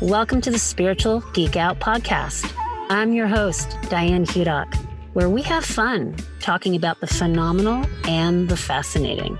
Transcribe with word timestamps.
Welcome 0.00 0.40
to 0.40 0.50
the 0.50 0.58
Spiritual 0.58 1.20
Geek 1.34 1.56
Out 1.56 1.78
Podcast. 1.78 2.50
I'm 2.88 3.12
your 3.12 3.26
host, 3.26 3.76
Diane 3.90 4.24
Hudock, 4.24 4.74
where 5.12 5.28
we 5.28 5.42
have 5.42 5.62
fun 5.62 6.16
talking 6.40 6.74
about 6.74 7.02
the 7.02 7.06
phenomenal 7.06 7.84
and 8.04 8.48
the 8.48 8.56
fascinating. 8.56 9.38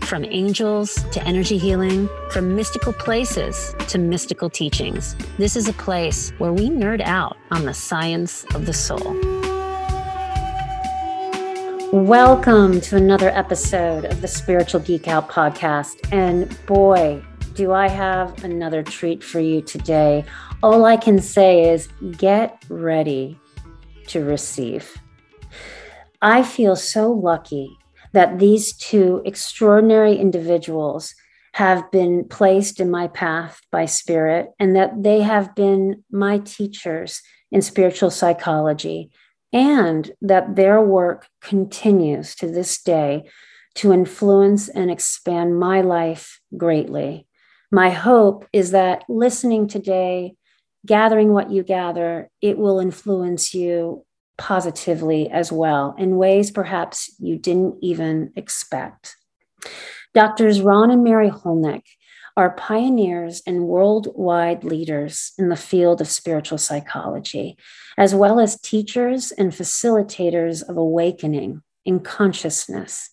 From 0.00 0.24
angels 0.24 0.94
to 1.12 1.22
energy 1.24 1.58
healing, 1.58 2.08
from 2.30 2.56
mystical 2.56 2.94
places 2.94 3.74
to 3.88 3.98
mystical 3.98 4.48
teachings, 4.48 5.14
this 5.36 5.56
is 5.56 5.68
a 5.68 5.74
place 5.74 6.32
where 6.38 6.54
we 6.54 6.70
nerd 6.70 7.02
out 7.02 7.36
on 7.50 7.66
the 7.66 7.74
science 7.74 8.46
of 8.54 8.64
the 8.64 8.72
soul. 8.72 9.14
Welcome 11.92 12.80
to 12.80 12.96
another 12.96 13.28
episode 13.28 14.06
of 14.06 14.22
the 14.22 14.28
Spiritual 14.28 14.80
Geek 14.80 15.06
Out 15.06 15.28
podcast. 15.28 15.98
And 16.10 16.58
boy, 16.64 17.22
do 17.58 17.72
I 17.72 17.88
have 17.88 18.44
another 18.44 18.84
treat 18.84 19.24
for 19.24 19.40
you 19.40 19.60
today. 19.60 20.24
All 20.62 20.84
I 20.84 20.96
can 20.96 21.20
say 21.20 21.68
is 21.68 21.88
get 22.16 22.64
ready 22.68 23.36
to 24.06 24.24
receive. 24.24 24.96
I 26.22 26.44
feel 26.44 26.76
so 26.76 27.10
lucky 27.10 27.76
that 28.12 28.38
these 28.38 28.76
two 28.76 29.22
extraordinary 29.24 30.16
individuals 30.16 31.16
have 31.54 31.90
been 31.90 32.28
placed 32.28 32.78
in 32.78 32.92
my 32.92 33.08
path 33.08 33.60
by 33.72 33.86
spirit 33.86 34.50
and 34.60 34.76
that 34.76 35.02
they 35.02 35.22
have 35.22 35.56
been 35.56 36.04
my 36.12 36.38
teachers 36.38 37.22
in 37.50 37.60
spiritual 37.60 38.12
psychology 38.12 39.10
and 39.52 40.12
that 40.22 40.54
their 40.54 40.80
work 40.80 41.26
continues 41.42 42.36
to 42.36 42.46
this 42.46 42.80
day 42.80 43.28
to 43.74 43.92
influence 43.92 44.68
and 44.68 44.92
expand 44.92 45.58
my 45.58 45.80
life 45.80 46.40
greatly 46.56 47.27
my 47.70 47.90
hope 47.90 48.46
is 48.52 48.70
that 48.70 49.04
listening 49.08 49.68
today, 49.68 50.34
gathering 50.86 51.32
what 51.32 51.50
you 51.50 51.62
gather, 51.62 52.30
it 52.40 52.56
will 52.56 52.80
influence 52.80 53.54
you 53.54 54.04
positively 54.38 55.28
as 55.30 55.50
well 55.50 55.94
in 55.98 56.16
ways 56.16 56.50
perhaps 56.50 57.14
you 57.18 57.36
didn't 57.36 57.76
even 57.82 58.32
expect. 58.36 59.16
Doctors 60.14 60.62
Ron 60.62 60.90
and 60.90 61.04
Mary 61.04 61.28
Hulnick 61.28 61.82
are 62.36 62.54
pioneers 62.54 63.42
and 63.46 63.66
worldwide 63.66 64.62
leaders 64.62 65.32
in 65.38 65.48
the 65.48 65.56
field 65.56 66.00
of 66.00 66.08
spiritual 66.08 66.56
psychology, 66.56 67.58
as 67.98 68.14
well 68.14 68.38
as 68.38 68.60
teachers 68.60 69.32
and 69.32 69.50
facilitators 69.50 70.66
of 70.68 70.76
awakening 70.76 71.62
in 71.84 71.98
consciousness. 71.98 73.10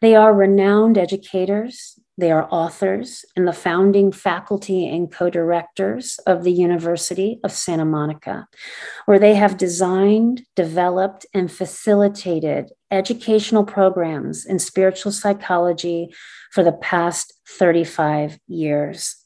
They 0.00 0.14
are 0.14 0.34
renowned 0.34 0.96
educators, 0.96 1.95
they 2.18 2.32
are 2.32 2.48
authors 2.50 3.24
and 3.36 3.46
the 3.46 3.52
founding 3.52 4.10
faculty 4.10 4.88
and 4.88 5.12
co 5.12 5.28
directors 5.28 6.18
of 6.26 6.44
the 6.44 6.52
University 6.52 7.38
of 7.44 7.52
Santa 7.52 7.84
Monica, 7.84 8.48
where 9.04 9.18
they 9.18 9.34
have 9.34 9.58
designed, 9.58 10.42
developed, 10.54 11.26
and 11.34 11.52
facilitated 11.52 12.70
educational 12.90 13.64
programs 13.64 14.46
in 14.46 14.58
spiritual 14.58 15.12
psychology 15.12 16.08
for 16.52 16.64
the 16.64 16.72
past 16.72 17.34
35 17.48 18.38
years. 18.48 19.16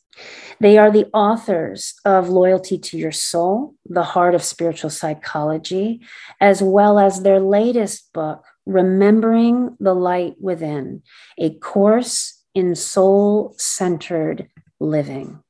They 0.58 0.76
are 0.76 0.90
the 0.90 1.06
authors 1.14 1.94
of 2.04 2.28
Loyalty 2.28 2.76
to 2.78 2.98
Your 2.98 3.12
Soul, 3.12 3.74
The 3.86 4.02
Heart 4.02 4.34
of 4.34 4.42
Spiritual 4.42 4.90
Psychology, 4.90 6.00
as 6.40 6.62
well 6.62 6.98
as 6.98 7.22
their 7.22 7.40
latest 7.40 8.12
book, 8.12 8.44
Remembering 8.66 9.76
the 9.80 9.94
Light 9.94 10.34
Within, 10.38 11.02
a 11.38 11.54
course 11.54 12.39
in 12.60 12.74
Soul 12.74 13.54
Centered 13.56 14.46
Living, 14.78 15.42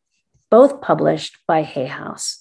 both 0.49 0.81
published 0.81 1.39
by 1.49 1.63
Hay 1.63 1.87
House. 1.87 2.41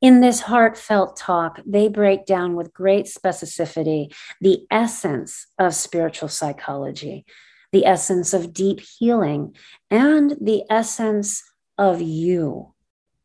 In 0.00 0.20
this 0.20 0.42
heartfelt 0.42 1.16
talk, 1.16 1.60
they 1.66 1.88
break 1.88 2.24
down 2.24 2.54
with 2.54 2.72
great 2.72 3.06
specificity 3.06 4.14
the 4.40 4.60
essence 4.70 5.48
of 5.58 5.74
spiritual 5.74 6.28
psychology, 6.28 7.26
the 7.72 7.84
essence 7.84 8.32
of 8.32 8.52
deep 8.52 8.78
healing, 8.78 9.56
and 9.90 10.36
the 10.40 10.62
essence 10.70 11.42
of 11.76 12.00
you 12.00 12.74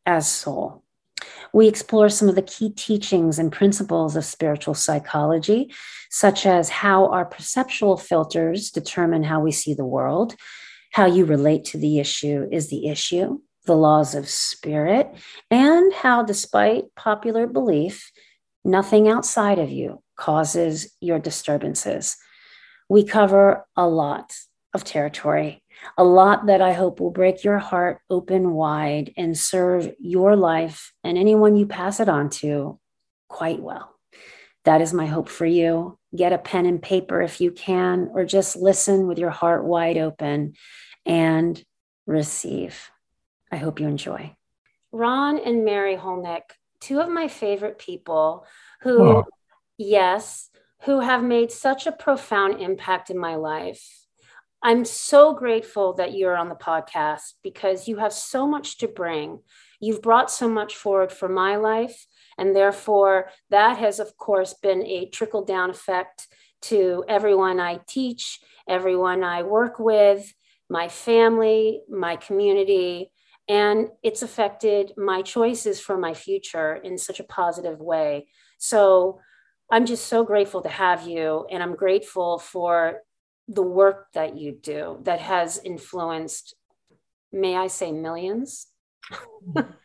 as 0.04 0.28
soul. 0.28 0.82
We 1.52 1.68
explore 1.68 2.08
some 2.08 2.28
of 2.28 2.34
the 2.34 2.42
key 2.42 2.70
teachings 2.70 3.38
and 3.38 3.52
principles 3.52 4.16
of 4.16 4.24
spiritual 4.24 4.74
psychology, 4.74 5.72
such 6.10 6.46
as 6.46 6.68
how 6.68 7.06
our 7.06 7.24
perceptual 7.24 7.96
filters 7.96 8.72
determine 8.72 9.22
how 9.22 9.38
we 9.38 9.52
see 9.52 9.72
the 9.72 9.84
world, 9.84 10.34
how 10.94 11.06
you 11.06 11.24
relate 11.24 11.64
to 11.66 11.78
the 11.78 11.98
issue 11.98 12.48
is 12.50 12.70
the 12.70 12.86
issue, 12.88 13.40
the 13.66 13.76
laws 13.76 14.14
of 14.14 14.28
spirit, 14.28 15.10
and 15.50 15.92
how, 15.92 16.22
despite 16.22 16.94
popular 16.94 17.46
belief, 17.46 18.12
nothing 18.64 19.08
outside 19.08 19.58
of 19.58 19.70
you 19.70 20.02
causes 20.16 20.94
your 21.00 21.18
disturbances. 21.18 22.16
We 22.88 23.04
cover 23.04 23.66
a 23.76 23.88
lot 23.88 24.32
of 24.72 24.84
territory 24.84 25.64
a 25.96 26.04
lot 26.04 26.46
that 26.46 26.60
I 26.60 26.72
hope 26.72 27.00
will 27.00 27.10
break 27.10 27.44
your 27.44 27.58
heart 27.58 28.00
open 28.10 28.52
wide 28.52 29.12
and 29.16 29.36
serve 29.36 29.92
your 30.00 30.36
life 30.36 30.92
and 31.02 31.18
anyone 31.18 31.56
you 31.56 31.66
pass 31.66 32.00
it 32.00 32.08
on 32.08 32.30
to 32.30 32.78
quite 33.28 33.60
well. 33.60 33.94
That 34.64 34.80
is 34.80 34.94
my 34.94 35.06
hope 35.06 35.28
for 35.28 35.46
you. 35.46 35.98
Get 36.16 36.32
a 36.32 36.38
pen 36.38 36.64
and 36.64 36.80
paper 36.80 37.20
if 37.20 37.40
you 37.40 37.50
can, 37.50 38.10
or 38.14 38.24
just 38.24 38.56
listen 38.56 39.06
with 39.06 39.18
your 39.18 39.30
heart 39.30 39.64
wide 39.64 39.98
open 39.98 40.54
and 41.06 41.62
receive. 42.06 42.90
I 43.50 43.56
hope 43.56 43.80
you 43.80 43.88
enjoy. 43.88 44.36
Ron 44.92 45.38
and 45.38 45.64
Mary 45.64 45.96
Hulnick, 45.96 46.42
two 46.80 47.00
of 47.00 47.08
my 47.08 47.28
favorite 47.28 47.78
people 47.78 48.46
who, 48.82 49.02
oh. 49.02 49.24
yes, 49.78 50.50
who 50.82 51.00
have 51.00 51.22
made 51.22 51.50
such 51.50 51.86
a 51.86 51.92
profound 51.92 52.60
impact 52.60 53.10
in 53.10 53.18
my 53.18 53.34
life 53.34 54.04
I'm 54.66 54.86
so 54.86 55.34
grateful 55.34 55.92
that 55.96 56.14
you're 56.14 56.38
on 56.38 56.48
the 56.48 56.54
podcast 56.54 57.34
because 57.42 57.86
you 57.86 57.98
have 57.98 58.14
so 58.14 58.46
much 58.46 58.78
to 58.78 58.88
bring. 58.88 59.40
You've 59.78 60.00
brought 60.00 60.30
so 60.30 60.48
much 60.48 60.74
forward 60.74 61.12
for 61.12 61.28
my 61.28 61.56
life. 61.56 62.06
And 62.38 62.56
therefore, 62.56 63.28
that 63.50 63.76
has, 63.76 64.00
of 64.00 64.16
course, 64.16 64.54
been 64.54 64.82
a 64.82 65.10
trickle 65.10 65.44
down 65.44 65.68
effect 65.68 66.28
to 66.62 67.04
everyone 67.06 67.60
I 67.60 67.80
teach, 67.86 68.40
everyone 68.66 69.22
I 69.22 69.42
work 69.42 69.78
with, 69.78 70.32
my 70.68 70.88
family, 70.88 71.82
my 71.88 72.16
community. 72.16 73.10
And 73.48 73.88
it's 74.02 74.22
affected 74.22 74.92
my 74.96 75.22
choices 75.22 75.80
for 75.80 75.98
my 75.98 76.14
future 76.14 76.74
in 76.76 76.96
such 76.96 77.20
a 77.20 77.24
positive 77.24 77.78
way. 77.78 78.28
So 78.58 79.20
I'm 79.70 79.86
just 79.86 80.06
so 80.06 80.24
grateful 80.24 80.62
to 80.62 80.68
have 80.68 81.06
you. 81.06 81.46
And 81.50 81.62
I'm 81.62 81.74
grateful 81.74 82.38
for 82.38 83.00
the 83.48 83.62
work 83.62 84.06
that 84.14 84.36
you 84.38 84.52
do 84.52 84.98
that 85.02 85.20
has 85.20 85.60
influenced, 85.62 86.54
may 87.32 87.56
I 87.56 87.66
say, 87.66 87.92
millions? 87.92 88.68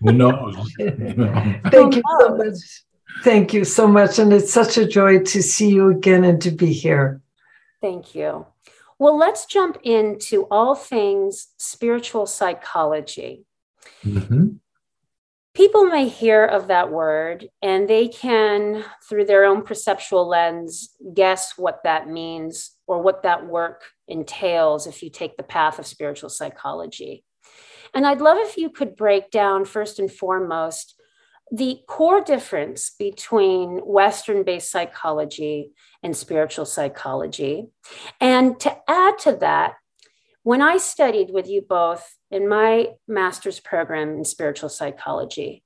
Who 0.02 0.14
knows? 0.14 0.56
Thank 0.80 1.96
you 1.96 2.04
so 2.20 2.36
much. 2.36 2.84
Thank 3.24 3.54
you 3.54 3.66
so 3.66 3.88
much. 3.88 4.20
And 4.20 4.32
it's 4.32 4.54
such 4.54 4.78
a 4.78 4.88
joy 4.88 5.20
to 5.20 5.44
see 5.44 5.70
you 5.70 5.90
again 5.90 6.24
and 6.24 6.42
to 6.42 6.52
be 6.52 6.72
here. 6.72 7.22
Thank 7.82 8.16
you. 8.16 8.46
Well, 9.00 9.18
let's 9.18 9.46
jump 9.46 9.78
into 9.84 10.44
all 10.52 10.76
things 10.76 11.48
spiritual 11.58 12.26
psychology. 12.28 13.46
Mm-hmm 14.04 14.58
people 15.60 15.84
may 15.84 16.08
hear 16.08 16.46
of 16.46 16.68
that 16.68 16.90
word 16.90 17.50
and 17.62 17.90
they 17.90 18.08
can, 18.08 18.82
through 19.10 19.26
their 19.26 19.44
own 19.44 19.62
perceptual 19.62 20.26
lens, 20.26 20.96
guess 21.14 21.58
what 21.58 21.82
that 21.84 22.08
means 22.08 22.78
or 22.88 23.02
what 23.02 23.24
that 23.24 23.46
work 23.46 23.84
entails 24.08 24.88
if 24.88 25.04
you 25.04 25.10
take 25.10 25.36
the 25.36 25.44
path 25.44 25.78
of 25.78 25.86
spiritual 25.86 26.30
psychology. 26.30 27.26
And 27.94 28.08
I'd 28.08 28.22
love 28.22 28.38
if 28.40 28.56
you 28.56 28.70
could 28.70 28.96
break 28.96 29.32
down, 29.32 29.66
first 29.66 30.00
and 30.00 30.10
foremost, 30.10 30.96
the 31.52 31.80
core 31.88 32.22
difference 32.22 32.92
between 32.98 33.80
Western 33.80 34.44
based 34.44 34.72
psychology 34.72 35.72
and 36.04 36.16
spiritual 36.16 36.66
psychology. 36.66 37.68
And 38.22 38.60
to 38.60 38.78
add 38.88 39.18
to 39.20 39.36
that, 39.38 39.74
when 40.44 40.62
I 40.62 40.78
studied 40.78 41.32
with 41.32 41.48
you 41.48 41.62
both 41.62 42.16
in 42.32 42.48
my 42.48 42.90
master's 43.08 43.60
program 43.60 44.18
in 44.18 44.26
spiritual 44.26 44.70
psychology, 44.70 45.64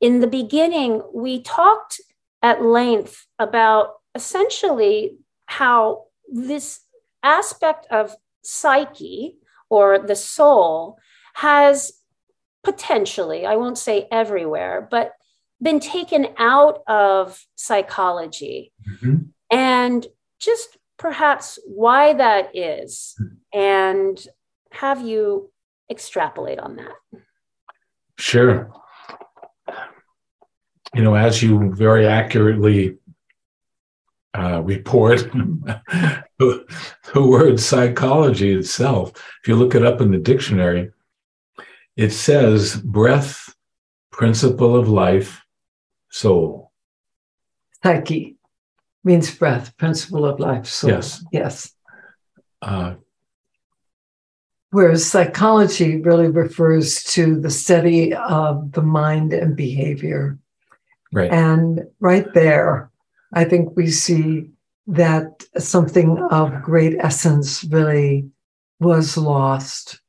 in 0.00 0.20
the 0.20 0.26
beginning, 0.26 1.02
we 1.14 1.42
talked 1.42 2.00
at 2.42 2.62
length 2.62 3.26
about 3.38 3.94
essentially 4.14 5.16
how 5.46 6.04
this 6.30 6.80
aspect 7.22 7.86
of 7.90 8.14
psyche 8.42 9.36
or 9.68 9.98
the 9.98 10.16
soul 10.16 10.98
has 11.34 11.92
potentially, 12.66 13.46
I 13.46 13.54
won't 13.54 13.78
say 13.78 14.08
everywhere, 14.10 14.88
but 14.90 15.12
been 15.62 15.78
taken 15.78 16.26
out 16.36 16.82
of 16.88 17.40
psychology. 17.54 18.72
Mm-hmm. 18.90 19.16
And 19.52 20.04
just 20.40 20.76
perhaps 20.98 21.60
why 21.64 22.14
that 22.14 22.56
is 22.56 23.14
and 23.54 24.18
have 24.72 25.00
you 25.00 25.52
extrapolate 25.88 26.58
on 26.58 26.74
that. 26.74 27.20
Sure. 28.18 28.72
you 30.92 31.04
know, 31.04 31.14
as 31.14 31.40
you 31.40 31.72
very 31.72 32.08
accurately 32.08 32.98
uh, 34.36 34.60
report, 34.62 35.20
the, 35.30 36.66
the 37.14 37.22
word 37.22 37.60
psychology 37.60 38.52
itself, 38.52 39.12
if 39.40 39.46
you 39.46 39.54
look 39.54 39.76
it 39.76 39.86
up 39.86 40.00
in 40.00 40.10
the 40.10 40.18
dictionary, 40.18 40.90
it 41.96 42.10
says 42.10 42.76
breath, 42.76 43.54
principle 44.10 44.76
of 44.76 44.88
life, 44.88 45.42
soul. 46.10 46.72
Psyche 47.82 48.36
means 49.04 49.34
breath, 49.34 49.76
principle 49.76 50.24
of 50.24 50.40
life, 50.40 50.66
soul. 50.66 50.90
Yes. 50.90 51.24
Yes. 51.32 51.72
Uh, 52.62 52.94
Whereas 54.70 55.06
psychology 55.06 56.00
really 56.00 56.28
refers 56.28 57.02
to 57.14 57.40
the 57.40 57.50
study 57.50 58.12
of 58.12 58.72
the 58.72 58.82
mind 58.82 59.32
and 59.32 59.56
behavior. 59.56 60.38
right. 61.12 61.30
And 61.30 61.84
right 62.00 62.26
there, 62.34 62.90
I 63.32 63.44
think 63.44 63.76
we 63.76 63.90
see 63.90 64.50
that 64.88 65.44
something 65.56 66.18
of 66.30 66.62
great 66.62 66.96
essence 66.98 67.64
really 67.64 68.28
was 68.80 69.16
lost. 69.16 70.00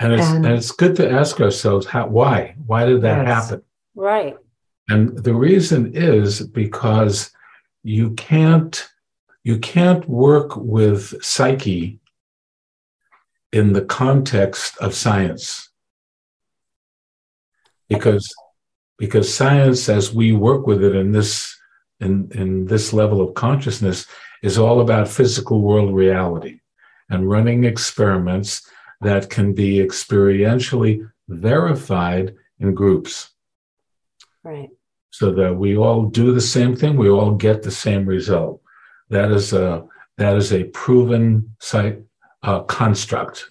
And 0.00 0.12
it's 0.12 0.26
And- 0.26 0.44
and, 0.46 0.54
it's 0.54 0.72
good 0.72 0.96
to 0.96 1.10
ask 1.10 1.40
ourselves 1.40 1.86
how 1.86 2.08
why 2.08 2.56
why 2.66 2.84
did 2.84 3.02
that 3.02 3.26
Yes. 3.26 3.48
happen? 3.50 3.62
Right. 3.94 4.36
And 4.88 5.16
the 5.18 5.34
reason 5.34 5.92
is 5.94 6.46
because 6.46 7.30
you 7.82 8.10
can't 8.14 8.88
you 9.44 9.58
can't 9.58 10.08
work 10.08 10.56
with 10.56 11.22
psyche 11.22 12.00
in 13.52 13.72
the 13.74 13.84
context 13.84 14.76
of 14.78 14.94
science. 14.94 15.68
Because 17.88 18.26
because 18.98 19.32
science 19.32 19.88
as 19.88 20.14
we 20.14 20.32
work 20.32 20.66
with 20.66 20.82
it 20.82 20.94
in 20.96 21.12
this 21.12 21.56
in, 22.00 22.28
in 22.32 22.66
this 22.66 22.92
level 22.92 23.20
of 23.20 23.34
consciousness 23.34 24.06
is 24.42 24.58
all 24.58 24.80
about 24.80 25.08
physical 25.08 25.60
world 25.60 25.94
reality 25.94 26.60
and 27.10 27.30
running 27.30 27.64
experiments 27.64 28.66
that 29.04 29.28
can 29.28 29.52
be 29.52 29.78
experientially 29.78 31.06
verified 31.28 32.34
in 32.58 32.74
groups. 32.74 33.30
Right. 34.42 34.68
so 35.10 35.32
that 35.32 35.54
we 35.54 35.74
all 35.74 36.04
do 36.04 36.34
the 36.34 36.40
same 36.40 36.76
thing 36.76 36.96
we 36.96 37.08
all 37.08 37.34
get 37.34 37.62
the 37.62 37.70
same 37.70 38.04
result. 38.04 38.60
That 39.08 39.30
is 39.30 39.52
a 39.54 39.86
that 40.18 40.36
is 40.36 40.52
a 40.52 40.64
proven 40.64 41.54
site 41.60 42.00
uh, 42.42 42.60
construct 42.64 43.50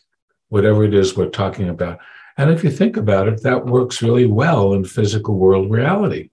whatever 0.50 0.84
it 0.84 0.94
is 0.94 1.18
we're 1.18 1.30
talking 1.30 1.70
about. 1.70 1.98
And 2.38 2.52
if 2.52 2.64
you 2.64 2.70
think 2.70 2.96
about 2.96 3.28
it 3.28 3.42
that 3.42 3.66
works 3.66 4.04
really 4.04 4.28
well 4.28 4.74
in 4.74 4.86
physical 4.86 5.36
world 5.36 5.72
reality. 5.72 6.30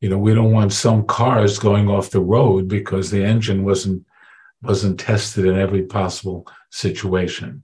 You 0.00 0.08
know 0.08 0.18
we 0.18 0.34
don't 0.34 0.52
want 0.52 0.72
some 0.72 1.06
cars 1.06 1.58
going 1.58 1.88
off 1.88 2.10
the 2.10 2.20
road 2.36 2.66
because 2.66 3.10
the 3.10 3.24
engine 3.24 3.64
wasn't 3.64 4.04
wasn't 4.62 4.98
tested 4.98 5.44
in 5.44 5.56
every 5.56 5.82
possible 5.82 6.48
situation 6.70 7.62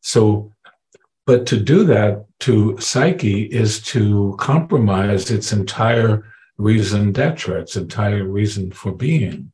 so 0.00 0.52
but 1.28 1.44
to 1.44 1.60
do 1.60 1.84
that 1.84 2.24
to 2.40 2.78
psyche 2.78 3.42
is 3.42 3.82
to 3.82 4.34
compromise 4.38 5.30
its 5.30 5.52
entire 5.52 6.24
reason 6.56 7.12
d'etre, 7.12 7.60
its 7.60 7.76
entire 7.76 8.24
reason 8.24 8.72
for 8.72 8.92
being. 8.92 9.52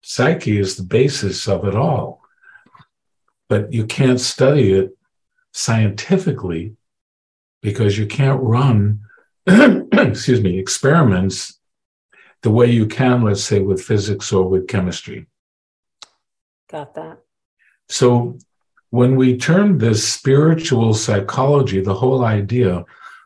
Psyche 0.00 0.58
is 0.58 0.76
the 0.76 0.84
basis 0.84 1.48
of 1.48 1.66
it 1.66 1.74
all. 1.74 2.22
But 3.48 3.72
you 3.72 3.84
can't 3.84 4.20
study 4.20 4.72
it 4.72 4.96
scientifically 5.52 6.76
because 7.60 7.98
you 7.98 8.06
can't 8.06 8.40
run, 8.40 9.00
excuse 9.46 10.40
me, 10.40 10.56
experiments 10.56 11.58
the 12.42 12.50
way 12.50 12.70
you 12.70 12.86
can, 12.86 13.24
let's 13.24 13.42
say, 13.42 13.58
with 13.58 13.82
physics 13.82 14.32
or 14.32 14.48
with 14.48 14.68
chemistry. 14.68 15.26
Got 16.70 16.94
that. 16.94 17.18
So 17.88 18.38
when 18.90 19.16
we 19.16 19.36
termed 19.36 19.80
this 19.80 20.06
spiritual 20.06 20.94
psychology, 20.94 21.80
the 21.80 21.94
whole 21.94 22.24
idea 22.24 22.84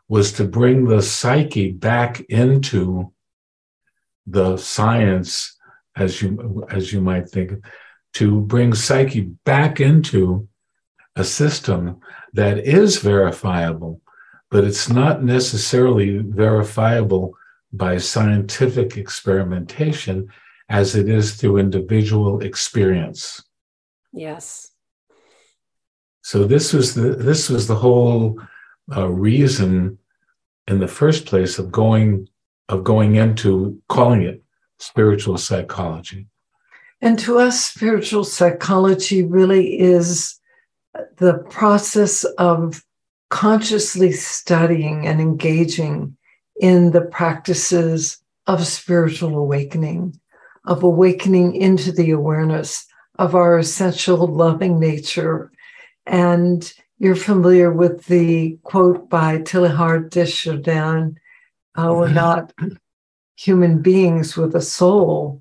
was 0.08 0.32
to 0.32 0.44
bring 0.44 0.86
the 0.86 1.02
psyche 1.02 1.72
back 1.72 2.20
into 2.28 3.12
the 4.26 4.56
science, 4.56 5.56
as 5.96 6.20
you 6.20 6.66
as 6.70 6.92
you 6.92 7.00
might 7.00 7.28
think, 7.28 7.52
to 8.14 8.40
bring 8.42 8.74
psyche 8.74 9.22
back 9.44 9.80
into 9.80 10.48
a 11.16 11.24
system 11.24 12.00
that 12.32 12.58
is 12.58 12.98
verifiable, 12.98 14.00
but 14.50 14.64
it's 14.64 14.88
not 14.88 15.22
necessarily 15.22 16.18
verifiable 16.18 17.34
by 17.72 17.98
scientific 17.98 18.96
experimentation 18.96 20.28
as 20.68 20.94
it 20.94 21.08
is 21.08 21.34
through 21.34 21.58
individual 21.58 22.40
experience. 22.40 23.42
Yes. 24.12 24.71
So 26.22 26.44
this 26.44 26.72
was 26.72 26.94
the 26.94 27.10
this 27.16 27.48
was 27.48 27.66
the 27.66 27.76
whole 27.76 28.40
uh, 28.96 29.08
reason 29.08 29.98
in 30.66 30.78
the 30.78 30.88
first 30.88 31.26
place 31.26 31.58
of 31.58 31.70
going 31.70 32.28
of 32.69 32.84
going 32.84 33.16
into 33.16 33.80
calling 33.88 34.22
it 34.22 34.42
spiritual 34.78 35.38
psychology. 35.38 36.26
And 37.00 37.19
to 37.20 37.38
us, 37.38 37.64
spiritual 37.64 38.24
psychology 38.24 39.22
really 39.22 39.78
is 39.78 40.38
the 41.19 41.38
process 41.50 42.24
of 42.38 42.84
consciously 43.30 44.12
studying 44.12 45.06
and 45.06 45.20
engaging 45.20 46.16
in 46.60 46.90
the 46.92 47.00
practices 47.00 48.19
of 48.46 48.66
spiritual 48.66 49.36
awakening, 49.38 50.19
of 50.66 50.82
awakening 50.82 51.56
into 51.56 51.92
the 51.92 52.10
awareness 52.10 52.86
of 53.19 53.34
our 53.34 53.58
essential 53.58 54.26
loving 54.26 54.78
nature. 54.78 55.51
And 56.06 56.72
you're 56.99 57.16
familiar 57.16 57.72
with 57.72 58.06
the 58.06 58.58
quote 58.62 59.08
by 59.08 59.38
Teilhard 59.38 60.10
de 60.10 60.26
Chardin 60.26 61.16
uh, 61.75 61.93
we're 61.96 62.12
not 62.12 62.52
human 63.37 63.81
beings 63.81 64.37
with 64.37 64.54
a 64.54 64.60
soul, 64.60 65.40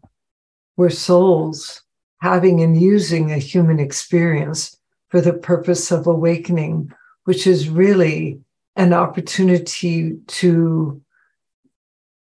we're 0.77 0.89
souls 0.89 1.81
having 2.21 2.61
and 2.61 2.79
using 2.79 3.31
a 3.31 3.37
human 3.37 3.79
experience 3.79 4.77
for 5.09 5.21
the 5.21 5.33
purpose 5.33 5.91
of 5.91 6.07
awakening, 6.07 6.91
which 7.25 7.45
is 7.45 7.67
really 7.67 8.39
an 8.75 8.93
opportunity 8.93 10.17
to 10.27 11.01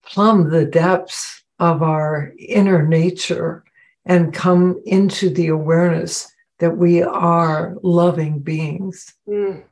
plumb 0.03 0.50
the 0.50 0.64
depths 0.64 1.45
of 1.59 1.83
our 1.83 2.33
inner 2.38 2.87
nature 2.87 3.62
and 4.07 4.35
come 4.35 4.81
into 4.87 5.31
the 5.31 5.47
awareness 5.47 6.33
that 6.61 6.76
we 6.76 7.02
are 7.02 7.76
loving 7.83 8.38
beings. 8.38 9.12
Mm. 9.29 9.64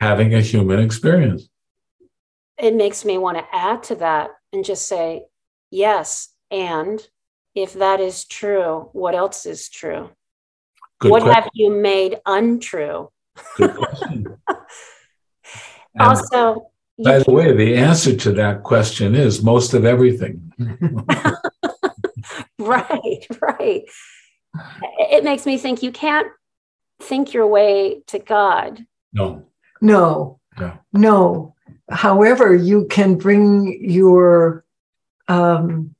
Having 0.00 0.34
a 0.34 0.40
human 0.40 0.78
experience. 0.78 1.48
It 2.58 2.74
makes 2.74 3.04
me 3.04 3.18
want 3.18 3.38
to 3.38 3.44
add 3.52 3.82
to 3.84 3.96
that 3.96 4.30
and 4.52 4.64
just 4.64 4.86
say, 4.86 5.24
yes. 5.70 6.28
And 6.50 7.04
if 7.54 7.74
that 7.74 8.00
is 8.00 8.24
true, 8.24 8.88
what 8.92 9.14
else 9.14 9.46
is 9.46 9.68
true? 9.68 10.10
Good 11.00 11.10
what 11.10 11.22
question. 11.22 11.42
have 11.42 11.50
you 11.54 11.70
made 11.70 12.20
untrue? 12.26 13.10
Good 13.56 13.74
question. 13.74 14.36
Also, 16.00 16.70
you 16.96 17.04
by 17.04 17.18
the 17.18 17.32
way, 17.32 17.52
the 17.56 17.76
answer 17.76 18.14
to 18.14 18.32
that 18.34 18.62
question 18.62 19.16
is 19.16 19.42
most 19.42 19.74
of 19.74 19.84
everything. 19.84 20.52
right, 22.58 23.26
right. 23.40 23.82
It 24.98 25.24
makes 25.24 25.46
me 25.46 25.58
think 25.58 25.82
you 25.82 25.92
can't 25.92 26.28
think 27.00 27.32
your 27.32 27.46
way 27.46 28.02
to 28.08 28.18
God. 28.18 28.84
No, 29.12 29.46
No, 29.80 30.40
no. 30.58 30.78
no. 30.92 31.54
However, 31.90 32.54
you 32.54 32.86
can 32.86 33.16
bring 33.16 33.78
your 33.82 34.64
um, 35.28 35.94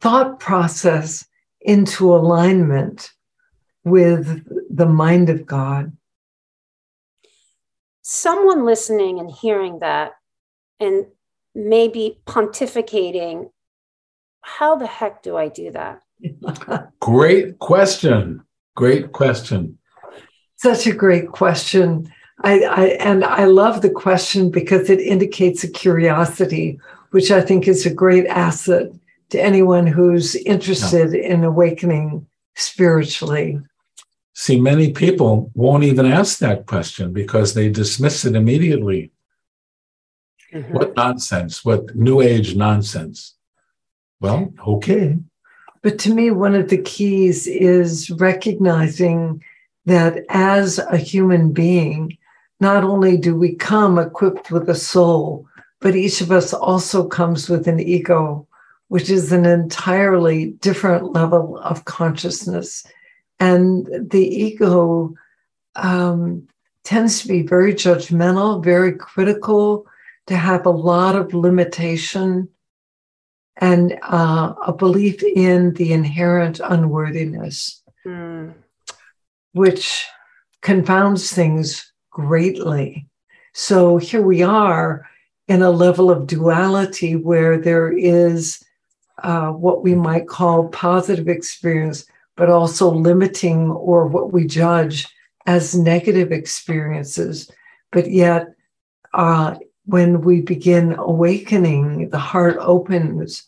thought 0.00 0.40
process 0.40 1.26
into 1.60 2.14
alignment 2.14 3.12
with 3.84 4.44
the 4.74 4.86
mind 4.86 5.28
of 5.30 5.46
God. 5.46 5.92
Someone 8.02 8.64
listening 8.64 9.18
and 9.18 9.30
hearing 9.30 9.80
that 9.80 10.12
and 10.80 11.06
maybe 11.54 12.20
pontificating, 12.26 13.50
how 14.40 14.76
the 14.76 14.86
heck 14.86 15.22
do 15.22 15.36
I 15.36 15.48
do 15.48 15.70
that? 15.72 16.02
Great 17.00 17.58
question. 17.58 18.42
Great 18.74 19.12
question. 19.12 19.78
Such 20.56 20.86
a 20.86 20.92
great 20.92 21.28
question. 21.28 22.12
I, 22.42 22.60
I 22.62 22.84
and 23.00 23.24
I 23.24 23.44
love 23.44 23.82
the 23.82 23.90
question 23.90 24.50
because 24.50 24.90
it 24.90 25.00
indicates 25.00 25.64
a 25.64 25.68
curiosity, 25.68 26.78
which 27.10 27.30
I 27.30 27.40
think 27.40 27.66
is 27.66 27.86
a 27.86 27.94
great 27.94 28.26
asset 28.26 28.92
to 29.30 29.40
anyone 29.40 29.86
who's 29.86 30.34
interested 30.36 31.14
in 31.14 31.44
awakening 31.44 32.26
spiritually. 32.54 33.60
See, 34.34 34.60
many 34.60 34.92
people 34.92 35.50
won't 35.54 35.84
even 35.84 36.06
ask 36.06 36.38
that 36.38 36.66
question 36.66 37.12
because 37.12 37.54
they 37.54 37.68
dismiss 37.68 38.24
it 38.24 38.36
immediately. 38.36 39.10
Mm-hmm. 40.52 40.72
What 40.72 40.96
nonsense? 40.96 41.64
What 41.64 41.94
new 41.96 42.20
age 42.20 42.54
nonsense? 42.54 43.34
Well, 44.20 44.52
okay. 44.66 45.18
But 45.82 45.98
to 46.00 46.14
me, 46.14 46.30
one 46.30 46.54
of 46.54 46.68
the 46.68 46.82
keys 46.82 47.46
is 47.46 48.10
recognizing 48.10 49.42
that 49.86 50.24
as 50.28 50.78
a 50.78 50.96
human 50.96 51.52
being, 51.52 52.18
not 52.60 52.84
only 52.84 53.16
do 53.16 53.36
we 53.36 53.54
come 53.54 53.98
equipped 53.98 54.50
with 54.50 54.68
a 54.68 54.74
soul, 54.74 55.46
but 55.80 55.94
each 55.94 56.20
of 56.20 56.32
us 56.32 56.52
also 56.52 57.06
comes 57.06 57.48
with 57.48 57.68
an 57.68 57.78
ego, 57.80 58.46
which 58.88 59.08
is 59.08 59.32
an 59.32 59.46
entirely 59.46 60.50
different 60.60 61.12
level 61.12 61.58
of 61.58 61.84
consciousness. 61.84 62.84
And 63.38 63.86
the 64.10 64.26
ego 64.26 65.14
um, 65.76 66.48
tends 66.82 67.22
to 67.22 67.28
be 67.28 67.42
very 67.42 67.72
judgmental, 67.72 68.62
very 68.64 68.92
critical, 68.92 69.86
to 70.26 70.36
have 70.36 70.66
a 70.66 70.70
lot 70.70 71.14
of 71.14 71.32
limitation 71.32 72.48
and 73.58 73.98
uh, 74.02 74.54
a 74.66 74.72
belief 74.72 75.22
in 75.22 75.74
the 75.74 75.92
inherent 75.92 76.60
unworthiness, 76.62 77.82
mm. 78.06 78.54
which 79.52 80.06
confounds 80.62 81.32
things 81.32 81.92
greatly. 82.10 83.06
So 83.54 83.96
here 83.96 84.22
we 84.22 84.42
are 84.42 85.06
in 85.48 85.62
a 85.62 85.70
level 85.70 86.10
of 86.10 86.26
duality 86.26 87.16
where 87.16 87.58
there 87.58 87.90
is 87.90 88.62
uh, 89.22 89.48
what 89.50 89.82
we 89.82 89.94
might 89.94 90.28
call 90.28 90.68
positive 90.68 91.28
experience, 91.28 92.06
but 92.36 92.48
also 92.48 92.90
limiting 92.90 93.70
or 93.70 94.06
what 94.06 94.32
we 94.32 94.46
judge 94.46 95.08
as 95.46 95.74
negative 95.74 96.30
experiences. 96.30 97.50
But 97.90 98.10
yet, 98.10 98.46
uh, 99.14 99.56
when 99.88 100.20
we 100.20 100.42
begin 100.42 100.92
awakening, 100.98 102.10
the 102.10 102.18
heart 102.18 102.58
opens, 102.60 103.42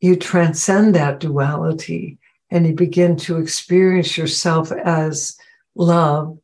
you 0.00 0.16
transcend 0.16 0.96
that 0.96 1.20
duality 1.20 2.18
and 2.50 2.66
you 2.66 2.74
begin 2.74 3.14
to 3.16 3.38
experience 3.38 4.18
yourself 4.18 4.72
as 4.72 5.38
love, 5.76 6.36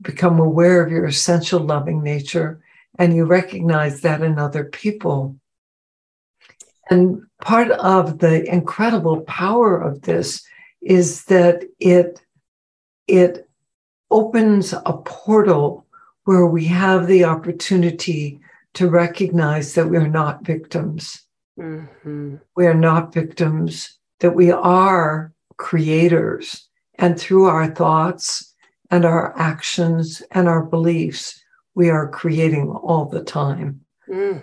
become 0.00 0.38
aware 0.38 0.80
of 0.80 0.92
your 0.92 1.06
essential 1.06 1.58
loving 1.58 2.04
nature, 2.04 2.62
and 2.96 3.16
you 3.16 3.24
recognize 3.24 4.02
that 4.02 4.22
in 4.22 4.38
other 4.38 4.62
people. 4.62 5.34
And 6.88 7.24
part 7.40 7.72
of 7.72 8.20
the 8.20 8.48
incredible 8.48 9.22
power 9.22 9.76
of 9.76 10.02
this 10.02 10.46
is 10.80 11.24
that 11.24 11.64
it, 11.80 12.20
it 13.08 13.48
opens 14.08 14.72
a 14.72 14.92
portal 15.04 15.84
where 16.26 16.46
we 16.46 16.66
have 16.66 17.08
the 17.08 17.24
opportunity 17.24 18.38
to 18.74 18.88
recognize 18.88 19.74
that 19.74 19.88
we're 19.88 20.08
not 20.08 20.44
victims. 20.44 21.22
Mm-hmm. 21.58 22.36
We 22.56 22.66
are 22.66 22.74
not 22.74 23.14
victims, 23.14 23.98
that 24.20 24.34
we 24.34 24.50
are 24.50 25.32
creators. 25.56 26.68
And 26.96 27.18
through 27.18 27.46
our 27.46 27.68
thoughts 27.68 28.54
and 28.90 29.04
our 29.04 29.36
actions 29.38 30.22
and 30.30 30.48
our 30.48 30.62
beliefs, 30.62 31.40
we 31.74 31.90
are 31.90 32.08
creating 32.08 32.68
all 32.70 33.06
the 33.06 33.22
time. 33.22 33.80
Mm. 34.08 34.42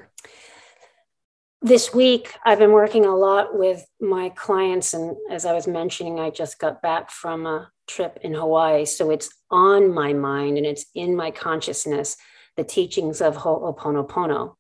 This 1.62 1.94
week, 1.94 2.34
I've 2.44 2.58
been 2.58 2.72
working 2.72 3.06
a 3.06 3.16
lot 3.16 3.58
with 3.58 3.86
my 4.00 4.30
clients. 4.30 4.94
And 4.94 5.16
as 5.30 5.46
I 5.46 5.54
was 5.54 5.68
mentioning, 5.68 6.20
I 6.20 6.32
just 6.32 6.58
got 6.58 6.82
back 6.82 7.12
from 7.12 7.46
a 7.46 7.70
trip 7.88 8.18
in 8.24 8.34
Hawaii. 8.34 8.86
So 8.86 9.12
it's 9.12 9.30
on 9.52 9.94
my 9.94 10.14
mind 10.14 10.58
and 10.58 10.66
it's 10.66 10.86
in 10.96 11.16
my 11.16 11.30
consciousness 11.30 12.18
the 12.62 12.68
teachings 12.68 13.22
of 13.22 13.38
Ho'oponopono. 13.38 14.54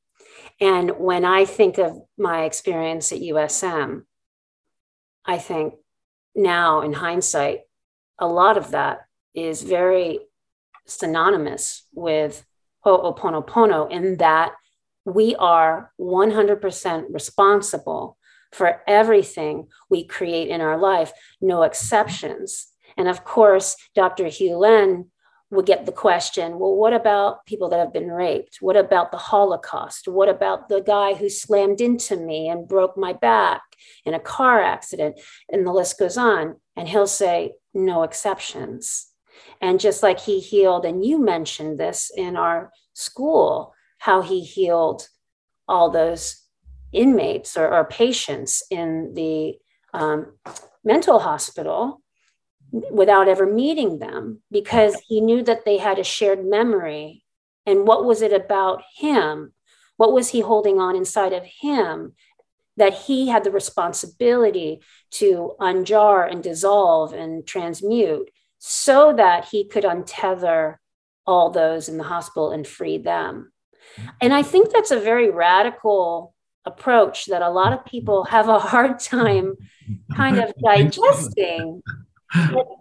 And 0.60 0.98
when 0.98 1.24
I 1.24 1.46
think 1.46 1.78
of 1.78 2.02
my 2.18 2.46
experience 2.46 3.12
at 3.12 3.20
USM, 3.20 4.06
I 5.24 5.38
think 5.38 5.76
now 6.36 6.82
in 6.82 6.94
hindsight, 6.94 7.60
a 8.18 8.26
lot 8.26 8.58
of 8.58 8.72
that 8.72 9.02
is 9.36 9.62
very 9.62 10.20
synonymous 10.88 11.84
with 11.94 12.44
Ho'oponopono 12.84 13.92
in 13.92 14.18
that 14.18 14.54
we 15.06 15.36
are 15.36 15.92
100% 16.00 17.06
responsible 17.10 18.18
for 18.52 18.82
everything 18.88 19.68
we 19.92 20.06
create 20.06 20.48
in 20.48 20.60
our 20.60 20.80
life, 20.80 21.12
no 21.40 21.62
exceptions. 21.62 22.66
And 22.98 23.08
of 23.08 23.24
course, 23.24 23.76
Dr. 23.94 24.26
Hew 24.26 24.58
Len 24.58 25.12
would 25.52 25.66
get 25.66 25.86
the 25.86 25.92
question 25.92 26.58
well, 26.58 26.76
what 26.76 26.94
about 26.94 27.46
people 27.46 27.70
that 27.70 27.80
have 27.80 27.94
been 27.94 28.10
raped? 28.10 28.58
What 28.62 28.78
about 28.78 29.12
the 29.12 29.18
Holocaust? 29.18 30.08
What 30.08 30.30
about 30.30 30.70
the 30.70 30.82
guy 30.82 31.14
who 31.14 31.30
slammed 31.30 31.82
into 31.82 32.16
me 32.16 32.48
and 32.48 32.68
broke 32.68 32.98
my 32.98 33.14
back 33.14 33.62
in 34.06 34.14
a 34.14 34.20
car 34.20 34.62
accident? 34.62 35.20
And 35.52 35.68
the 35.68 35.74
list 35.74 36.00
goes 36.00 36.18
on. 36.18 36.56
And 36.78 36.88
he'll 36.88 37.06
say, 37.06 37.52
no 37.74 38.04
exceptions. 38.04 39.08
And 39.62 39.80
just 39.80 40.02
like 40.02 40.20
he 40.20 40.40
healed, 40.40 40.86
and 40.86 41.06
you 41.06 41.20
mentioned 41.20 41.80
this 41.80 42.12
in 42.16 42.38
our 42.38 42.72
school, 42.94 43.74
how 44.00 44.22
he 44.22 44.42
healed 44.42 45.08
all 45.68 45.90
those 45.90 46.42
inmates 46.94 47.58
or, 47.58 47.72
or 47.72 47.86
patients 47.86 48.64
in 48.72 49.14
the 49.14 49.56
um, 49.94 50.34
mental 50.84 51.20
hospital 51.20 52.01
without 52.72 53.28
ever 53.28 53.46
meeting 53.46 54.00
them 54.00 54.42
because 54.52 54.96
he 55.08 55.20
knew 55.20 55.44
that 55.44 55.66
they 55.66 55.78
had 55.78 56.00
a 56.00 56.04
shared 56.04 56.46
memory. 56.46 57.24
And 57.66 57.86
what 57.86 58.06
was 58.06 58.22
it 58.22 58.34
about 58.34 58.82
him? 58.96 59.54
What 59.98 60.14
was 60.14 60.30
he 60.30 60.40
holding 60.40 60.80
on 60.80 60.96
inside 60.96 61.34
of 61.34 61.44
him 61.44 62.14
that 62.78 62.94
he 62.94 63.28
had 63.28 63.44
the 63.44 63.52
responsibility 63.52 64.82
to 65.12 65.54
unjar 65.60 66.32
and 66.32 66.42
dissolve 66.42 67.14
and 67.14 67.46
transmute 67.46 68.32
so 68.58 69.14
that 69.14 69.46
he 69.52 69.68
could 69.68 69.84
untether 69.84 70.78
all 71.28 71.50
those 71.52 71.90
in 71.90 71.98
the 71.98 72.06
hospital 72.06 72.52
and 72.52 72.66
free 72.66 72.98
them? 72.98 73.52
And 74.22 74.34
I 74.34 74.44
think 74.44 74.72
that's 74.72 74.92
a 74.92 75.00
very 75.00 75.30
radical 75.30 76.34
approach 76.66 77.26
that 77.26 77.42
a 77.42 77.50
lot 77.50 77.74
of 77.74 77.84
people 77.86 78.24
have 78.26 78.48
a 78.48 78.60
hard 78.60 79.00
time 79.00 79.56
kind 80.16 80.40
of 80.40 80.54
digesting 80.64 81.82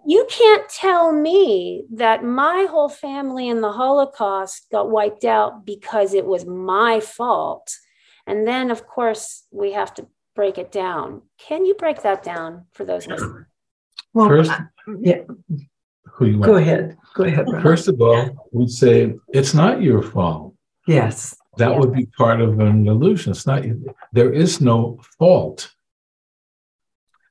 you 0.07 0.27
can't 0.29 0.69
tell 0.69 1.13
me 1.13 1.85
that 1.95 2.25
my 2.25 2.67
whole 2.71 2.89
family 2.89 3.49
in 3.49 3.61
the 3.61 3.73
Holocaust 3.73 4.67
got 4.71 4.91
wiped 4.91 5.25
out 5.25 5.65
because 5.67 6.15
it 6.15 6.27
was 6.27 6.47
my 6.47 7.01
fault. 7.01 7.75
And 8.27 8.47
then, 8.47 8.71
of 8.71 8.87
course, 8.87 9.45
we 9.51 9.73
have 9.73 9.93
to 9.95 10.07
break 10.37 10.59
it 10.59 10.71
down. 10.71 11.23
Can 11.39 11.65
you 11.65 11.75
break 11.75 12.03
that 12.03 12.23
down 12.23 12.67
for 12.73 12.85
those 12.85 13.07
listeners? 13.07 13.47
Well, 14.13 14.29
First, 14.29 14.53
yeah. 15.01 15.23
Go 16.19 16.57
ahead. 16.57 16.97
Go 17.15 17.25
ahead. 17.25 17.47
First 17.63 17.89
of 17.89 18.01
all, 18.01 18.49
we'd 18.53 18.71
say 18.71 19.15
it's 19.33 19.55
not 19.55 19.83
your 19.83 20.03
fault. 20.03 20.55
Yes. 20.87 21.35
That 21.57 21.77
would 21.77 21.93
be 21.93 22.07
part 22.07 22.41
of 22.41 22.59
an 22.61 22.87
illusion. 22.87 23.33
It's 23.33 23.47
not. 23.47 23.65
There 24.13 24.33
is 24.33 24.61
no 24.61 25.01
fault. 25.19 25.71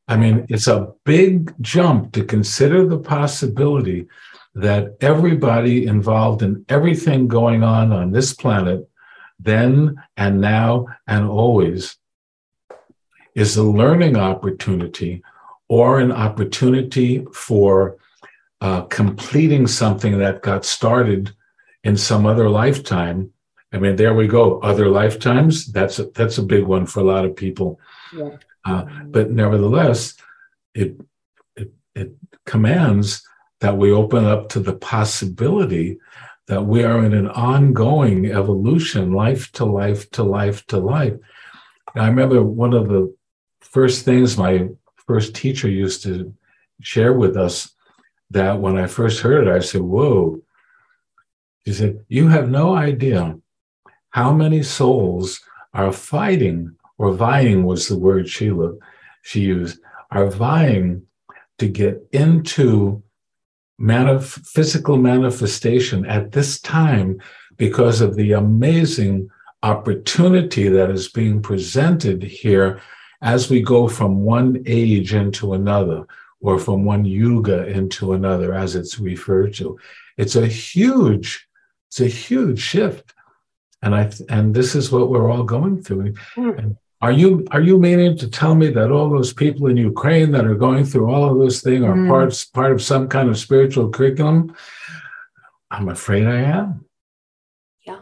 I 0.09 0.17
mean, 0.17 0.47
it's 0.49 0.67
a 0.67 0.91
big 1.05 1.53
jump 1.61 2.13
to 2.13 2.25
consider 2.25 2.85
the 2.85 2.97
possibility 2.97 4.07
that 4.55 4.97
everybody 5.01 5.85
involved 5.85 6.41
in 6.41 6.65
everything 6.67 7.27
going 7.27 7.61
on 7.63 7.93
on 7.93 8.11
this 8.11 8.33
planet, 8.33 8.89
then 9.39 10.01
and 10.17 10.41
now 10.41 10.87
and 11.07 11.27
always, 11.27 11.95
is 13.35 13.55
a 13.55 13.63
learning 13.63 14.17
opportunity 14.17 15.21
or 15.67 15.99
an 15.99 16.11
opportunity 16.11 17.23
for 17.31 17.97
uh, 18.61 18.81
completing 18.83 19.67
something 19.67 20.17
that 20.17 20.41
got 20.41 20.65
started 20.65 21.31
in 21.83 21.95
some 21.95 22.25
other 22.25 22.49
lifetime. 22.49 23.31
I 23.71 23.77
mean, 23.77 23.95
there 23.95 24.15
we 24.15 24.25
go. 24.27 24.59
Other 24.61 24.89
lifetimes. 24.89 25.71
That's 25.71 25.97
that's 26.15 26.39
a 26.39 26.43
big 26.43 26.63
one 26.65 26.87
for 26.87 27.01
a 27.01 27.03
lot 27.03 27.25
of 27.25 27.35
people. 27.35 27.79
Yeah. 28.13 28.37
Uh, 28.65 28.85
but 29.05 29.31
nevertheless, 29.31 30.15
it, 30.73 30.99
it, 31.55 31.71
it 31.95 32.11
commands 32.45 33.23
that 33.61 33.77
we 33.77 33.91
open 33.91 34.25
up 34.25 34.49
to 34.49 34.59
the 34.59 34.73
possibility 34.73 35.97
that 36.47 36.65
we 36.65 36.83
are 36.83 37.03
in 37.05 37.13
an 37.13 37.27
ongoing 37.27 38.25
evolution, 38.25 39.13
life 39.13 39.51
to 39.53 39.65
life 39.65 40.09
to 40.11 40.23
life 40.23 40.65
to 40.67 40.77
life. 40.77 41.13
I 41.95 42.07
remember 42.07 42.41
one 42.41 42.73
of 42.73 42.87
the 42.87 43.13
first 43.61 44.03
things 44.03 44.37
my 44.37 44.69
first 45.05 45.35
teacher 45.35 45.69
used 45.69 46.03
to 46.03 46.33
share 46.81 47.13
with 47.13 47.37
us 47.37 47.71
that 48.31 48.59
when 48.59 48.77
I 48.77 48.87
first 48.87 49.21
heard 49.21 49.47
it, 49.47 49.51
I 49.51 49.59
said, 49.59 49.81
Whoa. 49.81 50.41
She 51.65 51.73
said, 51.73 52.05
You 52.07 52.27
have 52.29 52.49
no 52.49 52.75
idea 52.75 53.37
how 54.09 54.33
many 54.33 54.63
souls 54.63 55.41
are 55.73 55.91
fighting 55.91 56.75
or 56.99 57.13
vying 57.13 57.63
was 57.63 57.87
the 57.87 57.97
word 57.97 58.29
Sheila 58.29 58.73
she 59.23 59.41
used, 59.41 59.79
are 60.11 60.29
vying 60.29 61.03
to 61.57 61.67
get 61.67 62.07
into 62.11 63.01
manif- 63.81 64.45
physical 64.45 64.97
manifestation 64.97 66.05
at 66.05 66.31
this 66.31 66.59
time 66.59 67.19
because 67.57 68.01
of 68.01 68.15
the 68.15 68.33
amazing 68.33 69.29
opportunity 69.63 70.69
that 70.69 70.89
is 70.89 71.09
being 71.09 71.41
presented 71.41 72.21
here 72.21 72.81
as 73.21 73.49
we 73.49 73.61
go 73.61 73.87
from 73.87 74.23
one 74.23 74.63
age 74.65 75.13
into 75.13 75.53
another 75.53 76.05
or 76.41 76.57
from 76.57 76.85
one 76.85 77.03
yuga 77.03 77.67
into 77.67 78.13
another 78.13 78.53
as 78.53 78.75
it's 78.75 78.99
referred 78.99 79.53
to. 79.53 79.77
It's 80.17 80.35
a 80.35 80.47
huge 80.47 81.45
it's 81.89 81.99
a 81.99 82.07
huge 82.07 82.61
shift. 82.61 83.13
And 83.81 83.95
i 83.95 84.11
and 84.29 84.53
this 84.53 84.75
is 84.75 84.91
what 84.91 85.09
we're 85.09 85.29
all 85.29 85.43
going 85.43 85.81
through. 85.81 86.13
Mm. 86.37 86.77
Are 87.01 87.11
you 87.11 87.45
are 87.51 87.61
you 87.61 87.79
meaning 87.79 88.17
to 88.17 88.29
tell 88.29 88.55
me 88.55 88.69
that 88.69 88.91
all 88.91 89.09
those 89.09 89.33
people 89.33 89.67
in 89.67 89.77
ukraine 89.77 90.31
that 90.31 90.45
are 90.45 90.55
going 90.55 90.83
through 90.83 91.09
all 91.09 91.29
of 91.29 91.39
this 91.45 91.61
thing 91.61 91.83
are 91.83 91.95
mm. 91.95 92.07
parts 92.07 92.45
part 92.45 92.71
of 92.71 92.81
some 92.81 93.07
kind 93.07 93.29
of 93.29 93.37
spiritual 93.37 93.89
curriculum 93.89 94.55
i'm 95.71 95.89
afraid 95.89 96.25
i 96.27 96.39
am 96.39 96.85
yeah 97.85 98.01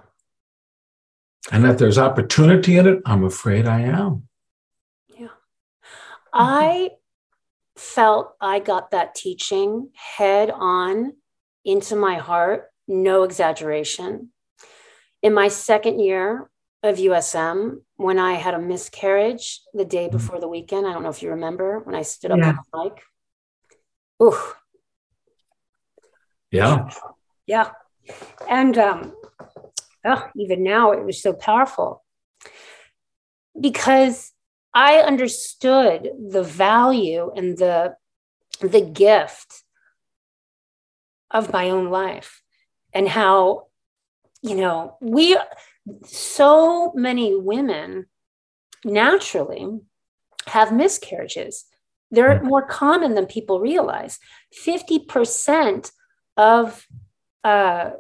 and 1.52 1.64
that 1.64 1.78
there's 1.78 1.98
opportunity 1.98 2.78
in 2.78 2.88
it 2.88 3.00
i'm 3.06 3.24
afraid 3.24 3.66
i 3.66 3.82
am 3.82 4.28
Yeah. 5.08 5.28
I 6.34 6.92
felt 7.78 8.36
I 8.42 8.60
got 8.60 8.92
that 8.92 9.16
teaching 9.16 9.90
head 9.94 10.52
on 10.52 11.14
into 11.64 11.96
my 11.96 12.16
heart, 12.16 12.70
no 12.88 13.24
exaggeration. 13.24 14.30
In 15.22 15.34
my 15.34 15.48
second 15.48 16.00
year 16.00 16.50
of 16.84 16.98
USM, 16.98 17.82
when 17.98 18.20
I 18.20 18.34
had 18.34 18.54
a 18.54 18.60
miscarriage 18.60 19.62
the 19.74 19.86
day 19.86 20.06
mm-hmm. 20.06 20.18
before 20.18 20.40
the 20.40 20.48
weekend, 20.48 20.88
I 20.88 20.94
don't 20.94 21.04
know 21.04 21.10
if 21.10 21.22
you 21.22 21.32
remember 21.32 21.80
when 21.80 21.96
I 21.96 22.04
stood 22.04 22.32
up 22.32 22.40
yeah. 22.40 22.50
on 22.50 22.60
the 22.72 22.84
mic. 22.84 23.04
Ooh. 24.24 24.38
Yeah. 26.52 26.90
Yeah. 27.46 27.72
And 28.50 28.78
um, 28.78 29.14
oh, 30.06 30.30
even 30.36 30.64
now, 30.64 30.92
it 30.92 31.04
was 31.04 31.22
so 31.22 31.34
powerful 31.34 32.04
because 33.60 34.32
I 34.74 35.00
understood 35.00 36.10
the 36.30 36.44
value 36.44 37.32
and 37.36 37.58
the, 37.58 37.96
the 38.62 38.82
gift 38.82 39.64
of 41.32 41.52
my 41.52 41.72
own 41.72 41.90
life 41.90 42.42
and 42.94 43.10
how, 43.10 43.68
you 44.42 44.56
know, 44.56 44.98
we, 45.02 45.38
so 46.06 46.92
many 46.96 47.36
women 47.36 48.08
naturally 48.84 49.68
have 50.48 50.74
miscarriages. 50.74 51.66
They're 52.12 52.42
more 52.42 52.66
common 52.66 53.16
than 53.16 53.26
people 53.26 53.60
realize. 53.60 54.20
50% 54.66 55.92
of 56.38 56.86
uh, 57.44 57.92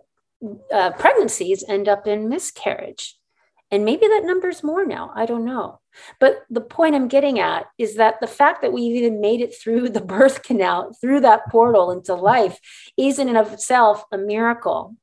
uh, 0.74 0.92
pregnancies 0.92 1.64
end 1.68 1.88
up 1.88 2.08
in 2.08 2.30
miscarriage. 2.30 3.18
And 3.70 3.84
maybe 3.84 4.08
that 4.08 4.24
number's 4.24 4.64
more 4.64 4.86
now. 4.86 5.12
I 5.14 5.26
don't 5.26 5.44
know. 5.44 5.82
But 6.20 6.46
the 6.50 6.62
point 6.62 6.96
I'm 6.96 7.10
getting 7.10 7.40
at 7.40 7.66
is 7.78 7.96
that 7.96 8.22
the 8.22 8.28
fact 8.28 8.62
that 8.62 8.72
we've 8.72 8.96
even 8.96 9.20
made 9.20 9.42
it 9.42 9.54
through 9.54 9.90
the 9.90 10.02
birth 10.02 10.44
canal, 10.44 10.94
through 10.94 11.22
that 11.22 11.50
portal 11.50 11.92
into 11.92 12.14
life, 12.14 12.60
is 12.98 13.20
in 13.20 13.28
and 13.28 13.38
of 13.38 13.52
itself 13.52 14.06
a 14.12 14.18
miracle. 14.18 14.96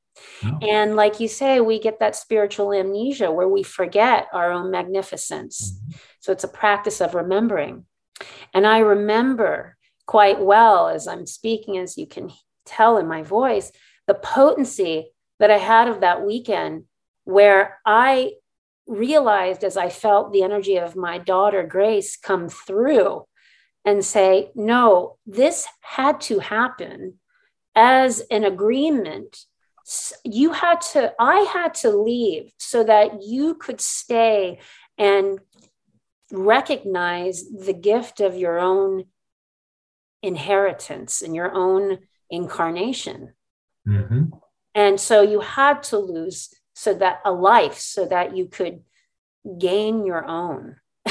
And 0.61 0.95
like 0.95 1.19
you 1.19 1.27
say, 1.27 1.59
we 1.59 1.79
get 1.79 1.99
that 1.99 2.15
spiritual 2.15 2.73
amnesia 2.73 3.31
where 3.31 3.47
we 3.47 3.63
forget 3.63 4.27
our 4.33 4.51
own 4.51 4.71
magnificence. 4.71 5.73
Mm-hmm. 5.73 5.97
So 6.19 6.31
it's 6.31 6.43
a 6.43 6.49
practice 6.49 7.01
of 7.01 7.15
remembering. 7.15 7.85
And 8.53 8.65
I 8.65 8.79
remember 8.79 9.77
quite 10.05 10.39
well 10.39 10.87
as 10.87 11.07
I'm 11.07 11.25
speaking, 11.25 11.77
as 11.77 11.97
you 11.97 12.07
can 12.07 12.31
tell 12.65 12.97
in 12.97 13.07
my 13.07 13.23
voice, 13.23 13.71
the 14.07 14.13
potency 14.13 15.11
that 15.39 15.51
I 15.51 15.57
had 15.57 15.87
of 15.87 16.01
that 16.01 16.25
weekend 16.25 16.83
where 17.25 17.79
I 17.85 18.33
realized 18.87 19.63
as 19.63 19.77
I 19.77 19.89
felt 19.89 20.31
the 20.31 20.43
energy 20.43 20.77
of 20.77 20.95
my 20.95 21.17
daughter 21.17 21.63
Grace 21.63 22.17
come 22.17 22.49
through 22.49 23.25
and 23.83 24.05
say, 24.05 24.51
no, 24.55 25.17
this 25.25 25.67
had 25.81 26.21
to 26.21 26.39
happen 26.39 27.15
as 27.75 28.21
an 28.31 28.43
agreement. 28.43 29.37
You 30.23 30.51
had 30.51 30.81
to, 30.93 31.13
I 31.19 31.41
had 31.41 31.73
to 31.75 31.91
leave 31.91 32.51
so 32.57 32.83
that 32.83 33.21
you 33.21 33.55
could 33.55 33.79
stay 33.79 34.59
and 34.97 35.39
recognize 36.31 37.43
the 37.49 37.73
gift 37.73 38.19
of 38.19 38.35
your 38.35 38.59
own 38.59 39.05
inheritance 40.23 41.21
and 41.21 41.35
your 41.35 41.53
own 41.53 41.99
incarnation. 42.29 43.33
Mm-hmm. 43.87 44.25
And 44.73 44.99
so 44.99 45.21
you 45.21 45.39
had 45.39 45.83
to 45.83 45.99
lose 45.99 46.53
so 46.73 46.93
that 46.95 47.21
a 47.23 47.31
life 47.31 47.77
so 47.77 48.05
that 48.05 48.35
you 48.35 48.47
could 48.47 48.81
gain 49.57 50.05
your 50.05 50.25
own. 50.25 50.77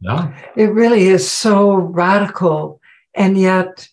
yeah. 0.00 0.36
It 0.56 0.72
really 0.72 1.06
is 1.06 1.30
so 1.30 1.74
radical. 1.74 2.80
And 3.14 3.38
yet 3.38 3.88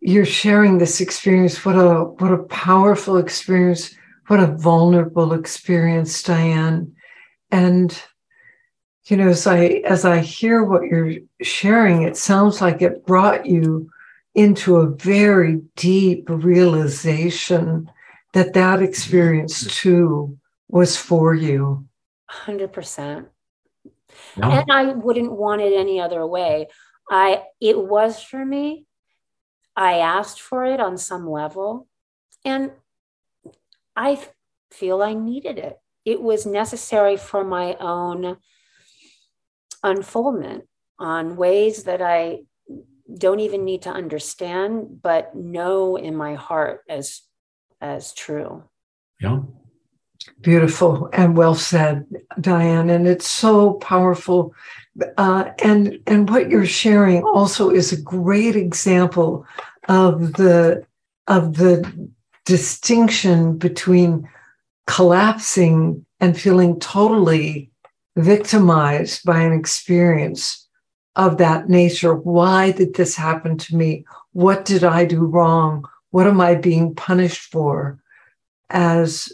you're 0.00 0.24
sharing 0.24 0.78
this 0.78 1.00
experience. 1.00 1.64
What 1.64 1.76
a 1.76 2.04
what 2.04 2.32
a 2.32 2.44
powerful 2.44 3.18
experience. 3.18 3.94
What 4.26 4.40
a 4.40 4.46
vulnerable 4.46 5.32
experience, 5.32 6.22
Diane. 6.22 6.94
And 7.50 8.00
you 9.04 9.16
know, 9.16 9.28
as 9.28 9.46
I 9.46 9.82
as 9.84 10.04
I 10.04 10.20
hear 10.20 10.64
what 10.64 10.82
you're 10.84 11.14
sharing, 11.42 12.02
it 12.02 12.16
sounds 12.16 12.60
like 12.60 12.80
it 12.80 13.06
brought 13.06 13.46
you 13.46 13.90
into 14.34 14.76
a 14.76 14.88
very 14.88 15.60
deep 15.76 16.24
realization 16.28 17.90
that 18.32 18.54
that 18.54 18.80
experience 18.80 19.62
mm-hmm. 19.62 19.70
too 19.70 20.38
was 20.68 20.96
for 20.96 21.34
you. 21.34 21.84
100%. 22.30 23.26
And 24.36 24.70
I 24.70 24.92
wouldn't 24.92 25.32
want 25.32 25.60
it 25.62 25.72
any 25.72 26.00
other 26.00 26.24
way. 26.26 26.68
I 27.10 27.42
it 27.60 27.76
was 27.76 28.22
for 28.22 28.44
me. 28.44 28.86
I 29.76 29.98
asked 29.98 30.40
for 30.40 30.64
it 30.64 30.80
on 30.80 30.98
some 30.98 31.28
level 31.28 31.88
and 32.44 32.72
I 33.96 34.20
feel 34.70 35.02
I 35.02 35.14
needed 35.14 35.58
it. 35.58 35.78
It 36.04 36.22
was 36.22 36.46
necessary 36.46 37.16
for 37.16 37.44
my 37.44 37.74
own 37.80 38.38
unfoldment 39.82 40.64
on 40.98 41.36
ways 41.36 41.84
that 41.84 42.02
I 42.02 42.40
don't 43.18 43.40
even 43.40 43.64
need 43.64 43.82
to 43.82 43.90
understand, 43.90 45.02
but 45.02 45.34
know 45.34 45.96
in 45.96 46.14
my 46.14 46.34
heart 46.34 46.82
as 46.88 47.22
as 47.80 48.12
true. 48.12 48.64
Yeah. 49.20 49.40
Beautiful 50.40 51.08
and 51.12 51.36
well 51.36 51.54
said, 51.54 52.06
Diane. 52.40 52.90
And 52.90 53.06
it's 53.06 53.28
so 53.28 53.74
powerful. 53.74 54.54
Uh, 55.16 55.50
and 55.62 56.00
and 56.06 56.28
what 56.30 56.50
you're 56.50 56.66
sharing 56.66 57.22
also 57.22 57.70
is 57.70 57.92
a 57.92 58.00
great 58.00 58.56
example 58.56 59.46
of 59.88 60.34
the 60.34 60.84
of 61.26 61.56
the 61.56 62.10
distinction 62.44 63.56
between 63.56 64.28
collapsing 64.86 66.04
and 66.20 66.38
feeling 66.38 66.80
totally 66.80 67.70
victimized 68.16 69.24
by 69.24 69.40
an 69.40 69.52
experience 69.52 70.68
of 71.16 71.38
that 71.38 71.68
nature. 71.68 72.14
Why 72.14 72.72
did 72.72 72.94
this 72.94 73.14
happen 73.16 73.58
to 73.58 73.76
me? 73.76 74.04
What 74.32 74.64
did 74.64 74.84
I 74.84 75.04
do 75.04 75.24
wrong? 75.24 75.84
What 76.10 76.26
am 76.26 76.40
I 76.40 76.54
being 76.54 76.94
punished 76.94 77.50
for? 77.50 78.00
As 78.68 79.32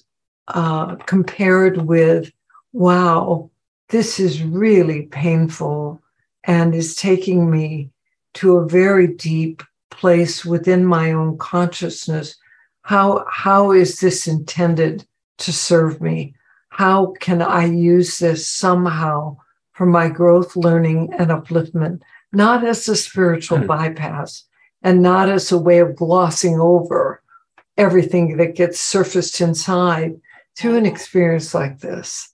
uh, 0.49 0.97
compared 1.07 1.79
with, 1.79 2.31
wow, 2.73 3.51
this 3.89 4.21
is 4.21 4.43
really 4.43 5.03
painful 5.07 6.03
and 6.45 6.75
is 6.75 6.95
taking 6.95 7.51
me 7.51 7.91
to 8.35 8.57
a 8.57 8.69
very 8.69 9.07
deep 9.07 9.63
place 9.91 10.45
within 10.45 10.85
my 10.85 11.13
own 11.13 11.39
consciousness. 11.39 12.37
How, 12.83 13.25
how 13.31 13.73
is 13.73 13.99
this 13.99 14.27
intended 14.27 15.07
to 15.39 15.53
serve 15.53 16.01
me? 16.01 16.35
How 16.69 17.15
can 17.21 17.41
I 17.43 17.65
use 17.65 18.19
this 18.19 18.47
somehow 18.47 19.39
for 19.73 19.87
my 19.87 20.09
growth, 20.09 20.55
learning, 20.57 21.13
and 21.19 21.31
upliftment? 21.31 22.03
Not 22.33 22.65
as 22.65 22.89
a 22.89 22.97
spiritual 22.97 23.59
mm. 23.59 23.67
bypass, 23.67 24.45
and 24.83 25.03
not 25.03 25.29
as 25.29 25.51
a 25.51 25.59
way 25.59 25.79
of 25.79 25.97
glossing 25.97 26.61
over 26.61 27.23
everything 27.77 28.37
that 28.37 28.55
gets 28.55 28.79
surfaced 28.79 29.41
inside 29.41 30.21
to 30.57 30.77
an 30.77 30.87
experience 30.87 31.55
like 31.55 31.79
this. 31.79 32.33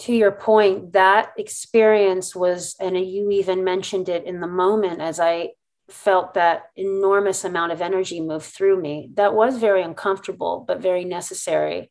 To 0.00 0.12
your 0.14 0.32
point, 0.32 0.92
that 0.92 1.32
experience 1.38 2.34
was, 2.36 2.76
and 2.78 2.96
you 2.96 3.30
even 3.30 3.64
mentioned 3.64 4.08
it 4.08 4.24
in 4.24 4.40
the 4.40 4.46
moment 4.46 5.00
as 5.00 5.18
I 5.18 5.50
felt 5.88 6.34
that 6.34 6.64
enormous 6.76 7.44
amount 7.44 7.72
of 7.72 7.80
energy 7.80 8.20
move 8.20 8.44
through 8.44 8.80
me. 8.80 9.10
That 9.14 9.34
was 9.34 9.58
very 9.58 9.82
uncomfortable, 9.82 10.64
but 10.66 10.82
very 10.82 11.04
necessary. 11.04 11.90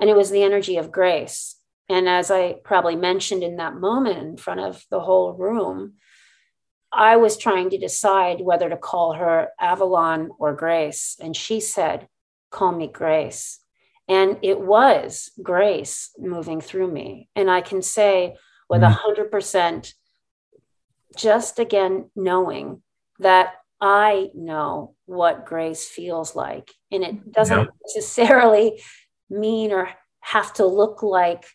And 0.00 0.08
it 0.08 0.16
was 0.16 0.30
the 0.30 0.42
energy 0.42 0.76
of 0.76 0.92
grace. 0.92 1.56
And 1.88 2.08
as 2.08 2.30
I 2.30 2.54
probably 2.64 2.96
mentioned 2.96 3.42
in 3.42 3.56
that 3.56 3.74
moment 3.74 4.18
in 4.18 4.36
front 4.36 4.60
of 4.60 4.84
the 4.90 5.00
whole 5.00 5.34
room, 5.34 5.94
I 6.92 7.16
was 7.16 7.36
trying 7.36 7.70
to 7.70 7.78
decide 7.78 8.40
whether 8.40 8.68
to 8.68 8.76
call 8.76 9.14
her 9.14 9.48
Avalon 9.58 10.30
or 10.38 10.54
Grace. 10.54 11.16
And 11.20 11.34
she 11.36 11.60
said, 11.60 12.08
Call 12.50 12.72
me 12.72 12.86
Grace. 12.86 13.61
And 14.12 14.36
it 14.42 14.60
was 14.60 15.30
grace 15.42 16.10
moving 16.18 16.60
through 16.60 16.92
me. 16.92 17.30
And 17.34 17.50
I 17.50 17.62
can 17.62 17.80
say 17.80 18.36
with 18.68 18.82
a 18.82 18.88
mm. 18.88 18.92
hundred 18.92 19.30
percent, 19.30 19.94
just 21.16 21.58
again, 21.58 22.10
knowing 22.14 22.82
that 23.20 23.54
I 23.80 24.28
know 24.34 24.96
what 25.06 25.46
grace 25.46 25.88
feels 25.88 26.36
like. 26.36 26.72
And 26.90 27.02
it 27.02 27.32
doesn't 27.32 27.70
necessarily 27.86 28.82
mean 29.30 29.72
or 29.72 29.88
have 30.20 30.52
to 30.54 30.66
look 30.66 31.02
like 31.02 31.46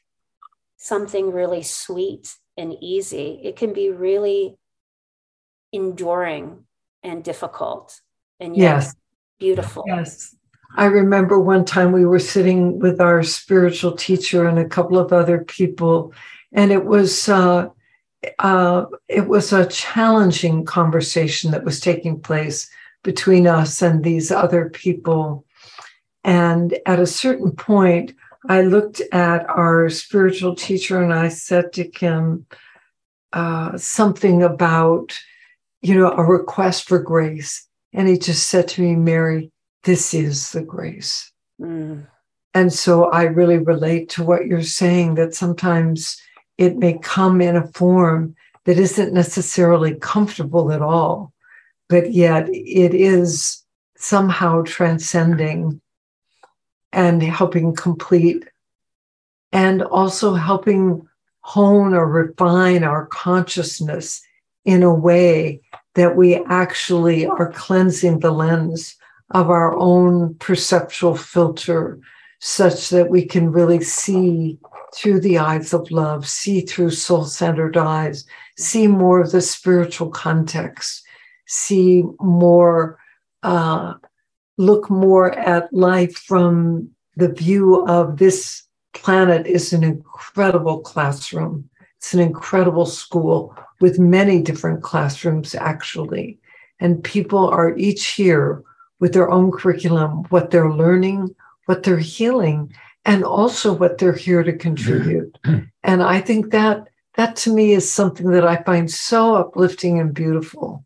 something 0.77 1.31
really 1.31 1.61
sweet 1.61 2.33
and 2.57 2.75
easy. 2.81 3.39
It 3.43 3.55
can 3.55 3.71
be 3.71 3.91
really 3.91 4.57
enduring 5.71 6.65
and 7.03 7.23
difficult 7.23 8.01
and 8.39 8.55
yes 8.55 8.95
beautiful 9.37 9.83
yes 9.85 10.35
i 10.77 10.85
remember 10.85 11.39
one 11.39 11.65
time 11.65 11.91
we 11.91 12.05
were 12.05 12.19
sitting 12.19 12.79
with 12.79 13.01
our 13.01 13.23
spiritual 13.23 13.91
teacher 13.91 14.47
and 14.47 14.57
a 14.57 14.67
couple 14.67 14.97
of 14.97 15.11
other 15.11 15.43
people 15.43 16.13
and 16.53 16.71
it 16.71 16.85
was 16.85 17.27
uh, 17.29 17.67
uh, 18.39 18.85
it 19.07 19.27
was 19.27 19.53
a 19.53 19.67
challenging 19.67 20.65
conversation 20.65 21.51
that 21.51 21.63
was 21.63 21.79
taking 21.79 22.19
place 22.19 22.69
between 23.03 23.45
us 23.45 23.81
and 23.81 24.03
these 24.03 24.31
other 24.31 24.69
people 24.69 25.45
and 26.23 26.77
at 26.85 26.99
a 26.99 27.05
certain 27.05 27.51
point 27.51 28.13
i 28.47 28.61
looked 28.61 29.01
at 29.11 29.47
our 29.49 29.89
spiritual 29.89 30.55
teacher 30.55 31.01
and 31.01 31.13
i 31.13 31.27
said 31.27 31.73
to 31.73 31.83
him 31.99 32.45
uh, 33.33 33.77
something 33.77 34.41
about 34.41 35.13
you 35.81 35.95
know, 35.95 36.11
a 36.11 36.23
request 36.23 36.87
for 36.87 36.99
grace. 36.99 37.67
And 37.93 38.07
he 38.07 38.17
just 38.17 38.49
said 38.49 38.67
to 38.69 38.81
me, 38.81 38.95
Mary, 38.95 39.51
this 39.87 40.13
is 40.13 40.51
the 40.51 40.61
grace. 40.61 41.31
Mm. 41.61 42.05
And 42.53 42.73
so 42.73 43.05
I 43.05 43.23
really 43.23 43.57
relate 43.57 44.09
to 44.09 44.23
what 44.23 44.45
you're 44.45 44.61
saying 44.61 45.15
that 45.15 45.33
sometimes 45.33 46.21
it 46.57 46.75
may 46.75 46.99
come 47.01 47.39
in 47.39 47.55
a 47.55 47.67
form 47.69 48.35
that 48.65 48.77
isn't 48.77 49.13
necessarily 49.13 49.95
comfortable 49.95 50.73
at 50.73 50.81
all, 50.81 51.31
but 51.87 52.11
yet 52.11 52.49
it 52.49 52.93
is 52.93 53.63
somehow 53.95 54.61
transcending 54.63 55.79
and 56.91 57.23
helping 57.23 57.73
complete 57.73 58.43
and 59.53 59.81
also 59.83 60.33
helping 60.33 61.07
hone 61.41 61.93
or 61.93 62.05
refine 62.05 62.83
our 62.83 63.05
consciousness 63.05 64.21
in 64.65 64.83
a 64.83 64.93
way 64.93 65.61
that 65.95 66.17
we 66.17 66.35
actually 66.47 67.25
are 67.25 67.53
cleansing 67.53 68.19
the 68.19 68.31
lens 68.31 68.96
of 69.31 69.49
our 69.49 69.75
own 69.75 70.35
perceptual 70.35 71.15
filter 71.15 71.99
such 72.39 72.89
that 72.89 73.09
we 73.09 73.25
can 73.25 73.51
really 73.51 73.81
see 73.81 74.57
through 74.93 75.19
the 75.19 75.37
eyes 75.37 75.73
of 75.73 75.91
love, 75.91 76.27
see 76.27 76.61
through 76.61 76.91
soul 76.91 77.25
centered 77.25 77.75
eyes, 77.75 78.25
see 78.57 78.87
more 78.87 79.21
of 79.21 79.31
the 79.31 79.41
spiritual 79.41 80.09
context, 80.09 81.03
see 81.45 82.03
more, 82.19 82.97
uh, 83.43 83.93
look 84.57 84.89
more 84.89 85.37
at 85.37 85.71
life 85.73 86.17
from 86.17 86.89
the 87.15 87.31
view 87.31 87.85
of 87.87 88.17
this 88.17 88.63
planet 88.93 89.45
is 89.47 89.73
an 89.73 89.83
incredible 89.83 90.79
classroom. 90.79 91.69
It's 91.97 92.13
an 92.13 92.19
incredible 92.19 92.85
school 92.85 93.55
with 93.79 93.99
many 93.99 94.41
different 94.41 94.83
classrooms, 94.83 95.55
actually. 95.55 96.39
And 96.79 97.03
people 97.03 97.47
are 97.49 97.75
each 97.75 98.07
here 98.07 98.63
with 98.99 99.13
their 99.13 99.29
own 99.29 99.51
curriculum, 99.51 100.23
what 100.29 100.51
they're 100.51 100.71
learning, 100.71 101.35
what 101.65 101.83
they're 101.83 101.97
healing, 101.97 102.73
and 103.05 103.23
also 103.23 103.73
what 103.73 103.97
they're 103.97 104.13
here 104.13 104.43
to 104.43 104.53
contribute. 104.53 105.37
and 105.83 106.03
I 106.03 106.19
think 106.19 106.51
that 106.51 106.87
that 107.15 107.35
to 107.37 107.53
me 107.53 107.73
is 107.73 107.91
something 107.91 108.29
that 108.31 108.45
I 108.45 108.63
find 108.63 108.89
so 108.91 109.35
uplifting 109.35 109.99
and 109.99 110.13
beautiful 110.13 110.85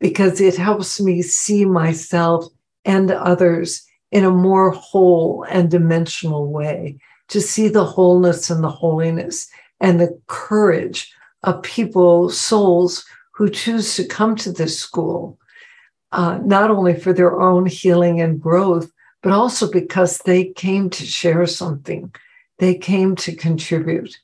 because 0.00 0.40
it 0.40 0.56
helps 0.56 1.00
me 1.00 1.22
see 1.22 1.64
myself 1.64 2.46
and 2.84 3.10
others 3.10 3.86
in 4.10 4.24
a 4.24 4.30
more 4.30 4.70
whole 4.70 5.44
and 5.48 5.70
dimensional 5.70 6.50
way, 6.50 6.98
to 7.28 7.40
see 7.40 7.68
the 7.68 7.84
wholeness 7.84 8.48
and 8.50 8.64
the 8.64 8.70
holiness 8.70 9.48
and 9.80 10.00
the 10.00 10.18
courage 10.26 11.12
of 11.42 11.62
people, 11.62 12.30
souls 12.30 13.04
who 13.32 13.48
choose 13.48 13.94
to 13.96 14.04
come 14.04 14.34
to 14.34 14.50
this 14.50 14.78
school, 14.78 15.38
uh, 16.12 16.38
not 16.42 16.70
only 16.70 16.94
for 16.94 17.12
their 17.12 17.40
own 17.40 17.66
healing 17.66 18.20
and 18.20 18.40
growth, 18.40 18.90
but 19.22 19.32
also 19.32 19.70
because 19.70 20.18
they 20.18 20.44
came 20.44 20.90
to 20.90 21.04
share 21.04 21.46
something, 21.46 22.14
they 22.58 22.74
came 22.74 23.16
to 23.16 23.34
contribute. 23.34 24.16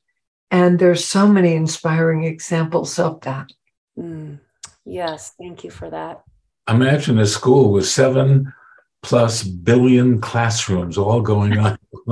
And 0.51 0.79
there's 0.79 1.05
so 1.05 1.27
many 1.27 1.55
inspiring 1.55 2.25
examples 2.25 2.99
of 2.99 3.21
that. 3.23 3.53
Mm. 3.99 4.39
Yes, 4.85 5.33
thank 5.39 5.65
you 5.65 5.71
for 5.71 5.91
that. 5.91 6.23
Imagine 6.69 7.19
a 7.19 7.27
school 7.27 7.73
with 7.73 7.87
seven 7.87 8.53
plus 9.03 9.43
billion 9.43 10.21
classrooms 10.21 10.97
all 10.97 11.21
going 11.21 11.59
on. 11.59 11.79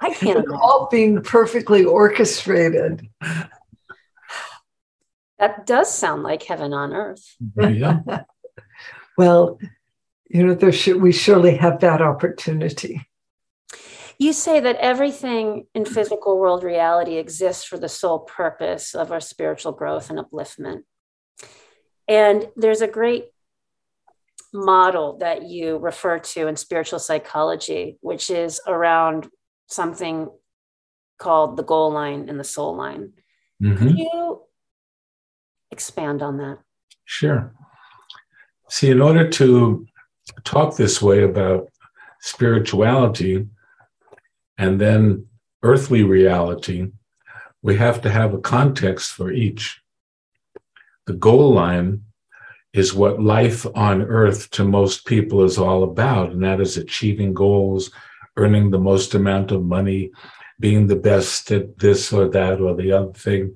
I 0.00 0.12
can't. 0.12 0.46
all 0.50 0.88
being 0.90 1.22
perfectly 1.22 1.84
orchestrated. 1.84 3.08
That 5.38 5.66
does 5.66 5.92
sound 5.92 6.22
like 6.22 6.42
heaven 6.42 6.72
on 6.72 6.92
earth. 6.92 7.36
Yeah. 7.56 8.00
well, 9.18 9.58
you 10.28 10.46
know, 10.46 10.54
there 10.54 10.72
should 10.72 11.00
we 11.00 11.12
surely 11.12 11.56
have 11.56 11.80
that 11.80 12.00
opportunity. 12.00 13.06
You 14.18 14.32
say 14.32 14.60
that 14.60 14.76
everything 14.76 15.66
in 15.74 15.84
physical 15.84 16.38
world 16.38 16.62
reality 16.62 17.16
exists 17.16 17.64
for 17.64 17.78
the 17.78 17.88
sole 17.88 18.20
purpose 18.20 18.94
of 18.94 19.10
our 19.10 19.20
spiritual 19.20 19.72
growth 19.72 20.08
and 20.08 20.18
upliftment. 20.18 20.82
And 22.06 22.48
there's 22.54 22.80
a 22.80 22.86
great 22.86 23.26
model 24.52 25.18
that 25.18 25.42
you 25.42 25.78
refer 25.78 26.20
to 26.20 26.46
in 26.46 26.54
spiritual 26.56 27.00
psychology, 27.00 27.98
which 28.00 28.30
is 28.30 28.60
around 28.66 29.28
something 29.66 30.28
called 31.18 31.56
the 31.56 31.64
goal 31.64 31.90
line 31.90 32.28
and 32.28 32.38
the 32.38 32.44
soul 32.44 32.76
line. 32.76 33.14
Mm-hmm. 33.62 33.76
Could 33.76 33.98
you 33.98 34.42
expand 35.74 36.22
on 36.22 36.38
that? 36.38 36.58
Sure. 37.04 37.52
See, 38.70 38.90
in 38.90 39.02
order 39.02 39.28
to 39.40 39.86
talk 40.44 40.76
this 40.76 41.02
way 41.02 41.24
about 41.24 41.68
spirituality 42.20 43.46
and 44.56 44.80
then 44.80 45.26
earthly 45.62 46.02
reality, 46.02 46.92
we 47.62 47.76
have 47.76 48.00
to 48.02 48.10
have 48.10 48.32
a 48.32 48.44
context 48.56 49.12
for 49.12 49.32
each. 49.32 49.82
The 51.06 51.14
goal 51.14 51.52
line 51.52 52.04
is 52.72 52.94
what 52.94 53.22
life 53.22 53.66
on 53.74 54.02
earth 54.02 54.50
to 54.50 54.64
most 54.64 55.06
people 55.06 55.44
is 55.44 55.58
all 55.58 55.82
about, 55.82 56.30
and 56.32 56.42
that 56.44 56.60
is 56.60 56.76
achieving 56.76 57.34
goals, 57.34 57.90
earning 58.36 58.70
the 58.70 58.84
most 58.90 59.14
amount 59.14 59.50
of 59.52 59.64
money, 59.64 60.10
being 60.60 60.86
the 60.86 61.02
best 61.10 61.50
at 61.50 61.78
this 61.78 62.12
or 62.12 62.28
that 62.28 62.60
or 62.60 62.74
the 62.74 62.92
other 62.92 63.12
thing. 63.12 63.54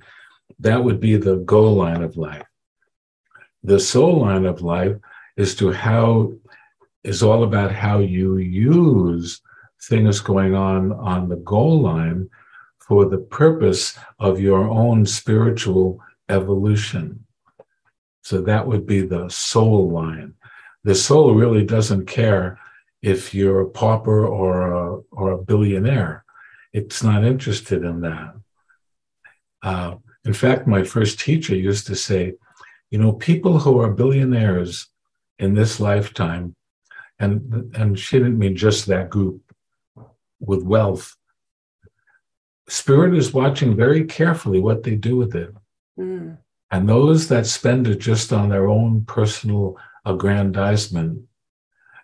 That 0.58 0.82
would 0.82 1.00
be 1.00 1.16
the 1.16 1.36
goal 1.36 1.74
line 1.74 2.02
of 2.02 2.16
life. 2.16 2.46
The 3.62 3.80
soul 3.80 4.20
line 4.20 4.46
of 4.46 4.62
life 4.62 4.96
is 5.36 5.54
to 5.56 5.72
how 5.72 6.32
is 7.04 7.22
all 7.22 7.44
about 7.44 7.72
how 7.72 7.98
you 7.98 8.38
use 8.38 9.40
things 9.82 10.20
going 10.20 10.54
on 10.54 10.92
on 10.92 11.28
the 11.28 11.36
goal 11.36 11.80
line 11.80 12.28
for 12.80 13.06
the 13.06 13.18
purpose 13.18 13.98
of 14.18 14.40
your 14.40 14.68
own 14.68 15.06
spiritual 15.06 16.00
evolution. 16.28 17.24
So 18.22 18.42
that 18.42 18.66
would 18.66 18.86
be 18.86 19.02
the 19.02 19.28
soul 19.28 19.90
line. 19.90 20.34
The 20.84 20.94
soul 20.94 21.34
really 21.34 21.64
doesn't 21.64 22.06
care 22.06 22.58
if 23.02 23.34
you're 23.34 23.60
a 23.60 23.70
pauper 23.70 24.26
or 24.26 24.72
a, 24.72 25.00
or 25.12 25.30
a 25.32 25.42
billionaire. 25.42 26.24
It's 26.72 27.02
not 27.02 27.24
interested 27.24 27.84
in 27.84 28.00
that. 28.02 28.34
Uh, 29.62 29.96
in 30.28 30.34
fact, 30.34 30.66
my 30.66 30.84
first 30.84 31.18
teacher 31.18 31.56
used 31.56 31.86
to 31.86 31.96
say, 31.96 32.34
you 32.90 32.98
know, 32.98 33.14
people 33.14 33.60
who 33.60 33.80
are 33.80 33.90
billionaires 33.90 34.88
in 35.38 35.54
this 35.54 35.80
lifetime, 35.80 36.54
and, 37.18 37.74
and 37.74 37.98
she 37.98 38.18
didn't 38.18 38.38
mean 38.38 38.54
just 38.54 38.84
that 38.86 39.08
group 39.08 39.40
with 40.38 40.62
wealth, 40.62 41.16
Spirit 42.68 43.14
is 43.14 43.32
watching 43.32 43.74
very 43.74 44.04
carefully 44.04 44.60
what 44.60 44.82
they 44.82 44.96
do 44.96 45.16
with 45.16 45.34
it. 45.34 45.54
Mm. 45.98 46.36
And 46.70 46.86
those 46.86 47.28
that 47.28 47.46
spend 47.46 47.88
it 47.88 47.98
just 47.98 48.30
on 48.30 48.50
their 48.50 48.68
own 48.68 49.06
personal 49.06 49.78
aggrandizement 50.04 51.22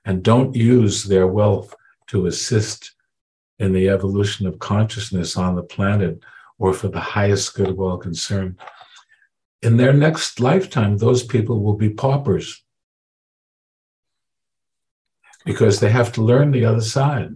and 0.07 0.23
don't 0.23 0.57
use 0.57 1.05
their 1.05 1.27
wealth 1.27 1.75
to 2.07 2.25
assist 2.25 2.95
in 3.59 3.75
the 3.75 3.91
evolution 3.91 4.47
of 4.47 4.59
consciousness 4.59 5.37
on 5.37 5.57
the 5.57 5.63
planet 5.63 6.25
or 6.59 6.73
for 6.73 6.89
the 6.89 7.01
highest 7.01 7.55
good 7.55 7.69
of 7.69 7.81
all 7.81 7.99
concerned. 7.99 8.59
In 9.63 9.77
their 9.77 9.93
next 9.93 10.41
lifetime, 10.41 10.99
those 10.99 11.23
people 11.23 11.63
will 11.63 11.77
be 11.77 11.91
paupers. 11.91 12.65
because 15.45 15.81
they 15.81 15.91
have 15.91 16.13
to 16.13 16.23
learn 16.23 16.51
the 16.51 16.65
other 16.65 16.81
side. 16.81 17.35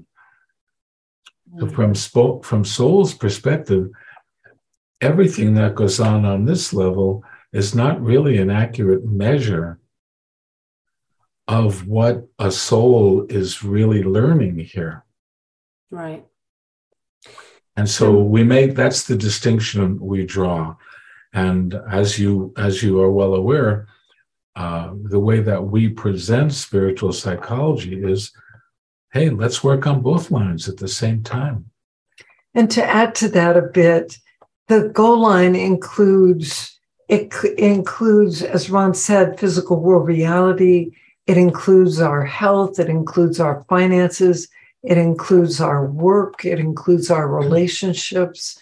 So 1.59 1.67
mm. 1.67 1.75
from 1.75 1.93
spo- 1.93 2.45
from 2.45 2.65
soul's 2.65 3.15
perspective, 3.15 3.91
everything 5.01 5.55
that 5.55 5.75
goes 5.75 6.01
on 6.01 6.25
on 6.25 6.45
this 6.45 6.73
level 6.73 7.25
is 7.53 7.75
not 7.75 8.03
really 8.03 8.39
an 8.39 8.51
accurate 8.51 9.05
measure 9.05 9.79
of 11.47 11.87
what 11.87 12.27
a 12.39 12.51
soul 12.51 13.25
is 13.29 13.63
really 13.63 14.03
learning 14.03 14.59
here. 14.59 15.05
Right. 15.91 16.27
And 17.79 17.89
so 17.89 18.19
we 18.19 18.43
make 18.43 18.75
that's 18.75 19.05
the 19.05 19.17
distinction 19.17 20.01
we 20.01 20.27
draw. 20.27 20.75
And 21.33 21.81
as 21.89 22.19
you 22.19 22.53
as 22.57 22.83
you 22.83 23.01
are 23.01 23.13
well 23.13 23.35
aware, 23.37 23.87
uh, 24.57 24.95
the 25.05 25.21
way 25.21 25.39
that 25.39 25.63
we 25.63 25.89
present 25.89 26.53
spiritual 26.53 27.13
psychology 27.13 28.03
is, 28.03 28.33
hey, 29.13 29.31
let's 29.31 29.63
work 29.63 29.87
on 29.87 30.03
both 30.03 30.33
lines 30.33 30.69
at 30.69 30.79
the 30.79 30.89
same 30.89 31.23
time. 31.23 31.71
And 32.53 32.69
to 32.73 32.85
add 32.85 33.15
to 33.17 33.29
that 33.29 33.57
a 33.57 33.63
bit, 33.63 34.19
the 34.67 34.89
goal 34.89 35.21
line 35.21 35.55
includes 35.55 36.81
it 37.07 37.33
includes, 37.59 38.43
as 38.43 38.71
Ron 38.71 38.93
said, 38.93 39.39
physical 39.39 39.81
world 39.81 40.09
reality. 40.09 40.91
It 41.29 41.37
includes 41.37 42.01
our 42.01 42.25
health. 42.25 42.81
It 42.81 42.89
includes 42.89 43.39
our 43.39 43.65
finances. 43.69 44.49
It 44.83 44.99
includes 44.99 45.61
our 45.61 45.85
work. 45.87 46.45
It 46.45 46.59
includes 46.59 47.11
our 47.11 47.29
relationships. 47.29 48.59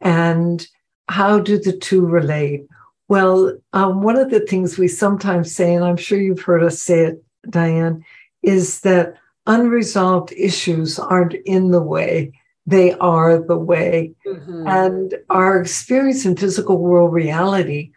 And 0.00 0.66
how 1.08 1.38
do 1.38 1.58
the 1.58 1.76
two 1.76 2.04
relate? 2.04 2.66
Well, 3.08 3.56
um, 3.72 4.02
one 4.02 4.16
of 4.16 4.30
the 4.30 4.40
things 4.40 4.78
we 4.78 4.88
sometimes 4.88 5.54
say, 5.54 5.74
and 5.74 5.84
I'm 5.84 5.96
sure 5.96 6.18
you've 6.18 6.42
heard 6.42 6.64
us 6.64 6.82
say 6.82 7.06
it, 7.06 7.24
Diane, 7.50 8.04
is 8.42 8.80
that 8.80 9.16
unresolved 9.46 10.32
issues 10.32 10.98
aren't 10.98 11.34
in 11.34 11.70
the 11.70 11.82
way, 11.82 12.32
they 12.66 12.92
are 12.94 13.38
the 13.38 13.58
way. 13.58 14.14
Mm-hmm. 14.26 14.66
And 14.66 15.14
our 15.30 15.60
experience 15.60 16.24
in 16.24 16.36
physical 16.36 16.78
world 16.78 17.12
reality 17.12 17.92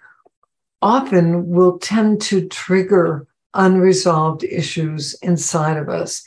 often 0.81 1.49
will 1.49 1.79
tend 1.79 2.21
to 2.23 2.47
trigger 2.47 3.27
unresolved 3.53 4.43
issues 4.43 5.13
inside 5.21 5.77
of 5.77 5.87
us. 5.87 6.23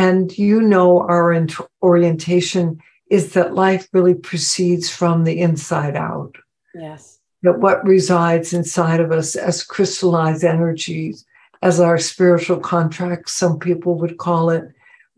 And 0.00 0.38
you 0.38 0.62
know, 0.62 1.00
our 1.00 1.46
orientation 1.82 2.80
is 3.10 3.34
that 3.34 3.54
life 3.54 3.86
really 3.92 4.14
proceeds 4.14 4.88
from 4.88 5.24
the 5.24 5.38
inside 5.38 5.94
out. 5.94 6.36
Yes. 6.74 7.18
That 7.42 7.58
what 7.58 7.84
resides 7.84 8.54
inside 8.54 9.00
of 9.00 9.12
us 9.12 9.36
as 9.36 9.62
crystallized 9.62 10.42
energies, 10.42 11.26
as 11.60 11.80
our 11.80 11.98
spiritual 11.98 12.60
contract, 12.60 13.28
some 13.28 13.58
people 13.58 13.98
would 13.98 14.16
call 14.16 14.48
it, 14.48 14.64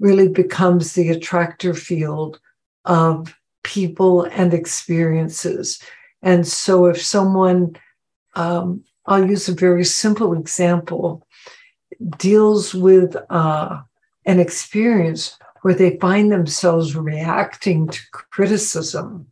really 0.01 0.27
becomes 0.27 0.95
the 0.95 1.11
attractor 1.11 1.75
field 1.75 2.41
of 2.85 3.39
people 3.63 4.25
and 4.25 4.53
experiences. 4.53 5.81
And 6.23 6.45
so, 6.45 6.87
if 6.87 7.01
someone, 7.01 7.77
um, 8.35 8.83
I'll 9.07 9.31
use 9.31 9.49
a 9.49 9.55
very 9.55 9.85
simple 9.85 10.33
example, 10.33 11.25
deals 12.19 12.75
with 12.75 13.15
uh, 13.31 13.83
an 14.25 14.41
experience 14.41 15.39
where 15.63 15.75
they 15.75 15.99
find 15.99 16.31
themselves 16.31 16.97
reacting 16.97 17.89
to 17.89 18.01
criticism, 18.13 19.27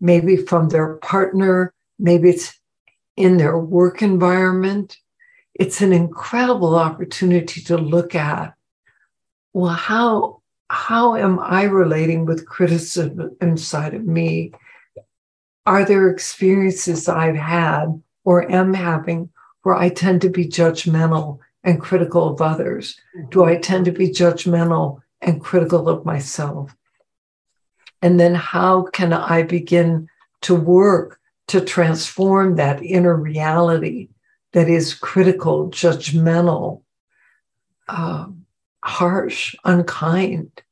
maybe 0.00 0.36
from 0.36 0.68
their 0.68 0.94
partner, 0.96 1.72
maybe 1.98 2.30
it's 2.30 2.58
in 3.16 3.36
their 3.36 3.58
work 3.58 4.02
environment. 4.02 4.96
It's 5.54 5.80
an 5.80 5.92
incredible 5.92 6.76
opportunity 6.76 7.60
to 7.62 7.76
look 7.76 8.14
at 8.14 8.54
well, 9.52 9.74
how 9.74 10.42
how 10.70 11.16
am 11.16 11.38
I 11.38 11.64
relating 11.64 12.24
with 12.24 12.46
criticism 12.46 13.36
inside 13.42 13.92
of 13.92 14.06
me? 14.06 14.52
Are 15.66 15.84
there 15.84 16.08
experiences 16.08 17.08
I've 17.08 17.36
had 17.36 18.02
or 18.24 18.50
am 18.50 18.72
having 18.72 19.28
where 19.62 19.74
I 19.74 19.90
tend 19.90 20.22
to 20.22 20.30
be 20.30 20.46
judgmental 20.46 21.40
and 21.64 21.80
critical 21.80 22.28
of 22.28 22.40
others? 22.40 22.98
Do 23.30 23.44
I 23.44 23.56
tend 23.56 23.84
to 23.86 23.92
be 23.92 24.08
judgmental 24.08 25.00
and 25.20 25.40
critical 25.40 25.88
of 25.88 26.04
myself? 26.04 26.74
And 28.00 28.18
then 28.18 28.34
how 28.34 28.82
can 28.82 29.12
I 29.12 29.42
begin 29.42 30.08
to 30.42 30.54
work 30.54 31.20
to 31.48 31.60
transform 31.60 32.56
that 32.56 32.82
inner 32.82 33.16
reality 33.16 34.08
that 34.52 34.68
is 34.68 34.94
critical, 34.94 35.70
judgmental, 35.70 36.82
um, 37.88 38.44
harsh, 38.82 39.54
unkind 39.64 40.62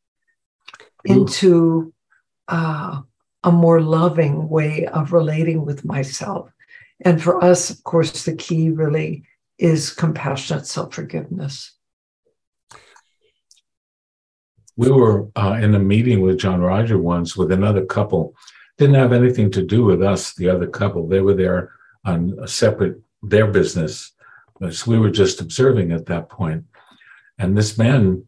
into 1.04 1.92
uh, 2.48 3.00
a 3.44 3.52
more 3.52 3.80
loving 3.80 4.48
way 4.48 4.86
of 4.86 5.12
relating 5.12 5.64
with 5.64 5.84
myself. 5.84 6.50
And 7.02 7.22
for 7.22 7.42
us, 7.42 7.70
of 7.70 7.82
course, 7.84 8.24
the 8.24 8.34
key 8.34 8.70
really 8.70 9.24
is 9.60 9.92
compassionate 9.92 10.66
self 10.66 10.94
forgiveness. 10.94 11.76
We 14.76 14.90
were 14.90 15.28
uh, 15.36 15.58
in 15.60 15.74
a 15.74 15.78
meeting 15.78 16.22
with 16.22 16.38
John-Roger 16.38 16.98
once 16.98 17.36
with 17.36 17.52
another 17.52 17.84
couple. 17.84 18.34
Didn't 18.78 18.94
have 18.94 19.12
anything 19.12 19.50
to 19.52 19.62
do 19.62 19.84
with 19.84 20.02
us, 20.02 20.34
the 20.34 20.48
other 20.48 20.66
couple. 20.66 21.06
They 21.06 21.20
were 21.20 21.34
there 21.34 21.72
on 22.06 22.38
a 22.40 22.48
separate, 22.48 22.98
their 23.22 23.46
business. 23.46 24.12
So 24.70 24.90
we 24.90 24.98
were 24.98 25.10
just 25.10 25.40
observing 25.40 25.92
at 25.92 26.06
that 26.06 26.30
point. 26.30 26.64
And 27.38 27.56
this 27.56 27.76
man 27.76 28.24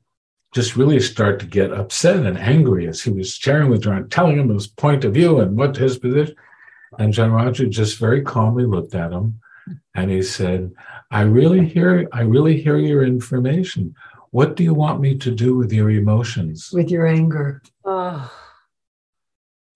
just 0.53 0.77
really 0.77 1.01
started 1.01 1.40
to 1.40 1.47
get 1.47 1.73
upset 1.73 2.27
and 2.27 2.37
angry 2.37 2.87
as 2.87 3.01
he 3.01 3.11
was 3.11 3.35
sharing 3.35 3.71
with 3.71 3.85
John, 3.85 4.11
telling 4.11 4.38
him 4.38 4.51
his 4.51 4.66
point 4.66 5.05
of 5.05 5.14
view 5.14 5.40
and 5.40 5.57
what 5.57 5.77
his 5.77 5.99
position. 5.99 6.37
And 6.99 7.14
John-Roger 7.14 7.66
just 7.68 7.99
very 7.99 8.21
calmly 8.21 8.66
looked 8.66 8.95
at 8.95 9.12
him 9.12 9.40
and 9.95 10.11
he 10.11 10.23
said, 10.23 10.73
I 11.12 11.20
really 11.22 11.66
hear, 11.66 12.09
I 12.12 12.22
really 12.22 12.61
hear 12.61 12.79
your 12.79 13.05
information. 13.05 13.94
What 14.31 14.57
do 14.57 14.64
you 14.64 14.72
want 14.72 15.01
me 15.01 15.18
to 15.18 15.31
do 15.31 15.55
with 15.55 15.70
your 15.70 15.90
emotions? 15.90 16.70
With 16.72 16.90
your 16.90 17.07
anger. 17.07 17.62
Oh. 17.85 18.33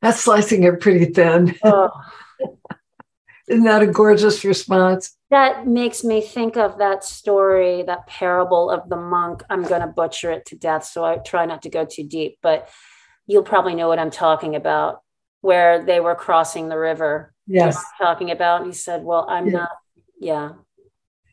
That's 0.01 0.21
slicing 0.21 0.63
it 0.63 0.81
pretty 0.81 1.13
thin. 1.13 1.55
Oh. 1.63 1.91
Isn't 3.49 3.65
that 3.65 3.83
a 3.83 3.87
gorgeous 3.87 4.47
response? 4.47 5.15
That 5.31 5.67
makes 5.67 6.03
me 6.03 6.23
think 6.23 6.57
of 6.57 6.79
that 6.79 7.05
story, 7.05 7.83
that 7.83 8.07
parable 8.07 8.71
of 8.71 8.89
the 8.89 8.97
monk. 8.97 9.43
I'm 9.51 9.63
going 9.63 9.83
to 9.83 9.87
butcher 9.87 10.33
it 10.33 10.47
to 10.47 10.57
death, 10.57 10.85
so 10.85 11.05
I 11.05 11.19
try 11.19 11.45
not 11.45 11.63
to 11.63 11.69
go 11.69 11.85
too 11.85 12.03
deep, 12.03 12.39
but 12.43 12.71
you'll 13.27 13.43
probably 13.43 13.75
know 13.75 13.89
what 13.89 13.99
I'm 13.99 14.11
talking 14.11 14.57
about, 14.57 15.03
where 15.43 15.85
they 15.85 16.01
were 16.01 16.15
crossing 16.15 16.71
the 16.71 16.79
river. 16.79 17.35
Yes. 17.47 17.81
Talking 17.99 18.31
about, 18.31 18.63
and 18.63 18.71
he 18.71 18.73
said, 18.73 19.05
Well, 19.05 19.27
I'm 19.29 19.47
yeah. 19.47 19.53
not, 19.53 19.71
yeah. 20.19 20.53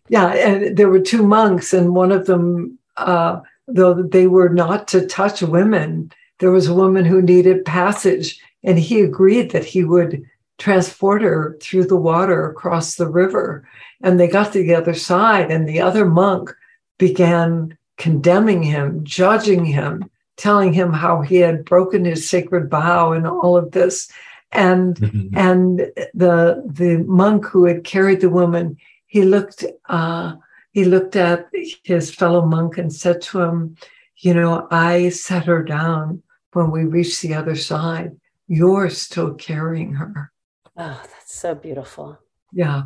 Yeah. 0.09 0.33
And 0.33 0.77
there 0.77 0.89
were 0.89 0.99
two 0.99 1.23
monks, 1.23 1.73
and 1.73 1.95
one 1.95 2.11
of 2.11 2.25
them, 2.25 2.77
uh, 2.97 3.41
though 3.67 3.93
they 3.93 4.27
were 4.27 4.49
not 4.49 4.87
to 4.89 5.07
touch 5.07 5.41
women, 5.41 6.11
there 6.39 6.51
was 6.51 6.67
a 6.67 6.73
woman 6.73 7.05
who 7.05 7.21
needed 7.21 7.65
passage, 7.65 8.39
and 8.63 8.77
he 8.77 9.01
agreed 9.01 9.51
that 9.51 9.65
he 9.65 9.83
would 9.83 10.23
transport 10.57 11.21
her 11.21 11.57
through 11.61 11.85
the 11.85 11.95
water 11.95 12.49
across 12.49 12.95
the 12.95 13.07
river. 13.07 13.67
And 14.01 14.19
they 14.19 14.27
got 14.27 14.53
to 14.53 14.59
the 14.59 14.75
other 14.75 14.93
side, 14.93 15.51
and 15.51 15.67
the 15.67 15.79
other 15.79 16.05
monk 16.05 16.53
began 16.97 17.77
condemning 17.97 18.63
him, 18.63 19.03
judging 19.03 19.65
him, 19.65 20.09
telling 20.37 20.73
him 20.73 20.91
how 20.91 21.21
he 21.21 21.37
had 21.37 21.65
broken 21.65 22.05
his 22.05 22.29
sacred 22.29 22.69
vow 22.69 23.13
and 23.13 23.27
all 23.27 23.55
of 23.55 23.71
this. 23.71 24.11
And 24.51 24.95
mm-hmm. 24.97 25.37
and 25.37 25.79
the 26.13 26.63
the 26.65 27.03
monk 27.07 27.45
who 27.45 27.65
had 27.65 27.83
carried 27.83 28.21
the 28.21 28.29
woman, 28.29 28.77
he 29.13 29.21
looked 29.21 29.63
uh, 29.87 30.33
he 30.71 30.85
looked 30.85 31.15
at 31.15 31.45
his 31.83 32.09
fellow 32.09 32.43
monk 32.43 32.79
and 32.79 32.91
said 32.91 33.21
to 33.21 33.41
him, 33.41 33.77
"You 34.17 34.33
know, 34.33 34.67
I 34.71 35.09
set 35.09 35.45
her 35.45 35.61
down 35.61 36.23
when 36.53 36.71
we 36.71 36.85
reached 36.85 37.21
the 37.21 37.35
other 37.35 37.55
side. 37.55 38.17
You're 38.47 38.89
still 38.89 39.35
carrying 39.35 39.93
her." 39.93 40.31
Oh, 40.75 40.99
that's 41.11 41.35
so 41.35 41.53
beautiful. 41.53 42.17
Yeah. 42.51 42.85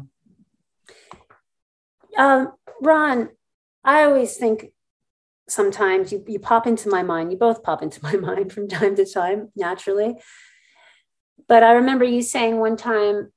Um, 2.18 2.52
Ron, 2.82 3.30
I 3.86 4.04
always 4.04 4.36
think 4.36 4.74
sometimes 5.48 6.12
you, 6.12 6.26
you 6.28 6.40
pop 6.40 6.68
into 6.68 6.90
my 6.90 7.04
mind, 7.04 7.32
you 7.32 7.38
both 7.38 7.64
pop 7.64 7.82
into 7.82 8.04
my 8.10 8.18
mind 8.18 8.52
from 8.52 8.68
time 8.68 8.98
to 8.98 9.06
time, 9.06 9.54
naturally. 9.56 10.16
But 11.48 11.64
I 11.64 11.72
remember 11.72 12.04
you 12.04 12.22
saying 12.22 12.58
one 12.58 12.76
time 12.76 13.32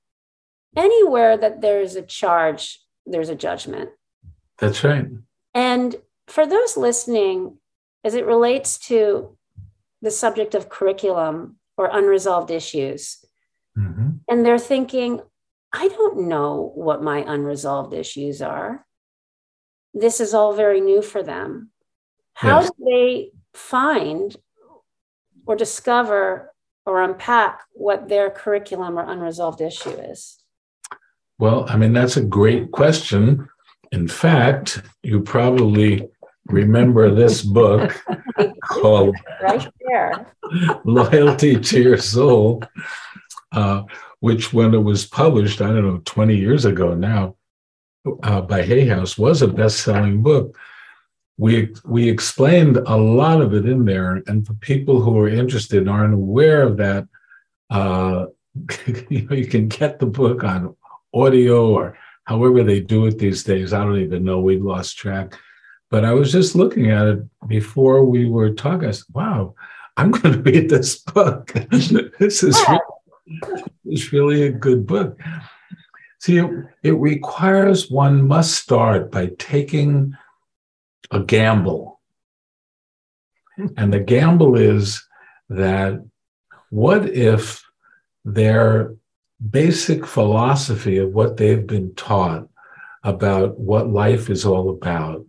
anywhere 0.77 1.37
that 1.37 1.61
there's 1.61 1.97
a 1.97 2.03
charge, 2.03 2.81
there's 3.07 3.29
a 3.29 3.35
judgment. 3.35 3.91
That's 4.59 4.85
right. 4.85 5.07
And 5.55 5.97
for 6.27 6.47
those 6.47 6.77
listening, 6.77 7.59
as 8.05 8.15
it 8.15 8.27
relates 8.27 8.79
to 8.89 9.37
the 10.03 10.11
subject 10.11 10.55
of 10.55 10.69
curriculum 10.69 11.57
or 11.77 11.91
unresolved 11.93 12.51
issues, 12.51 13.25
Mm-hmm. 13.79 14.09
And 14.29 14.45
they're 14.45 14.59
thinking, 14.59 15.21
I 15.73 15.89
don't 15.89 16.29
know 16.29 16.73
what 16.75 17.03
my 17.03 17.25
unresolved 17.27 17.93
issues 17.93 18.43
are. 18.43 18.85
This 19.95 20.21
is 20.21 20.35
all 20.35 20.55
very 20.55 20.81
new 20.81 21.03
for 21.03 21.23
them. 21.23 21.71
How 22.35 22.61
yes. 22.61 22.71
do 22.71 22.85
they 22.85 23.31
find 23.55 24.37
or 25.47 25.57
discover 25.57 26.53
or 26.87 27.03
unpack 27.03 27.63
what 27.73 28.09
their 28.09 28.31
curriculum 28.31 28.99
or 28.99 29.03
unresolved 29.03 29.61
issue 29.61 29.91
is? 29.91 30.40
Well, 31.41 31.65
I 31.71 31.79
mean, 31.79 31.95
that's 31.95 32.19
a 32.19 32.23
great 32.23 32.71
question. 32.71 33.49
In 33.93 34.07
fact, 34.07 34.83
you 35.03 35.23
probably 35.23 36.07
remember 36.45 37.15
this 37.15 37.41
book 37.41 37.99
called 38.69 39.17
right 39.43 39.67
there. 39.89 40.27
Loyalty 40.85 41.59
to 41.59 41.83
Your 41.83 41.97
Soul, 41.97 42.63
uh, 43.53 43.85
which, 44.19 44.53
when 44.53 44.75
it 44.75 44.85
was 44.85 45.07
published, 45.07 45.63
I 45.63 45.69
don't 45.69 45.87
know, 45.87 46.03
20 46.05 46.37
years 46.37 46.67
ago 46.67 46.95
now, 46.95 47.37
uh, 48.23 48.43
by 48.43 48.61
Hay 48.61 48.87
House, 48.87 49.17
was 49.17 49.41
a 49.41 49.49
best 49.49 49.81
selling 49.81 50.23
book. 50.23 50.59
We, 51.39 51.73
we 51.87 52.11
explained 52.11 52.77
a 52.77 52.99
lot 52.99 53.41
of 53.41 53.55
it 53.55 53.65
in 53.65 53.87
there. 53.87 54.23
And 54.27 54.47
for 54.47 54.53
people 54.55 55.01
who 55.01 55.19
are 55.19 55.29
interested 55.29 55.79
and 55.79 55.89
aren't 55.89 56.13
aware 56.13 56.61
of 56.61 56.77
that, 56.77 57.09
uh, 57.71 58.27
you 59.09 59.23
know, 59.23 59.35
you 59.35 59.47
can 59.47 59.69
get 59.69 60.01
the 60.01 60.07
book 60.07 60.45
on 60.45 60.77
audio 61.15 61.73
or 61.73 61.99
however 62.25 62.63
they 62.63 62.81
do 62.81 63.07
it 63.07 63.19
these 63.19 63.45
days. 63.45 63.73
I 63.73 63.85
don't 63.85 64.01
even 64.01 64.25
know. 64.25 64.41
We 64.41 64.59
lost 64.59 64.97
track. 64.97 65.35
But 65.91 66.05
I 66.05 66.13
was 66.13 66.31
just 66.31 66.55
looking 66.55 66.91
at 66.91 67.07
it 67.07 67.49
before 67.49 68.05
we 68.05 68.29
were 68.29 68.55
talking. 68.55 68.89
I 68.89 68.93
said, 68.93 69.07
wow, 69.13 69.55
I'm 69.97 70.11
going 70.13 70.35
to 70.35 70.51
read 70.51 70.71
this 70.71 70.99
book. 70.99 71.53
this 71.71 72.43
is 72.43 72.59
really, 72.69 72.81
it's 73.87 74.13
really 74.13 74.43
a 74.45 74.53
good 74.53 74.87
book. 74.87 75.19
See, 76.21 76.39
it, 76.39 76.51
it 76.83 76.93
requires 76.93 77.91
one 77.91 78.27
must 78.29 78.55
start 78.55 79.11
by 79.11 79.33
taking 79.39 80.17
a 81.11 81.21
gamble. 81.21 82.01
And 83.77 83.93
the 83.93 84.01
gamble 84.01 84.57
is 84.57 85.05
that 85.49 86.05
what 86.71 87.09
if 87.09 87.65
their 88.25 88.95
basic 89.49 90.07
philosophy 90.07 90.99
of 90.99 91.13
what 91.13 91.37
they've 91.37 91.67
been 91.67 91.95
taught 91.95 92.49
about 93.03 93.59
what 93.59 93.89
life 93.89 94.29
is 94.29 94.45
all 94.45 94.69
about 94.71 95.25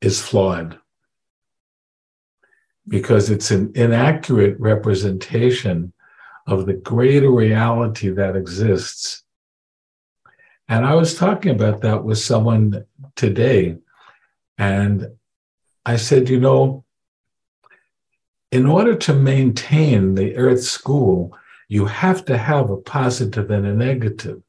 is 0.00 0.20
flawed 0.20 0.78
because 2.86 3.30
it's 3.30 3.50
an 3.50 3.72
inaccurate 3.74 4.58
representation 4.58 5.92
of 6.46 6.66
the 6.66 6.74
greater 6.74 7.30
reality 7.30 8.10
that 8.10 8.36
exists. 8.36 9.22
And 10.68 10.84
I 10.84 10.94
was 10.94 11.14
talking 11.14 11.52
about 11.52 11.80
that 11.82 12.04
with 12.04 12.18
someone 12.18 12.84
today. 13.16 13.76
And 14.58 15.08
I 15.86 15.96
said, 15.96 16.28
you 16.28 16.40
know, 16.40 16.84
in 18.50 18.66
order 18.66 18.94
to 18.94 19.14
maintain 19.14 20.14
the 20.14 20.36
Earth 20.36 20.62
School, 20.62 21.36
you 21.74 21.86
have 21.86 22.24
to 22.26 22.38
have 22.38 22.70
a 22.70 22.76
positive 22.76 23.50
and 23.50 23.66
a 23.66 23.74
negative. 23.74 24.40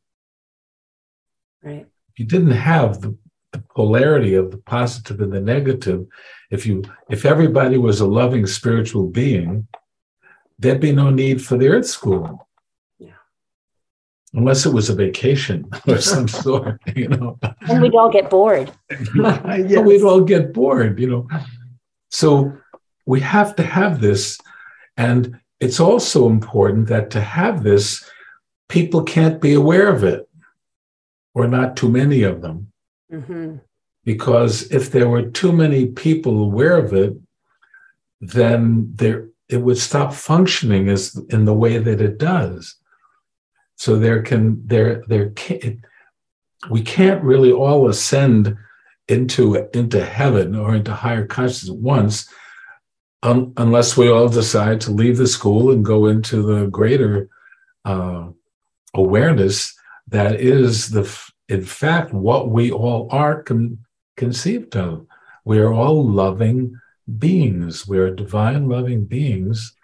Right. 1.63 1.87
If 2.09 2.19
you 2.19 2.25
didn't 2.25 2.59
have 2.73 3.01
the 3.01 3.17
the 3.55 3.63
polarity 3.73 4.35
of 4.35 4.51
the 4.51 4.57
positive 4.57 5.21
and 5.21 5.31
the 5.31 5.39
negative 5.39 6.05
if 6.51 6.65
you 6.65 6.83
if 7.09 7.23
everybody 7.25 7.77
was 7.77 8.01
a 8.01 8.05
loving 8.05 8.45
spiritual 8.45 9.07
being 9.07 9.65
there'd 10.59 10.81
be 10.81 10.91
no 10.91 11.09
need 11.09 11.41
for 11.41 11.57
the 11.57 11.69
earth 11.69 11.85
school 11.85 12.49
yeah. 12.99 13.21
unless 14.33 14.65
it 14.65 14.73
was 14.73 14.89
a 14.89 14.95
vacation 14.95 15.65
or 15.87 15.99
some 15.99 16.27
sort 16.45 16.81
you 16.97 17.07
know 17.07 17.39
and 17.69 17.81
we'd 17.81 17.95
all 17.95 18.11
get 18.11 18.29
bored 18.29 18.69
yes. 19.15 19.85
we'd 19.87 20.03
all 20.03 20.21
get 20.33 20.51
bored 20.51 20.99
you 20.99 21.09
know 21.09 21.25
so 22.09 22.51
we 23.05 23.21
have 23.21 23.55
to 23.55 23.63
have 23.63 24.01
this 24.01 24.37
and 24.97 25.39
it's 25.59 25.79
also 25.79 26.27
important 26.27 26.87
that 26.87 27.09
to 27.09 27.21
have 27.21 27.63
this 27.63 28.09
people 28.67 29.03
can't 29.03 29.41
be 29.41 29.53
aware 29.53 29.87
of 29.87 30.03
it 30.03 30.27
or 31.33 31.47
not 31.47 31.77
too 31.77 31.89
many 31.89 32.23
of 32.23 32.41
them 32.41 32.71
Mm-hmm. 33.11 33.57
Because 34.03 34.71
if 34.71 34.91
there 34.91 35.09
were 35.09 35.23
too 35.23 35.51
many 35.51 35.87
people 35.87 36.43
aware 36.43 36.77
of 36.77 36.93
it, 36.93 37.15
then 38.21 38.91
there 38.95 39.29
it 39.47 39.57
would 39.57 39.77
stop 39.77 40.13
functioning 40.13 40.89
as 40.89 41.15
in 41.29 41.45
the 41.45 41.53
way 41.53 41.77
that 41.77 42.01
it 42.01 42.17
does. 42.17 42.75
So 43.75 43.97
there 43.97 44.21
can 44.21 44.65
there 44.65 45.03
there 45.07 45.31
can 45.31 45.83
we 46.69 46.81
can't 46.81 47.23
really 47.23 47.51
all 47.51 47.89
ascend 47.89 48.55
into 49.07 49.67
into 49.73 50.03
heaven 50.03 50.55
or 50.55 50.75
into 50.75 50.93
higher 50.93 51.25
consciousness 51.25 51.69
at 51.69 51.77
once 51.77 52.29
um, 53.25 53.53
unless 53.57 53.97
we 53.97 54.09
all 54.09 54.29
decide 54.29 54.79
to 54.81 54.91
leave 54.91 55.17
the 55.17 55.27
school 55.27 55.71
and 55.71 55.83
go 55.83 56.05
into 56.05 56.41
the 56.41 56.67
greater 56.67 57.27
uh, 57.83 58.27
awareness 58.93 59.73
that 60.07 60.39
is 60.39 60.89
the 60.89 61.03
in 61.47 61.63
fact, 61.63 62.13
what 62.13 62.49
we 62.49 62.71
all 62.71 63.07
are 63.11 63.43
con- 63.43 63.79
conceived 64.17 64.75
of. 64.75 65.05
We 65.43 65.59
are 65.59 65.71
all 65.71 66.07
loving 66.07 66.79
beings. 67.19 67.87
We 67.87 67.99
are 67.99 68.09
divine 68.09 68.67
loving 68.67 69.05
beings 69.05 69.75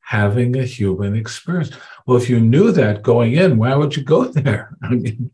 having 0.00 0.56
a 0.56 0.64
human 0.64 1.14
experience. 1.14 1.70
Well, 2.06 2.16
if 2.16 2.28
you 2.28 2.40
knew 2.40 2.72
that 2.72 3.02
going 3.02 3.34
in, 3.34 3.56
why 3.58 3.74
would 3.74 3.96
you 3.96 4.02
go 4.02 4.24
there? 4.38 4.76
I 4.82 4.88
mean, 4.90 5.30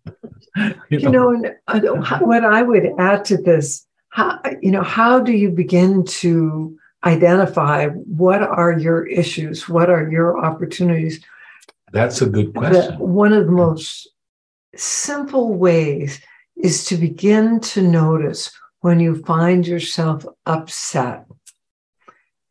you 0.91 0.99
know, 1.11 1.33
you 1.33 1.55
know 1.81 2.03
uh, 2.03 2.19
what 2.21 2.45
I 2.45 2.63
would 2.63 2.87
add 2.99 3.25
to 3.27 3.39
this, 3.39 3.87
how, 4.11 4.39
you 4.61 4.71
know, 4.71 4.83
how 4.83 5.21
do 5.21 5.33
you 5.33 5.51
begin 5.51 6.05
to 6.05 6.79
identify 7.05 7.89
what 7.89 8.43
are 8.43 8.79
your 8.79 9.07
issues? 9.07 9.69
What 9.69 9.91
are 9.91 10.11
your 10.11 10.39
opportunities? 10.45 11.25
That's 11.93 12.23
a 12.23 12.27
good 12.27 12.55
question. 12.55 12.99
One 12.99 13.33
of 13.33 13.47
the 13.47 13.53
most 13.53 14.09
simple 14.77 15.55
ways 15.55 16.21
is 16.57 16.85
to 16.87 16.97
begin 16.97 17.61
to 17.61 17.83
notice 17.83 18.53
when 18.81 19.01
you 19.01 19.23
find 19.23 19.67
yourself 19.67 20.25
upset. 20.47 21.27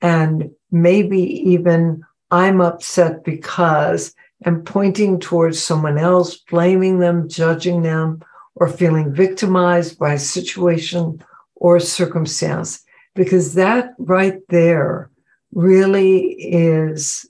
And 0.02 0.52
maybe 0.72 1.22
even 1.52 2.04
I'm 2.32 2.62
upset 2.62 3.24
because 3.24 4.14
and 4.44 4.66
pointing 4.66 5.20
towards 5.20 5.62
someone 5.62 5.98
else, 5.98 6.38
blaming 6.38 7.00
them, 7.00 7.28
judging 7.28 7.82
them, 7.82 8.24
or 8.56 8.68
feeling 8.68 9.14
victimized 9.14 10.00
by 10.00 10.14
a 10.14 10.20
situation 10.20 11.24
or 11.56 11.80
circumstance. 11.80 12.84
Because 13.20 13.56
that 13.56 13.96
right 13.98 14.40
there 14.48 15.12
really 15.54 16.20
is 16.40 17.26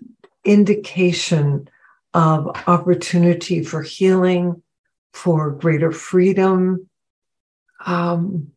indication 0.45 1.67
of 2.13 2.47
opportunity 2.67 3.63
for 3.63 3.81
healing, 3.81 4.61
for 5.13 5.49
greater 5.49 5.91
freedom. 5.91 6.87
Um, 7.87 8.51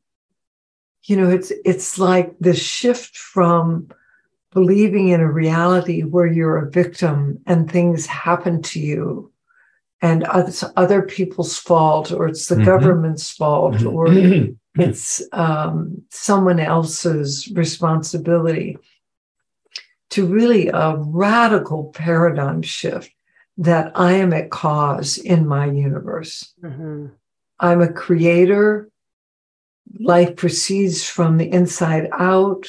you 1.05 1.17
know, 1.17 1.31
it's 1.31 1.51
it's 1.65 1.99
like 1.99 2.39
the 2.39 2.53
shift 2.53 3.17
from 3.17 3.89
believing 4.53 5.09
in 5.09 5.23
a 5.23 5.33
reality 5.33 6.03
where 6.03 6.27
you're 6.27 6.59
a 6.59 6.71
victim 6.71 7.39
and 7.47 7.71
things 7.71 8.05
happen 8.05 8.61
to 8.61 8.79
you 8.79 9.33
and 10.03 10.27
it's 10.35 10.63
other 10.77 11.01
people's 11.01 11.57
fault 11.57 12.13
or 12.13 12.27
it's 12.27 12.49
the 12.49 12.57
mm-hmm. 12.57 12.65
government's 12.65 13.31
fault 13.31 13.77
mm-hmm. 13.77 13.97
or 13.97 14.09
it's 14.77 15.23
um, 15.33 16.03
someone 16.11 16.61
else's 16.61 17.51
responsibility 17.55 18.79
to 20.11 20.27
really 20.27 20.69
a 20.69 20.97
radical 20.97 21.85
paradigm 21.95 22.63
shift 22.63 23.11
that 23.59 23.93
I 23.95 24.13
am 24.13 24.33
a 24.33 24.47
cause 24.49 25.19
in 25.19 25.47
my 25.47 25.67
universe. 25.67 26.53
Mm-hmm. 26.63 27.07
I'm 27.61 27.81
a 27.81 27.93
creator. 27.93 28.89
Life 30.01 30.37
proceeds 30.37 31.07
from 31.07 31.37
the 31.37 31.51
inside 31.51 32.09
out. 32.13 32.67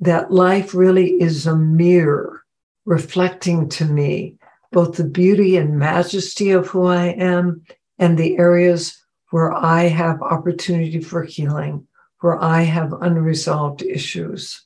That 0.00 0.30
life 0.30 0.74
really 0.74 1.20
is 1.20 1.46
a 1.46 1.56
mirror 1.56 2.42
reflecting 2.84 3.68
to 3.70 3.84
me 3.84 4.36
both 4.70 4.96
the 4.96 5.04
beauty 5.04 5.56
and 5.56 5.78
majesty 5.78 6.50
of 6.50 6.68
who 6.68 6.86
I 6.86 7.06
am 7.06 7.64
and 7.98 8.16
the 8.16 8.38
areas 8.38 9.02
where 9.30 9.52
I 9.52 9.82
have 9.82 10.22
opportunity 10.22 11.00
for 11.00 11.22
healing, 11.22 11.86
where 12.20 12.42
I 12.42 12.62
have 12.62 12.92
unresolved 12.92 13.82
issues. 13.82 14.64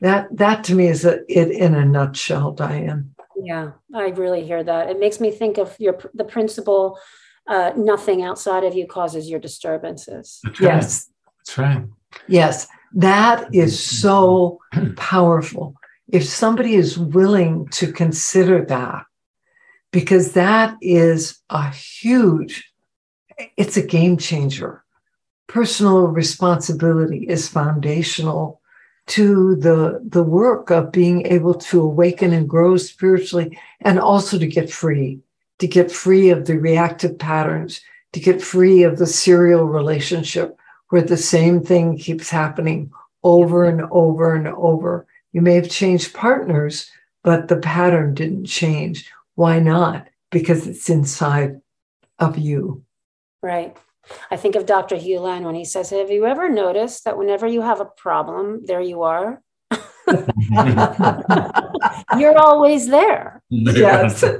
That 0.00 0.28
that 0.36 0.64
to 0.64 0.74
me 0.74 0.88
is 0.88 1.04
a, 1.04 1.20
it 1.28 1.50
in 1.50 1.74
a 1.74 1.84
nutshell, 1.84 2.52
Diane. 2.52 3.14
Yeah, 3.42 3.72
I 3.94 4.08
really 4.08 4.44
hear 4.44 4.62
that. 4.62 4.90
It 4.90 5.00
makes 5.00 5.20
me 5.20 5.30
think 5.30 5.58
of 5.58 5.74
your 5.78 5.98
the 6.14 6.24
principle 6.24 6.98
uh, 7.46 7.72
nothing 7.76 8.22
outside 8.22 8.64
of 8.64 8.74
you 8.74 8.86
causes 8.86 9.30
your 9.30 9.40
disturbances. 9.40 10.40
That's 10.42 10.60
right. 10.60 10.74
Yes. 10.74 11.10
That's 11.38 11.58
right. 11.58 11.84
Yes, 12.26 12.66
that 12.94 13.54
is 13.54 13.78
so 13.78 14.58
powerful. 14.96 15.74
If 16.08 16.24
somebody 16.24 16.74
is 16.74 16.98
willing 16.98 17.68
to 17.72 17.92
consider 17.92 18.64
that, 18.66 19.04
because 19.92 20.32
that 20.32 20.76
is 20.80 21.38
a 21.50 21.70
huge, 21.70 22.65
it's 23.56 23.76
a 23.76 23.86
game 23.86 24.16
changer. 24.16 24.82
personal 25.48 26.08
responsibility 26.08 27.24
is 27.28 27.48
foundational 27.48 28.60
to 29.06 29.54
the 29.56 30.00
the 30.04 30.22
work 30.22 30.70
of 30.70 30.90
being 30.90 31.24
able 31.26 31.54
to 31.54 31.80
awaken 31.80 32.32
and 32.32 32.48
grow 32.48 32.76
spiritually 32.76 33.56
and 33.80 34.00
also 34.00 34.38
to 34.38 34.46
get 34.46 34.70
free 34.70 35.20
to 35.58 35.66
get 35.68 35.92
free 35.92 36.30
of 36.30 36.46
the 36.46 36.58
reactive 36.58 37.16
patterns 37.18 37.80
to 38.12 38.20
get 38.20 38.42
free 38.42 38.82
of 38.82 38.98
the 38.98 39.06
serial 39.06 39.64
relationship 39.66 40.58
where 40.88 41.02
the 41.02 41.16
same 41.16 41.60
thing 41.60 41.96
keeps 41.96 42.30
happening 42.30 42.90
over 43.22 43.64
and 43.64 43.82
over 43.90 44.34
and 44.34 44.48
over. 44.48 45.06
You 45.32 45.42
may 45.42 45.54
have 45.54 45.70
changed 45.70 46.14
partners 46.14 46.90
but 47.22 47.48
the 47.48 47.56
pattern 47.56 48.14
didn't 48.14 48.46
change. 48.46 49.10
Why 49.34 49.58
not? 49.58 50.08
Because 50.30 50.66
it's 50.66 50.88
inside 50.88 51.60
of 52.18 52.38
you 52.38 52.85
right 53.42 53.76
I 54.30 54.36
think 54.36 54.54
of 54.54 54.66
Dr. 54.66 54.96
Hulnick 54.96 55.42
when 55.42 55.54
he 55.56 55.64
says, 55.64 55.90
Have 55.90 56.10
you 56.10 56.26
ever 56.26 56.48
noticed 56.48 57.04
that 57.04 57.18
whenever 57.18 57.46
you 57.46 57.62
have 57.62 57.80
a 57.80 57.84
problem, 57.84 58.64
there 58.64 58.80
you 58.80 59.02
are? 59.02 59.42
you're 62.16 62.38
always 62.38 62.88
there. 62.88 63.42
Yes. 63.50 64.24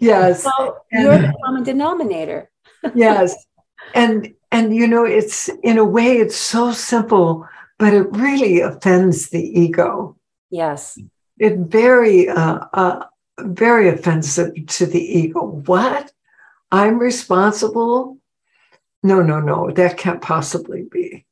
Yes. 0.00 0.42
So 0.42 0.78
you're 0.90 1.18
the 1.18 1.32
common 1.44 1.62
denominator. 1.62 2.50
yes. 2.94 3.34
And 3.94 4.34
and 4.50 4.74
you 4.74 4.88
know, 4.88 5.04
it's 5.04 5.50
in 5.62 5.78
a 5.78 5.84
way 5.84 6.16
it's 6.16 6.36
so 6.36 6.72
simple, 6.72 7.46
but 7.78 7.92
it 7.94 8.10
really 8.10 8.60
offends 8.60 9.28
the 9.28 9.42
ego. 9.42 10.16
Yes. 10.50 10.98
It 11.38 11.58
very 11.58 12.28
uh, 12.28 12.60
uh 12.72 13.04
very 13.40 13.88
offensive 13.90 14.54
to 14.66 14.86
the 14.86 15.00
ego. 15.00 15.62
What? 15.66 16.12
I'm 16.72 16.98
responsible 16.98 18.18
no, 19.02 19.20
no, 19.20 19.40
no, 19.40 19.70
that 19.72 19.98
can't 19.98 20.22
possibly 20.22 20.84
be. 20.88 21.26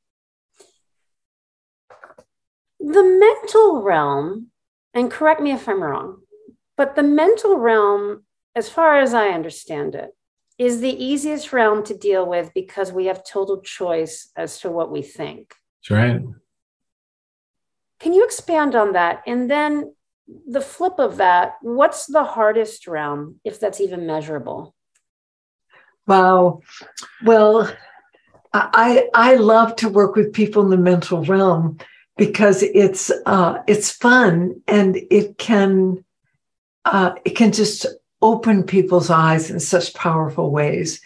The 2.81 3.03
mental 3.03 3.83
realm, 3.83 4.49
and 4.93 5.11
correct 5.11 5.41
me 5.41 5.53
if 5.53 5.69
I'm 5.69 5.83
wrong, 5.83 6.23
but 6.77 6.97
the 6.97 7.05
mental 7.05 7.59
realm, 7.59 8.25
as 8.57 8.69
far 8.69 8.99
as 8.99 9.15
I 9.15 9.29
understand 9.29 9.95
it, 9.95 10.11
is 10.59 10.81
the 10.81 11.05
easiest 11.05 11.53
realm 11.53 11.85
to 11.85 11.97
deal 11.97 12.27
with 12.27 12.53
because 12.55 12.93
we 12.93 13.07
have 13.07 13.25
total 13.25 13.61
choice 13.63 14.31
as 14.37 14.59
to 14.61 14.71
what 14.71 14.91
we 14.91 15.03
think. 15.03 15.55
That's 15.83 15.91
right. 15.91 16.23
Can 18.01 18.13
you 18.15 18.25
expand 18.25 18.75
on 18.75 18.93
that? 18.93 19.23
And 19.27 19.51
then 19.51 19.95
the 20.49 20.61
flip 20.61 20.99
of 20.99 21.19
that, 21.19 21.55
what's 21.63 22.07
the 22.07 22.25
hardest 22.25 22.89
realm, 22.89 23.41
if 23.45 23.61
that's 23.61 23.81
even 23.81 24.07
measurable? 24.07 24.75
Wow. 26.07 26.61
Well, 27.25 27.73
I 28.53 29.09
I 29.15 29.37
love 29.37 29.77
to 29.77 29.89
work 29.89 30.17
with 30.17 30.33
people 30.33 30.63
in 30.63 30.71
the 30.71 30.77
mental 30.77 31.25
realm 31.25 31.79
because 32.17 32.63
it's 32.63 33.11
uh, 33.27 33.63
it's 33.67 33.91
fun 33.91 34.61
and 34.67 34.97
it 35.11 35.39
can 35.39 36.05
uh, 36.85 37.13
it 37.25 37.31
can 37.31 37.53
just 37.53 37.87
open 38.23 38.63
people's 38.63 39.09
eyes 39.09 39.51
in 39.51 39.61
such 39.61 39.95
powerful 39.95 40.51
ways 40.51 41.01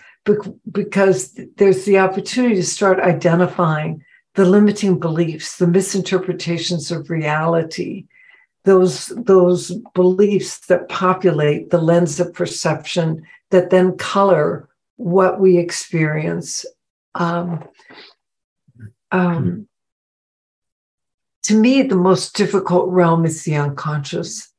because 0.73 1.39
there's 1.57 1.85
the 1.85 1.99
opportunity 1.99 2.55
to 2.55 2.63
start 2.63 2.99
identifying 2.99 4.03
the 4.35 4.45
limiting 4.45 4.99
beliefs, 4.99 5.59
the 5.59 5.67
misinterpretations 5.67 6.91
of 6.91 7.11
reality, 7.11 8.07
those 8.65 9.09
those 9.17 9.73
beliefs 9.95 10.61
that 10.67 10.89
populate 10.89 11.71
the 11.71 11.81
lens 11.81 12.19
of 12.19 12.33
perception 12.33 13.23
that 13.51 13.71
then 13.71 13.97
color 13.99 14.69
what 14.97 15.41
we 15.41 15.59
experience. 15.59 16.65
Um, 17.15 17.65
um, 19.11 19.69
to 21.45 21.55
me, 21.55 21.83
the 21.83 21.97
most 21.97 22.35
difficult 22.35 22.89
realm 22.89 23.25
is 23.25 23.45
the 23.45 23.57
unconscious 23.57 24.51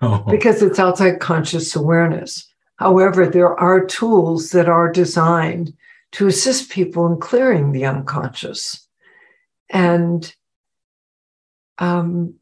oh. 0.00 0.24
because 0.28 0.62
it's 0.62 0.78
outside 0.78 1.20
conscious 1.20 1.76
awareness. 1.76 2.46
However, 2.76 3.26
there 3.26 3.58
are 3.58 3.84
tools 3.84 4.50
that 4.50 4.68
are 4.68 4.90
designed 4.90 5.74
to 6.12 6.26
assist 6.26 6.70
people 6.70 7.06
in 7.06 7.20
clearing 7.20 7.72
the 7.72 7.84
unconscious. 7.84 8.88
And 9.68 10.34
um, 11.78 12.34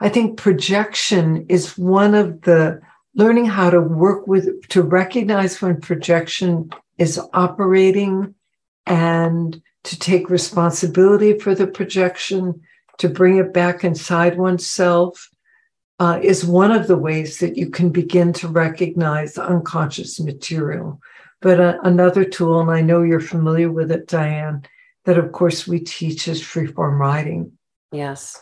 I 0.00 0.08
think 0.08 0.38
projection 0.38 1.46
is 1.48 1.76
one 1.76 2.14
of 2.14 2.42
the 2.42 2.80
learning 3.14 3.46
how 3.46 3.70
to 3.70 3.80
work 3.80 4.26
with, 4.26 4.68
to 4.68 4.82
recognize 4.82 5.60
when 5.60 5.80
projection 5.80 6.70
is 6.98 7.20
operating 7.32 8.34
and 8.86 9.60
to 9.84 9.98
take 9.98 10.30
responsibility 10.30 11.38
for 11.38 11.54
the 11.54 11.66
projection, 11.66 12.60
to 12.98 13.08
bring 13.08 13.36
it 13.36 13.52
back 13.52 13.84
inside 13.84 14.38
oneself. 14.38 15.28
Uh, 16.00 16.18
is 16.20 16.44
one 16.44 16.72
of 16.72 16.88
the 16.88 16.96
ways 16.96 17.38
that 17.38 17.56
you 17.56 17.70
can 17.70 17.90
begin 17.90 18.32
to 18.32 18.48
recognize 18.48 19.38
unconscious 19.38 20.18
material. 20.18 21.00
But 21.40 21.60
uh, 21.60 21.78
another 21.84 22.24
tool, 22.24 22.60
and 22.60 22.70
I 22.70 22.80
know 22.80 23.02
you're 23.02 23.20
familiar 23.20 23.70
with 23.70 23.92
it, 23.92 24.08
Diane, 24.08 24.64
that 25.04 25.18
of 25.18 25.30
course 25.30 25.68
we 25.68 25.78
teach 25.78 26.26
is 26.26 26.42
freeform 26.42 26.98
writing. 26.98 27.52
Yes. 27.92 28.40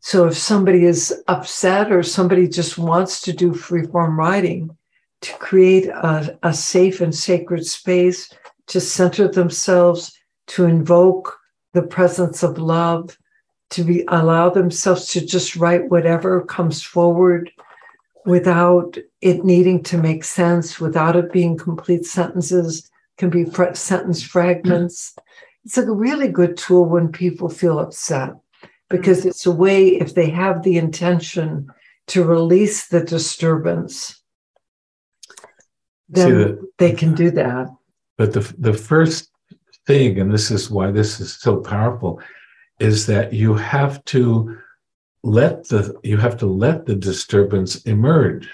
So 0.00 0.26
if 0.26 0.36
somebody 0.36 0.84
is 0.84 1.22
upset 1.28 1.92
or 1.92 2.02
somebody 2.02 2.48
just 2.48 2.78
wants 2.78 3.20
to 3.22 3.32
do 3.32 3.52
freeform 3.52 4.16
writing 4.16 4.76
to 5.20 5.32
create 5.34 5.88
a, 5.88 6.38
a 6.42 6.54
safe 6.54 7.02
and 7.02 7.14
sacred 7.14 7.66
space 7.66 8.32
to 8.68 8.80
center 8.80 9.28
themselves, 9.28 10.18
to 10.48 10.64
invoke 10.64 11.38
the 11.74 11.82
presence 11.82 12.42
of 12.42 12.58
love, 12.58 13.16
to 13.70 13.84
be 13.84 14.04
allow 14.08 14.48
themselves 14.48 15.06
to 15.08 15.24
just 15.24 15.54
write 15.54 15.90
whatever 15.90 16.44
comes 16.44 16.82
forward 16.82 17.52
without 18.24 18.96
it 19.20 19.44
needing 19.44 19.82
to 19.82 19.98
make 19.98 20.24
sense, 20.24 20.80
without 20.80 21.14
it 21.14 21.30
being 21.30 21.56
complete 21.56 22.06
sentences, 22.06 22.90
can 23.18 23.28
be 23.28 23.44
sentence 23.74 24.22
fragments. 24.22 25.14
It's 25.64 25.76
a 25.76 25.90
really 25.90 26.28
good 26.28 26.56
tool 26.56 26.86
when 26.86 27.12
people 27.12 27.50
feel 27.50 27.78
upset 27.78 28.32
because 28.90 29.24
it's 29.24 29.46
a 29.46 29.52
way, 29.52 29.86
if 29.86 30.14
they 30.14 30.28
have 30.28 30.62
the 30.62 30.76
intention 30.76 31.68
to 32.08 32.24
release 32.24 32.88
the 32.88 33.02
disturbance, 33.02 34.20
then 36.08 36.34
the, 36.34 36.70
they 36.78 36.92
can 36.92 37.14
do 37.14 37.30
that. 37.30 37.68
But 38.18 38.32
the, 38.32 38.54
the 38.58 38.74
first 38.74 39.30
thing, 39.86 40.18
and 40.18 40.30
this 40.30 40.50
is 40.50 40.70
why 40.70 40.90
this 40.90 41.20
is 41.20 41.36
so 41.36 41.58
powerful, 41.58 42.20
is 42.80 43.06
that 43.06 43.32
you 43.32 43.54
have 43.54 44.04
to 44.06 44.58
let 45.22 45.68
the 45.68 45.94
you 46.02 46.16
have 46.16 46.36
to 46.38 46.46
let 46.46 46.86
the 46.86 46.96
disturbance 46.96 47.76
emerge. 47.82 48.48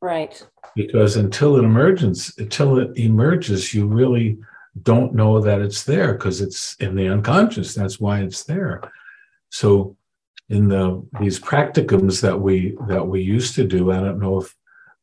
Right. 0.00 0.40
Because 0.76 1.16
until 1.16 1.56
it 1.56 1.64
emerges 1.64 2.32
until 2.38 2.78
it 2.78 2.96
emerges 2.96 3.74
you 3.74 3.86
really 3.86 4.38
don't 4.82 5.14
know 5.14 5.40
that 5.40 5.60
it's 5.60 5.84
there 5.84 6.12
because 6.12 6.40
it's 6.40 6.76
in 6.76 6.94
the 6.94 7.08
unconscious. 7.08 7.74
That's 7.74 7.98
why 7.98 8.20
it's 8.20 8.44
there 8.44 8.82
so 9.50 9.96
in 10.48 10.68
the 10.68 11.06
these 11.20 11.38
practicums 11.38 12.20
that 12.22 12.40
we 12.40 12.76
that 12.88 13.06
we 13.06 13.22
used 13.22 13.54
to 13.56 13.64
do, 13.64 13.90
I 13.90 14.00
don't 14.00 14.20
know 14.20 14.40
if 14.40 14.54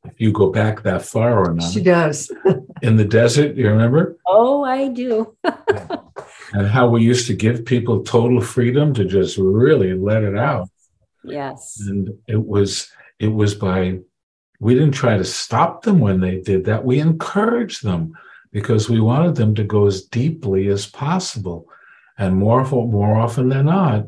if 0.03 0.13
you 0.17 0.31
go 0.31 0.51
back 0.51 0.83
that 0.83 1.03
far 1.03 1.45
or 1.45 1.53
not. 1.53 1.71
She 1.71 1.81
does. 1.81 2.31
in 2.81 2.95
the 2.95 3.05
desert, 3.05 3.55
you 3.55 3.69
remember? 3.69 4.17
Oh, 4.27 4.63
I 4.63 4.89
do. 4.89 5.35
and 6.53 6.67
how 6.67 6.87
we 6.87 7.03
used 7.03 7.27
to 7.27 7.33
give 7.33 7.65
people 7.65 8.03
total 8.03 8.41
freedom 8.41 8.93
to 8.93 9.05
just 9.05 9.37
really 9.37 9.93
let 9.93 10.23
it 10.23 10.37
out. 10.37 10.69
Yes. 11.23 11.79
And 11.87 12.09
it 12.27 12.43
was 12.43 12.91
it 13.19 13.29
was 13.29 13.55
by 13.55 13.99
we 14.59 14.73
didn't 14.73 14.93
try 14.93 15.17
to 15.17 15.25
stop 15.25 15.83
them 15.83 15.99
when 15.99 16.21
they 16.21 16.39
did 16.39 16.65
that. 16.65 16.85
We 16.85 16.99
encouraged 16.99 17.83
them 17.83 18.13
because 18.51 18.89
we 18.89 18.99
wanted 18.99 19.35
them 19.35 19.53
to 19.55 19.63
go 19.63 19.85
as 19.85 20.03
deeply 20.03 20.67
as 20.69 20.85
possible. 20.85 21.67
And 22.17 22.37
more 22.37 22.63
more 22.63 23.15
often 23.19 23.49
than 23.49 23.65
not, 23.65 24.07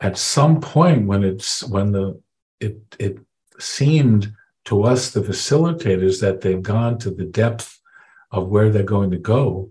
at 0.00 0.18
some 0.18 0.60
point 0.60 1.06
when 1.06 1.24
it's 1.24 1.64
when 1.64 1.92
the 1.92 2.20
it 2.60 2.78
it 2.98 3.18
seemed 3.58 4.32
to 4.64 4.82
us 4.82 5.10
the 5.10 5.20
facilitators 5.20 6.20
that 6.20 6.40
they've 6.40 6.62
gone 6.62 6.98
to 6.98 7.10
the 7.10 7.24
depth 7.24 7.80
of 8.30 8.48
where 8.48 8.70
they're 8.70 8.82
going 8.82 9.10
to 9.10 9.18
go 9.18 9.70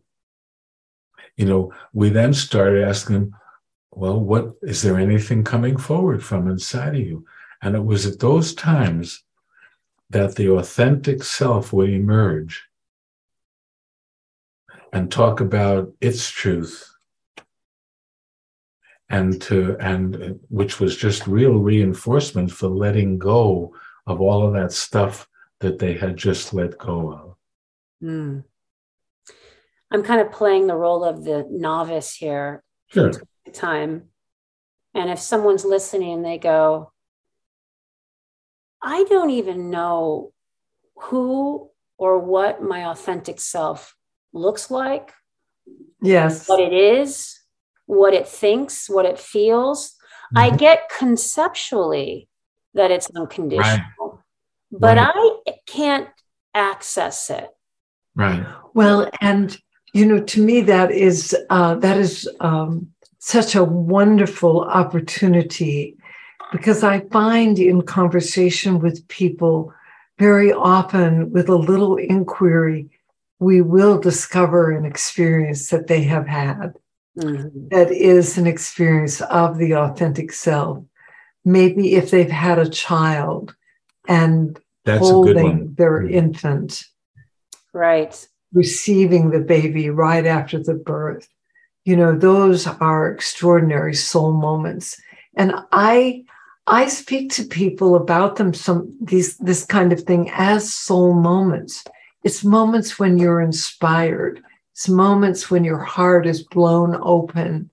you 1.37 1.45
know 1.45 1.71
we 1.93 2.09
then 2.09 2.33
started 2.33 2.87
asking 2.87 3.15
them 3.15 3.35
well 3.91 4.19
what 4.19 4.53
is 4.61 4.81
there 4.81 4.97
anything 4.97 5.43
coming 5.43 5.77
forward 5.77 6.23
from 6.23 6.47
inside 6.47 6.95
of 6.95 7.01
you? 7.01 7.25
And 7.61 7.75
it 7.75 7.83
was 7.83 8.05
at 8.05 8.19
those 8.19 8.53
times 8.53 9.23
that 10.09 10.35
the 10.35 10.49
authentic 10.51 11.23
self 11.23 11.73
would 11.73 11.89
emerge 11.89 12.63
and 14.93 15.11
talk 15.11 15.39
about 15.39 15.91
its 15.99 16.29
truth 16.29 16.94
and 19.09 19.41
to 19.41 19.77
and 19.79 20.39
which 20.49 20.79
was 20.79 20.97
just 20.97 21.27
real 21.27 21.57
reinforcement 21.59 22.51
for 22.51 22.67
letting 22.67 23.17
go 23.19 23.73
of 24.07 24.21
all 24.21 24.47
of 24.47 24.53
that 24.53 24.71
stuff 24.71 25.27
that 25.59 25.79
they 25.79 25.93
had 25.93 26.17
just 26.17 26.53
let 26.53 26.77
go 26.77 27.13
of. 27.13 27.35
Mm. 28.03 28.43
I'm 29.91 30.03
kind 30.03 30.21
of 30.21 30.31
playing 30.31 30.67
the 30.67 30.75
role 30.75 31.03
of 31.03 31.23
the 31.23 31.47
novice 31.49 32.15
here. 32.15 32.63
Sure. 32.87 33.11
Time. 33.53 34.09
And 34.93 35.09
if 35.09 35.19
someone's 35.19 35.65
listening, 35.65 36.21
they 36.21 36.37
go, 36.37 36.91
I 38.81 39.03
don't 39.05 39.29
even 39.29 39.69
know 39.69 40.33
who 40.95 41.69
or 41.97 42.19
what 42.19 42.61
my 42.61 42.87
authentic 42.87 43.39
self 43.39 43.95
looks 44.33 44.69
like. 44.69 45.13
Yes. 46.01 46.47
What 46.47 46.59
it 46.59 46.73
is, 46.73 47.39
what 47.85 48.13
it 48.13 48.27
thinks, 48.27 48.89
what 48.89 49.05
it 49.05 49.19
feels. 49.19 49.95
Mm-hmm. 50.33 50.37
I 50.37 50.49
get 50.57 50.89
conceptually 50.97 52.27
that 52.73 52.91
it's 52.91 53.09
unconditional, 53.15 53.89
right. 53.99 54.19
but 54.71 54.97
right. 54.97 55.37
I 55.47 55.53
can't 55.65 56.09
access 56.53 57.29
it. 57.29 57.49
Right. 58.15 58.45
Well, 58.73 59.09
and 59.21 59.57
you 59.93 60.05
know, 60.05 60.21
to 60.21 60.41
me, 60.41 60.61
that 60.61 60.91
is 60.91 61.35
uh, 61.49 61.75
that 61.75 61.97
is 61.97 62.29
um, 62.39 62.91
such 63.19 63.55
a 63.55 63.63
wonderful 63.63 64.61
opportunity 64.61 65.97
because 66.51 66.83
I 66.83 67.01
find 67.11 67.57
in 67.59 67.81
conversation 67.81 68.79
with 68.79 69.07
people 69.07 69.73
very 70.17 70.51
often 70.51 71.31
with 71.31 71.49
a 71.49 71.55
little 71.55 71.97
inquiry, 71.97 72.89
we 73.39 73.61
will 73.61 73.99
discover 73.99 74.71
an 74.71 74.85
experience 74.85 75.69
that 75.69 75.87
they 75.87 76.03
have 76.03 76.27
had 76.27 76.73
mm-hmm. 77.17 77.67
that 77.69 77.91
is 77.91 78.37
an 78.37 78.47
experience 78.47 79.21
of 79.21 79.57
the 79.57 79.75
authentic 79.75 80.31
self. 80.31 80.83
Maybe 81.43 81.95
if 81.95 82.11
they've 82.11 82.29
had 82.29 82.59
a 82.59 82.69
child 82.69 83.55
and 84.07 84.59
That's 84.83 84.99
holding 84.99 85.73
their 85.75 86.01
mm-hmm. 86.01 86.13
infant. 86.13 86.83
Right. 87.73 88.27
Receiving 88.53 89.31
the 89.31 89.39
baby 89.39 89.89
right 89.89 90.25
after 90.25 90.61
the 90.61 90.73
birth. 90.73 91.27
You 91.83 91.95
know, 91.95 92.17
those 92.17 92.65
are 92.65 93.11
extraordinary 93.11 93.93
soul 93.93 94.33
moments. 94.33 94.99
And 95.35 95.53
I 95.71 96.25
I 96.67 96.87
speak 96.87 97.31
to 97.33 97.43
people 97.43 97.95
about 97.95 98.37
them 98.37 98.53
some 98.53 98.97
these 98.99 99.37
this 99.37 99.65
kind 99.65 99.93
of 99.93 100.01
thing 100.01 100.31
as 100.31 100.73
soul 100.73 101.13
moments. 101.13 101.83
It's 102.23 102.43
moments 102.43 102.97
when 102.97 103.19
you're 103.19 103.41
inspired. 103.41 104.41
It's 104.75 104.89
moments 104.89 105.49
when 105.49 105.63
your 105.63 105.79
heart 105.79 106.27
is 106.27 106.43
blown 106.43 106.99
open. 107.01 107.71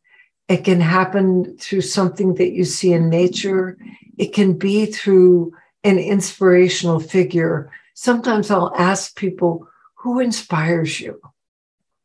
It 0.48 0.64
can 0.64 0.80
happen 0.80 1.58
through 1.58 1.82
something 1.82 2.34
that 2.34 2.52
you 2.52 2.64
see 2.64 2.92
in 2.92 3.10
nature. 3.10 3.76
It 4.16 4.32
can 4.32 4.56
be 4.56 4.86
through 4.86 5.52
an 5.84 5.98
inspirational 5.98 7.00
figure. 7.00 7.70
Sometimes 7.94 8.50
I'll 8.50 8.72
ask 8.76 9.16
people, 9.16 9.68
who 9.96 10.20
inspires 10.20 11.00
you? 11.00 11.20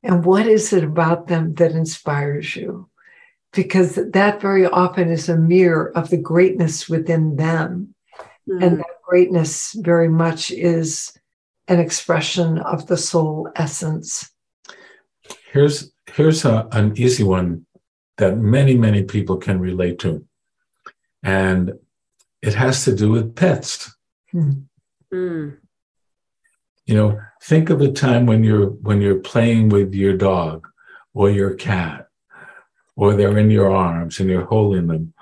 And 0.04 0.26
what 0.26 0.48
is 0.48 0.74
it 0.74 0.84
about 0.84 1.28
them 1.28 1.54
that 1.56 1.72
inspires 1.72 2.56
you? 2.56 2.90
because 3.58 3.96
that 3.96 4.40
very 4.40 4.68
often 4.68 5.10
is 5.10 5.30
a 5.30 5.36
mirror 5.36 5.92
of 5.96 6.10
the 6.10 6.18
greatness 6.18 6.88
within 6.88 7.36
them. 7.38 7.94
Mm-hmm. 8.48 8.64
And 8.64 8.80
that 8.80 9.02
greatness 9.04 9.74
very 9.74 10.10
much 10.10 10.52
is 10.52 11.18
an 11.68 11.80
expression 11.80 12.60
of 12.60 12.88
the 12.88 12.98
soul 12.98 13.50
essence. 13.56 14.30
Here's 15.52 15.92
here's 16.14 16.46
a, 16.46 16.68
an 16.72 16.98
easy 16.98 17.24
one 17.24 17.66
that 18.18 18.38
many 18.38 18.76
many 18.76 19.04
people 19.04 19.38
can 19.38 19.60
relate 19.60 20.00
to, 20.00 20.26
and 21.24 21.74
it 22.42 22.54
has 22.54 22.84
to 22.86 22.96
do 22.96 23.12
with 23.12 23.36
pets. 23.36 23.96
Mm-hmm. 24.34 25.50
You 26.86 26.96
know, 26.96 27.20
think 27.42 27.70
of 27.70 27.82
a 27.82 27.92
time 27.92 28.26
when 28.26 28.44
you're 28.44 28.68
when 28.68 29.02
you're 29.02 29.20
playing 29.20 29.70
with 29.70 29.94
your 29.94 30.16
dog 30.16 30.68
or 31.14 31.30
your 31.30 31.54
cat 31.54 32.08
or 32.96 33.14
they're 33.14 33.38
in 33.38 33.52
your 33.52 33.74
arms 33.74 34.20
and 34.20 34.30
you're 34.30 34.46
holding 34.46 34.88
them. 34.88 35.14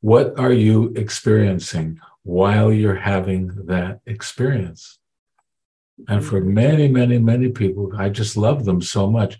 What 0.00 0.38
are 0.38 0.52
you 0.52 0.92
experiencing 0.96 2.00
while 2.22 2.72
you're 2.72 2.96
having 2.96 3.66
that 3.66 4.00
experience? 4.06 4.98
And 6.08 6.24
for 6.24 6.40
mm-hmm. 6.40 6.54
many, 6.54 6.88
many, 6.88 7.18
many 7.18 7.50
people, 7.50 7.92
I 7.96 8.08
just 8.08 8.36
love 8.36 8.64
them 8.64 8.80
so 8.80 9.10
much. 9.10 9.38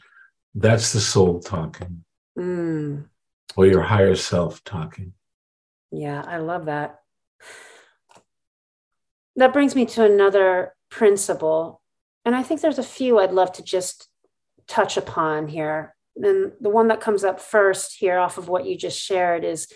That's 0.55 0.93
the 0.93 1.01
soul 1.01 1.41
talking, 1.41 2.05
mm. 2.39 3.07
or 3.57 3.67
your 3.67 3.83
higher 3.83 4.15
self 4.15 4.63
talking. 4.65 5.15
Yeah, 5.91 6.23
I 6.27 6.39
love 6.39 6.67
that. 6.67 7.01
That 9.37 9.55
brings 9.55 9.75
me 9.75 9.87
to 9.87 10.05
another 10.05 10.75
principle. 10.91 11.81
And 12.27 12.35
I 12.37 12.43
think 12.43 12.61
there's 12.61 12.79
a 12.79 12.83
few 12.83 13.19
I'd 13.19 13.33
love 13.33 13.53
to 13.53 13.63
just 13.63 14.09
touch 14.67 14.99
upon 14.99 15.49
here 15.49 15.95
then 16.17 16.53
the 16.61 16.71
one 16.71 16.89
that 16.89 17.01
comes 17.01 17.25
up 17.25 17.41
first 17.41 17.97
here 17.99 18.19
off 18.19 18.39
of 18.39 18.49
what 18.49 18.67
you 18.67 18.77
just 18.77 19.01
shared 19.01 19.45
is 19.45 19.69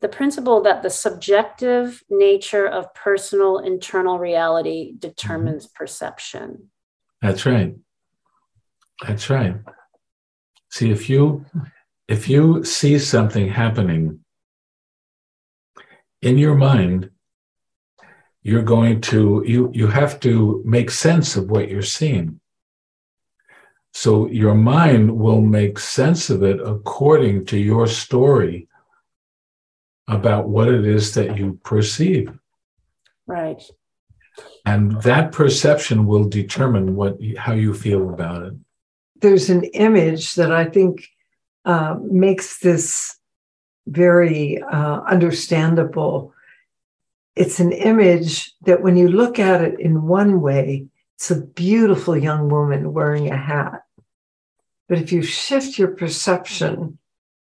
the 0.00 0.08
principle 0.08 0.62
that 0.62 0.82
the 0.82 0.90
subjective 0.90 2.02
nature 2.08 2.66
of 2.66 2.94
personal 2.94 3.58
internal 3.58 4.18
reality 4.18 4.94
determines 4.98 5.66
mm-hmm. 5.66 5.76
perception. 5.76 6.70
That's 7.20 7.44
right. 7.46 7.74
That's 9.06 9.28
right. 9.30 9.56
See, 10.70 10.90
if 10.90 11.08
you 11.08 11.44
if 12.06 12.28
you 12.28 12.64
see 12.64 12.98
something 12.98 13.48
happening 13.48 14.20
in 16.22 16.38
your 16.38 16.54
mind, 16.54 17.10
you're 18.42 18.62
going 18.62 19.00
to 19.00 19.42
you 19.46 19.70
you 19.74 19.88
have 19.88 20.20
to 20.20 20.62
make 20.64 20.90
sense 20.90 21.36
of 21.36 21.50
what 21.50 21.68
you're 21.68 21.82
seeing. 21.82 22.40
So 23.94 24.28
your 24.28 24.54
mind 24.54 25.18
will 25.18 25.40
make 25.40 25.78
sense 25.78 26.30
of 26.30 26.42
it 26.42 26.60
according 26.60 27.46
to 27.46 27.58
your 27.58 27.86
story 27.86 28.67
about 30.08 30.48
what 30.48 30.68
it 30.68 30.86
is 30.86 31.14
that 31.14 31.36
you 31.36 31.60
perceive. 31.62 32.32
Right. 33.26 33.62
And 34.64 35.00
that 35.02 35.32
perception 35.32 36.06
will 36.06 36.28
determine 36.28 36.96
what 36.96 37.18
how 37.36 37.52
you 37.52 37.74
feel 37.74 38.08
about 38.08 38.42
it. 38.42 38.54
There's 39.20 39.50
an 39.50 39.64
image 39.64 40.34
that 40.34 40.52
I 40.52 40.64
think 40.64 41.08
uh, 41.64 41.96
makes 42.00 42.60
this 42.60 43.16
very 43.86 44.62
uh, 44.62 45.00
understandable. 45.00 46.32
It's 47.34 47.60
an 47.60 47.72
image 47.72 48.52
that 48.62 48.82
when 48.82 48.96
you 48.96 49.08
look 49.08 49.38
at 49.38 49.60
it 49.62 49.80
in 49.80 50.06
one 50.06 50.40
way, 50.40 50.86
it's 51.16 51.30
a 51.30 51.42
beautiful 51.42 52.16
young 52.16 52.48
woman 52.48 52.92
wearing 52.92 53.30
a 53.30 53.36
hat. 53.36 53.82
But 54.88 54.98
if 54.98 55.12
you 55.12 55.22
shift 55.22 55.78
your 55.78 55.88
perception 55.88 56.98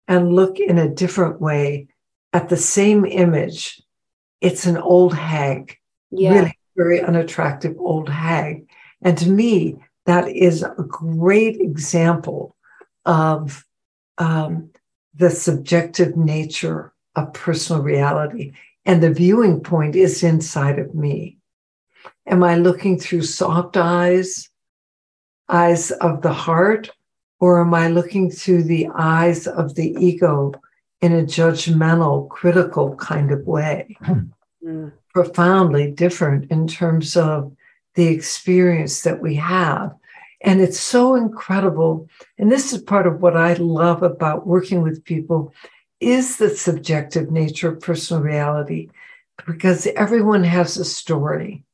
and 0.07 0.33
look 0.33 0.59
in 0.59 0.77
a 0.77 0.89
different 0.89 1.41
way 1.41 1.87
at 2.33 2.49
the 2.49 2.57
same 2.57 3.05
image, 3.05 3.81
it's 4.41 4.65
an 4.65 4.77
old 4.77 5.13
hag, 5.13 5.77
yeah. 6.11 6.33
really 6.33 6.57
very 6.75 7.01
unattractive 7.01 7.75
old 7.77 8.09
hag. 8.09 8.67
And 9.01 9.17
to 9.19 9.29
me, 9.29 9.77
that 10.05 10.27
is 10.27 10.63
a 10.63 10.83
great 10.87 11.61
example 11.61 12.55
of 13.05 13.65
um, 14.17 14.71
the 15.13 15.29
subjective 15.29 16.17
nature 16.17 16.93
of 17.15 17.33
personal 17.33 17.81
reality. 17.81 18.53
And 18.85 19.01
the 19.01 19.13
viewing 19.13 19.61
point 19.61 19.95
is 19.95 20.23
inside 20.23 20.79
of 20.79 20.93
me. 20.95 21.37
Am 22.27 22.43
I 22.43 22.55
looking 22.55 22.97
through 22.97 23.23
soft 23.23 23.77
eyes, 23.77 24.49
eyes 25.47 25.91
of 25.91 26.21
the 26.21 26.33
heart, 26.33 26.89
or 27.39 27.61
am 27.61 27.73
I 27.73 27.89
looking 27.89 28.31
through 28.31 28.63
the 28.63 28.87
eyes 28.95 29.47
of 29.47 29.75
the 29.75 29.95
ego 29.99 30.53
in 31.03 31.11
a 31.11 31.23
judgmental, 31.23 32.29
critical 32.29 32.95
kind 32.95 33.31
of 33.31 33.45
way? 33.45 33.97
Mm. 34.63 34.93
Profoundly 35.13 35.91
different 35.91 36.49
in 36.49 36.65
terms 36.65 37.17
of 37.17 37.53
the 37.95 38.07
experience 38.07 39.01
that 39.01 39.21
we 39.21 39.35
have. 39.35 39.93
And 40.39 40.61
it's 40.61 40.79
so 40.79 41.15
incredible. 41.15 42.07
And 42.37 42.49
this 42.49 42.71
is 42.71 42.81
part 42.81 43.05
of 43.05 43.21
what 43.21 43.35
I 43.35 43.55
love 43.55 44.01
about 44.01 44.47
working 44.47 44.81
with 44.81 45.03
people 45.03 45.53
is 45.99 46.37
the 46.37 46.49
subjective 46.49 47.29
nature 47.29 47.73
of 47.73 47.81
personal 47.81 48.23
reality 48.23 48.89
because 49.45 49.85
everyone 49.97 50.45
has 50.45 50.77
a 50.77 50.85
story. 50.85 51.65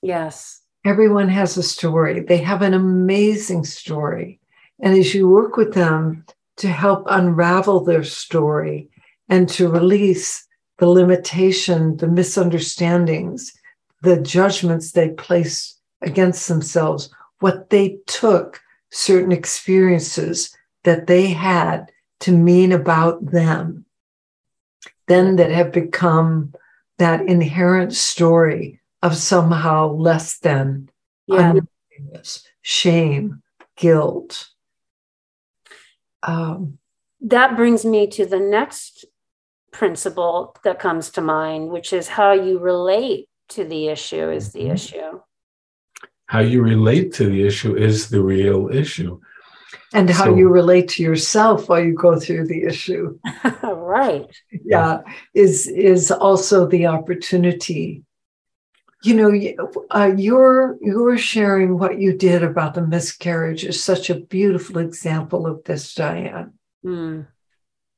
Yes. 0.00 0.62
Everyone 0.86 1.28
has 1.28 1.58
a 1.58 1.62
story. 1.62 2.20
They 2.20 2.38
have 2.38 2.62
an 2.62 2.72
amazing 2.72 3.64
story. 3.64 4.40
And 4.80 4.96
as 4.96 5.14
you 5.14 5.28
work 5.28 5.58
with 5.58 5.74
them 5.74 6.24
to 6.58 6.68
help 6.68 7.04
unravel 7.08 7.84
their 7.84 8.04
story 8.04 8.88
and 9.28 9.48
to 9.48 9.68
release 9.68 10.46
the 10.78 10.88
limitation, 10.88 11.96
the 11.96 12.06
misunderstandings, 12.06 13.52
the 14.02 14.20
judgments 14.20 14.92
they 14.92 15.10
place 15.10 15.78
against 16.02 16.46
themselves, 16.48 17.10
what 17.40 17.70
they 17.70 17.98
took 18.06 18.60
certain 18.90 19.32
experiences 19.32 20.56
that 20.84 21.06
they 21.06 21.26
had 21.26 21.90
to 22.20 22.32
mean 22.32 22.72
about 22.72 23.24
them, 23.24 23.84
then 25.06 25.36
that 25.36 25.50
have 25.50 25.72
become 25.72 26.52
that 26.98 27.20
inherent 27.22 27.94
story 27.94 28.80
of 29.02 29.16
somehow 29.16 29.92
less 29.92 30.38
than, 30.38 30.88
yeah. 31.26 31.54
shame, 32.62 33.42
guilt. 33.76 34.48
Um, 36.22 36.78
that 37.20 37.56
brings 37.56 37.84
me 37.84 38.06
to 38.08 38.26
the 38.26 38.38
next 38.38 39.04
principle 39.72 40.56
that 40.64 40.78
comes 40.78 41.10
to 41.10 41.20
mind, 41.20 41.70
which 41.70 41.92
is 41.92 42.08
how 42.08 42.32
you 42.32 42.58
relate 42.58 43.28
to 43.50 43.64
the 43.64 43.88
issue 43.88 44.30
is 44.30 44.52
the 44.52 44.60
mm-hmm. 44.60 44.72
issue. 44.72 45.20
How 46.26 46.40
you 46.40 46.62
relate 46.62 47.14
to 47.14 47.26
the 47.26 47.46
issue 47.46 47.76
is 47.76 48.10
the 48.10 48.22
real 48.22 48.68
issue. 48.70 49.20
And 49.94 50.10
how 50.10 50.26
so, 50.26 50.36
you 50.36 50.48
relate 50.48 50.88
to 50.90 51.02
yourself 51.02 51.68
while 51.68 51.82
you 51.82 51.94
go 51.94 52.18
through 52.20 52.46
the 52.46 52.64
issue. 52.64 53.18
right. 53.62 54.26
Yeah, 54.64 55.00
is 55.34 55.66
is 55.66 56.10
also 56.10 56.66
the 56.66 56.86
opportunity. 56.86 58.02
You 59.02 59.14
know, 59.14 59.72
uh, 59.90 60.12
you're 60.16 60.76
you're 60.80 61.18
sharing 61.18 61.78
what 61.78 62.00
you 62.00 62.16
did 62.16 62.42
about 62.42 62.74
the 62.74 62.86
miscarriage 62.86 63.64
is 63.64 63.82
such 63.82 64.10
a 64.10 64.18
beautiful 64.18 64.78
example 64.78 65.46
of 65.46 65.62
this, 65.64 65.94
Diane. 65.94 66.54
Mm. 66.84 67.28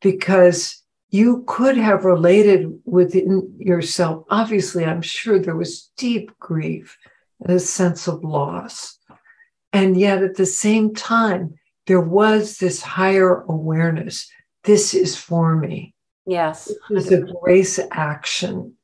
Because 0.02 0.82
you 1.10 1.44
could 1.46 1.76
have 1.76 2.04
related 2.04 2.80
within 2.84 3.54
yourself. 3.58 4.24
Obviously, 4.30 4.84
I'm 4.84 5.02
sure 5.02 5.38
there 5.38 5.56
was 5.56 5.90
deep 5.96 6.38
grief 6.38 6.96
and 7.40 7.56
a 7.56 7.60
sense 7.60 8.06
of 8.06 8.22
loss. 8.22 8.98
And 9.72 9.98
yet 9.98 10.22
at 10.22 10.36
the 10.36 10.46
same 10.46 10.94
time, 10.94 11.54
there 11.86 12.00
was 12.00 12.58
this 12.58 12.82
higher 12.82 13.42
awareness. 13.42 14.30
This 14.64 14.94
is 14.94 15.16
for 15.16 15.56
me. 15.56 15.94
Yes. 16.26 16.70
This 16.90 17.06
is 17.06 17.12
a 17.12 17.32
grace 17.42 17.80
action. 17.90 18.76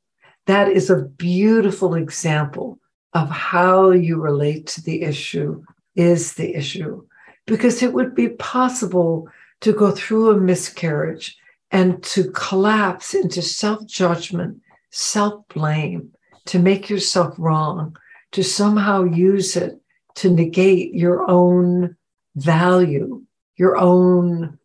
That 0.47 0.69
is 0.69 0.89
a 0.89 1.03
beautiful 1.03 1.95
example 1.95 2.79
of 3.13 3.29
how 3.29 3.91
you 3.91 4.19
relate 4.19 4.67
to 4.67 4.81
the 4.81 5.03
issue 5.03 5.63
is 5.95 6.33
the 6.33 6.55
issue. 6.55 7.05
Because 7.45 7.83
it 7.83 7.93
would 7.93 8.15
be 8.15 8.29
possible 8.29 9.29
to 9.61 9.73
go 9.73 9.91
through 9.91 10.31
a 10.31 10.39
miscarriage 10.39 11.37
and 11.71 12.01
to 12.03 12.31
collapse 12.31 13.13
into 13.13 13.41
self 13.41 13.85
judgment, 13.85 14.61
self 14.91 15.47
blame, 15.49 16.11
to 16.45 16.59
make 16.59 16.89
yourself 16.89 17.35
wrong, 17.37 17.95
to 18.31 18.43
somehow 18.43 19.03
use 19.03 19.55
it 19.55 19.79
to 20.15 20.29
negate 20.29 20.93
your 20.93 21.29
own 21.29 21.95
value, 22.35 23.21
your 23.55 23.77
own 23.77 24.57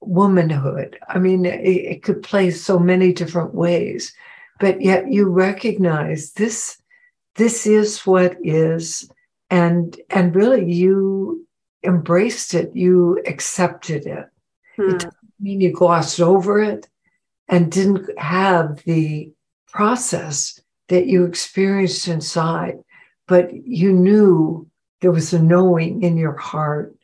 womanhood. 0.00 0.98
I 1.08 1.18
mean, 1.18 1.44
it, 1.44 1.60
it 1.60 2.02
could 2.02 2.22
play 2.22 2.50
so 2.50 2.78
many 2.78 3.12
different 3.12 3.54
ways, 3.54 4.12
but 4.58 4.80
yet 4.80 5.10
you 5.10 5.28
recognize 5.28 6.32
this. 6.32 6.80
This 7.36 7.66
is 7.66 8.04
what 8.06 8.36
is, 8.42 9.10
and 9.50 9.98
and 10.10 10.34
really 10.34 10.70
you 10.72 11.46
embraced 11.84 12.54
it. 12.54 12.74
You 12.74 13.22
accepted 13.26 14.06
it. 14.06 14.26
Hmm. 14.76 14.96
It 14.96 15.06
mean 15.40 15.60
you 15.60 15.72
glossed 15.72 16.20
over 16.20 16.60
it 16.60 16.88
and 17.48 17.72
didn't 17.72 18.18
have 18.18 18.82
the 18.84 19.32
process 19.68 20.60
that 20.88 21.06
you 21.06 21.24
experienced 21.24 22.08
inside, 22.08 22.78
but 23.26 23.52
you 23.52 23.92
knew 23.92 24.68
there 25.00 25.12
was 25.12 25.32
a 25.32 25.42
knowing 25.42 26.02
in 26.02 26.16
your 26.16 26.36
heart 26.36 26.96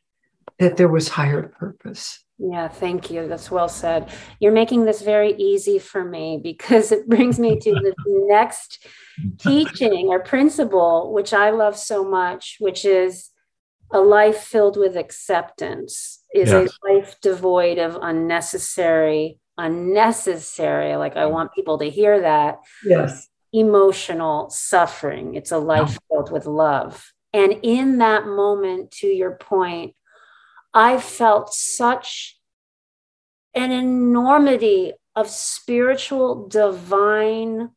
that 0.59 0.77
there 0.77 0.89
was 0.89 1.09
higher 1.09 1.43
purpose. 1.43 2.24
Yeah, 2.39 2.69
thank 2.69 3.11
you. 3.11 3.29
That's 3.29 3.51
well 3.51 3.69
said. 3.69 4.11
You're 4.41 4.53
making 4.53 4.85
this 4.85 5.03
very 5.03 5.35
easy 5.35 5.79
for 5.79 6.05
me 6.05 6.41
because 6.43 6.91
it 6.91 7.09
brings 7.09 7.39
me 7.39 7.59
to 7.61 7.71
the 7.73 7.95
next 8.07 8.87
teaching 9.39 10.09
or 10.09 10.21
principle, 10.21 11.13
which 11.13 11.33
I 11.33 11.51
love 11.51 11.77
so 11.77 12.05
much, 12.05 12.57
which 12.59 12.85
is 12.85 13.31
a 13.93 14.01
life 14.01 14.39
filled 14.39 14.77
with 14.77 14.97
acceptance 14.97 16.25
is 16.35 16.51
yes. 16.51 16.71
a 16.71 16.93
life 16.93 17.17
devoid 17.21 17.79
of 17.79 17.97
unnecessary, 18.03 19.39
unnecessary, 19.57 20.97
like 20.97 21.17
I 21.17 21.27
want 21.27 21.55
people 21.55 21.79
to 21.79 21.89
hear 21.89 22.21
that. 22.21 22.59
Yes. 22.85 23.29
Emotional 23.53 24.51
suffering. 24.51 25.37
It's 25.37 25.53
a 25.53 25.59
life 25.59 25.97
filled 26.11 26.33
with 26.33 26.47
love. 26.47 27.13
And 27.33 27.61
in 27.63 27.99
that 27.99 28.27
moment, 28.27 28.91
to 28.93 29.07
your 29.07 29.37
point, 29.37 29.95
I 30.75 30.99
felt 30.99 31.55
such 31.55 32.37
an 33.55 33.71
enormity 33.71 34.95
of 35.15 35.31
spiritual, 35.31 36.49
divine 36.49 37.71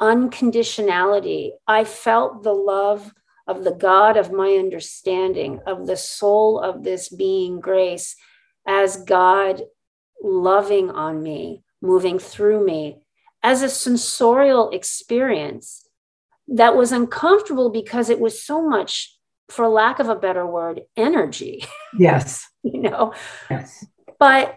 unconditionality. 0.00 1.50
I 1.66 1.84
felt 1.84 2.42
the 2.42 2.54
love 2.54 3.12
of 3.46 3.64
the 3.64 3.72
God 3.72 4.16
of 4.16 4.32
my 4.32 4.52
understanding, 4.52 5.60
of 5.66 5.86
the 5.86 5.96
soul 5.96 6.58
of 6.58 6.82
this 6.82 7.10
being 7.10 7.60
grace, 7.60 8.16
as 8.66 9.04
God 9.04 9.62
loving 10.22 10.90
on 10.90 11.22
me, 11.22 11.62
moving 11.82 12.18
through 12.18 12.64
me, 12.64 13.02
as 13.42 13.60
a 13.60 13.68
sensorial 13.68 14.70
experience 14.70 15.86
that 16.48 16.74
was 16.74 16.92
uncomfortable 16.92 17.70
because 17.70 18.08
it 18.08 18.20
was 18.20 18.42
so 18.42 18.66
much, 18.66 19.16
for 19.50 19.68
lack 19.68 19.98
of 19.98 20.08
a 20.08 20.16
better 20.16 20.46
word, 20.46 20.82
energy. 20.96 21.64
Yes. 21.98 22.46
you 22.62 22.82
know? 22.82 23.14
Yes. 23.50 23.84
But 24.20 24.56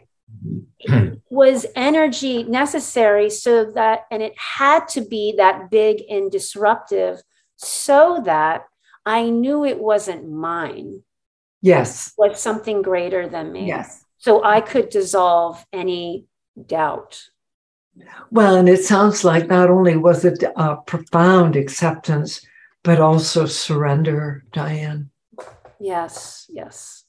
was 1.32 1.66
energy 1.76 2.44
necessary 2.44 3.32
so 3.32 3.72
that, 3.72 4.02
and 4.12 4.22
it 4.22 4.38
had 4.38 4.88
to 4.90 5.02
be 5.02 5.34
that 5.38 5.72
big 5.72 6.04
and 6.10 6.32
disruptive 6.32 7.22
so 7.56 8.22
that 8.26 8.66
I 9.06 9.30
knew 9.30 9.66
it 9.66 9.80
wasn't 9.80 10.30
mine. 10.30 11.02
Yes. 11.62 12.14
Was 12.18 12.40
something 12.40 12.82
greater 12.84 13.28
than 13.28 13.52
me. 13.52 13.66
Yes. 13.66 14.06
So 14.20 14.44
I 14.44 14.62
could 14.62 14.90
dissolve 14.90 15.66
any 15.74 16.26
doubt. 16.68 17.22
Well, 18.32 18.56
and 18.56 18.70
it 18.70 18.84
sounds 18.84 19.24
like 19.24 19.48
not 19.48 19.70
only 19.70 19.98
was 19.98 20.26
it 20.26 20.44
a 20.56 20.76
profound 20.78 21.56
acceptance, 21.56 22.46
but 22.84 23.00
also 23.00 23.46
surrender, 23.46 24.44
Diane. 24.52 25.10
Yes, 25.80 26.46
yes, 26.50 27.06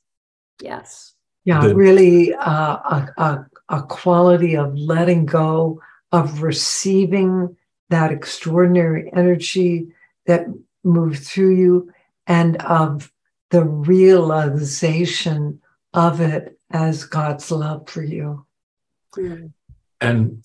yes. 0.60 1.14
Yeah, 1.44 1.66
the- 1.66 1.74
really 1.74 2.34
uh, 2.34 2.76
a, 2.76 3.12
a, 3.18 3.46
a 3.68 3.82
quality 3.82 4.56
of 4.56 4.74
letting 4.76 5.26
go, 5.26 5.80
of 6.12 6.42
receiving 6.42 7.56
that 7.90 8.12
extraordinary 8.12 9.10
energy 9.14 9.88
that 10.26 10.46
move 10.84 11.18
through 11.18 11.54
you 11.56 11.92
and 12.26 12.56
of 12.62 13.12
the 13.50 13.64
realization 13.64 15.60
of 15.92 16.20
it 16.20 16.58
as 16.70 17.04
God's 17.04 17.50
love 17.50 17.88
for 17.88 18.02
you. 18.02 18.46
Mm. 19.16 19.52
And 20.00 20.44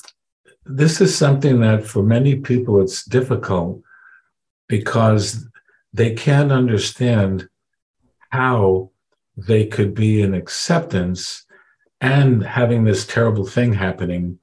this 0.65 1.01
is 1.01 1.17
something 1.17 1.61
that 1.61 1.85
for 1.85 2.03
many 2.03 2.35
people 2.35 2.81
it's 2.81 3.03
difficult 3.03 3.81
because 4.69 5.45
they 5.91 6.13
can't 6.13 6.51
understand 6.51 7.49
how 8.29 8.91
they 9.35 9.65
could 9.65 9.93
be 9.93 10.21
in 10.21 10.33
acceptance 10.33 11.45
and 11.99 12.43
having 12.43 12.83
this 12.85 13.05
terrible 13.05 13.45
thing 13.45 13.73
happening. 13.73 14.39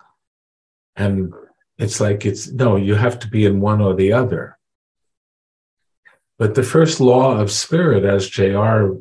And 0.96 1.32
it's 1.78 2.00
like, 2.00 2.26
it's 2.26 2.50
no, 2.50 2.76
you 2.76 2.96
have 2.96 3.18
to 3.20 3.28
be 3.28 3.46
in 3.46 3.60
one 3.60 3.80
or 3.80 3.94
the 3.94 4.12
other. 4.12 4.58
But 6.38 6.54
the 6.54 6.62
first 6.62 7.00
law 7.00 7.38
of 7.38 7.50
spirit, 7.50 8.04
as 8.04 8.28
JR 8.28 8.96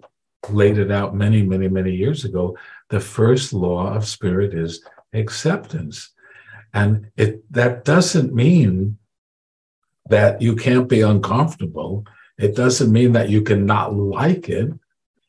laid 0.49 0.77
it 0.77 0.91
out 0.91 1.15
many, 1.15 1.43
many, 1.43 1.67
many 1.67 1.93
years 1.93 2.23
ago, 2.23 2.57
the 2.89 2.99
first 2.99 3.51
law 3.51 3.93
of 3.93 4.07
spirit 4.07 4.53
is 4.53 4.85
acceptance. 5.13 6.11
And 6.73 7.07
it 7.17 7.51
that 7.51 7.83
doesn't 7.83 8.33
mean 8.33 8.97
that 10.09 10.41
you 10.41 10.55
can't 10.55 10.87
be 10.87 11.01
uncomfortable. 11.01 12.05
It 12.37 12.55
doesn't 12.55 12.91
mean 12.91 13.13
that 13.13 13.29
you 13.29 13.41
can 13.41 13.65
not 13.65 13.95
like 13.95 14.49
it. 14.49 14.71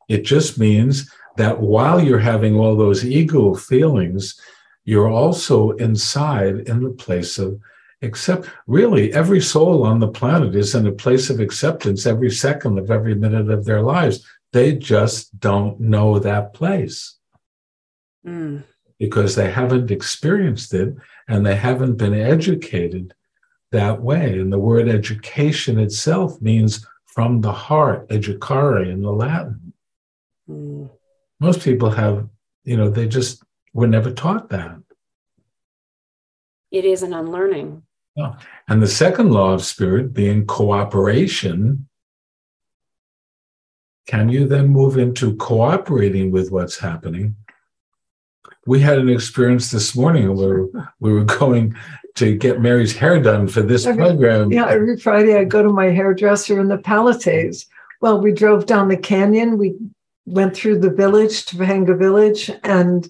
It 0.07 0.23
just 0.23 0.59
means 0.59 1.11
that 1.37 1.59
while 1.59 2.01
you're 2.01 2.19
having 2.19 2.55
all 2.55 2.75
those 2.75 3.05
ego 3.05 3.53
feelings, 3.55 4.39
you're 4.85 5.09
also 5.09 5.71
inside 5.71 6.59
in 6.67 6.83
the 6.83 6.89
place 6.89 7.37
of 7.37 7.59
except 8.01 8.49
really 8.67 9.11
every 9.13 9.41
soul 9.41 9.83
on 9.83 9.99
the 9.99 10.07
planet 10.07 10.55
is 10.55 10.75
in 10.75 10.85
a 10.85 10.91
place 10.91 11.29
of 11.29 11.39
acceptance 11.39 12.05
every 12.05 12.29
second 12.29 12.77
of 12.77 12.91
every 12.91 13.15
minute 13.15 13.49
of 13.49 13.65
their 13.65 13.81
lives 13.81 14.25
they 14.53 14.73
just 14.73 15.39
don't 15.39 15.79
know 15.79 16.19
that 16.19 16.53
place 16.53 17.17
mm. 18.25 18.63
because 18.99 19.35
they 19.35 19.49
haven't 19.49 19.89
experienced 19.89 20.73
it 20.73 20.95
and 21.27 21.45
they 21.45 21.55
haven't 21.55 21.95
been 21.95 22.13
educated 22.13 23.13
that 23.71 24.01
way. 24.01 24.39
And 24.39 24.51
the 24.51 24.59
word 24.59 24.87
education 24.87 25.79
itself 25.79 26.41
means 26.41 26.85
from 27.05 27.41
the 27.41 27.51
heart 27.51 28.07
educare 28.09 28.87
in 28.87 29.01
the 29.01 29.11
latin. 29.11 29.73
Mm. 30.49 30.89
most 31.41 31.59
people 31.59 31.89
have 31.89 32.25
you 32.63 32.77
know 32.77 32.89
they 32.89 33.05
just 33.05 33.43
were 33.73 33.87
never 33.87 34.11
taught 34.11 34.47
that. 34.49 34.77
It 36.71 36.85
is 36.85 37.03
an 37.03 37.13
unlearning 37.13 37.83
and 38.67 38.81
the 38.81 38.87
second 38.87 39.31
law 39.31 39.53
of 39.53 39.63
spirit 39.63 40.13
being 40.13 40.45
cooperation 40.45 41.87
can 44.07 44.29
you 44.29 44.47
then 44.47 44.69
move 44.69 44.97
into 44.97 45.35
cooperating 45.35 46.31
with 46.31 46.49
what's 46.49 46.77
happening? 46.77 47.35
We 48.65 48.79
had 48.79 48.99
an 48.99 49.09
experience 49.09 49.69
this 49.69 49.97
morning 49.97 50.33
where 50.33 50.65
we 51.01 51.11
were 51.11 51.23
going 51.39 51.75
to 52.17 52.35
get 52.35 52.61
Mary's 52.61 52.95
hair 52.95 53.19
done 53.21 53.47
for 53.47 53.61
this 53.61 53.85
Okay. 53.87 53.97
program. 53.97 54.51
Yeah, 54.51 54.67
every 54.67 54.97
Friday 54.97 55.37
I 55.37 55.43
go 55.43 55.63
to 55.63 55.69
my 55.69 55.85
hairdresser 55.85 56.59
in 56.59 56.67
the 56.67 56.77
Palisades. 56.77 57.65
Well, 58.01 58.19
we 58.21 58.31
drove 58.31 58.65
down 58.65 58.89
the 58.89 58.97
canyon. 58.97 59.57
We 59.57 59.75
went 60.25 60.55
through 60.55 60.79
the 60.79 60.89
village, 60.89 61.45
Topanga 61.45 61.97
Village, 61.97 62.51
and 62.63 63.09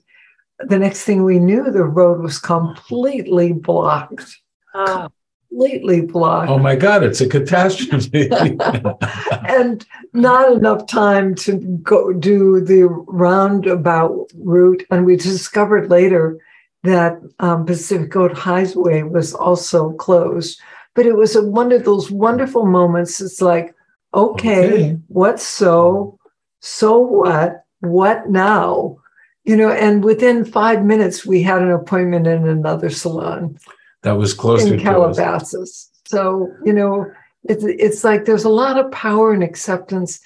the 0.59 0.79
next 0.79 1.03
thing 1.03 1.23
we 1.23 1.39
knew, 1.39 1.71
the 1.71 1.83
road 1.83 2.21
was 2.21 2.39
completely 2.39 3.53
blocked. 3.53 4.37
Oh, 4.73 5.09
Completely 5.49 6.01
blocked. 6.01 6.49
Oh 6.49 6.57
my 6.59 6.75
God, 6.75 7.03
it's 7.03 7.21
a 7.21 7.27
catastrophe. 7.27 8.29
and 9.47 9.85
not 10.13 10.51
enough 10.51 10.85
time 10.87 11.35
to 11.35 11.53
go 11.81 12.11
do 12.11 12.59
the 12.59 12.83
roundabout 13.07 14.27
route. 14.35 14.83
And 14.91 15.05
we 15.05 15.15
discovered 15.15 15.89
later 15.89 16.37
that 16.83 17.19
um, 17.39 17.65
Pacific 17.65 18.11
Coast 18.11 18.35
Highway 18.35 19.03
was 19.03 19.33
also 19.33 19.91
closed. 19.93 20.59
But 20.93 21.05
it 21.05 21.15
was 21.15 21.35
a, 21.35 21.43
one 21.43 21.71
of 21.71 21.85
those 21.85 22.09
wonderful 22.09 22.65
moments. 22.65 23.21
It's 23.21 23.41
like, 23.41 23.75
okay, 24.13 24.67
Okay. 24.67 24.97
what 25.07 25.39
so? 25.39 26.17
So 26.61 26.97
what? 26.97 27.63
What 27.81 28.29
now? 28.29 28.97
You 29.43 29.55
know, 29.55 29.69
and 29.69 30.03
within 30.03 30.43
five 30.43 30.83
minutes, 30.83 31.25
we 31.25 31.41
had 31.41 31.61
an 31.61 31.71
appointment 31.71 32.27
in 32.27 32.47
another 32.47 32.89
salon 32.89 33.57
that 34.01 34.17
was 34.17 34.33
closer 34.33 34.73
in. 34.73 34.79
Calabasas. 34.79 35.89
So, 36.05 36.51
you 36.65 36.73
know, 36.73 37.11
it's 37.43 37.63
it's 37.63 38.03
like 38.03 38.25
there's 38.25 38.43
a 38.43 38.49
lot 38.49 38.79
of 38.79 38.91
power 38.91 39.33
and 39.33 39.43
acceptance. 39.43 40.19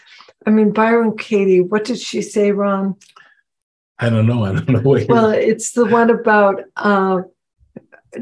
I 0.48 0.50
mean, 0.50 0.72
Byron 0.72 1.18
Katie, 1.18 1.62
what 1.62 1.84
did 1.84 2.00
she 2.00 2.22
say, 2.22 2.52
Ron? 2.52 2.96
I 4.02 4.10
don't 4.10 4.26
know. 4.28 4.44
I 4.46 4.54
don't 4.54 4.70
know 4.70 4.80
what 4.80 5.02
you're- 5.02 5.14
Well, 5.14 5.30
it's 5.32 5.72
the 5.74 5.86
one 5.86 6.10
about 6.10 6.64
uh, 6.76 7.22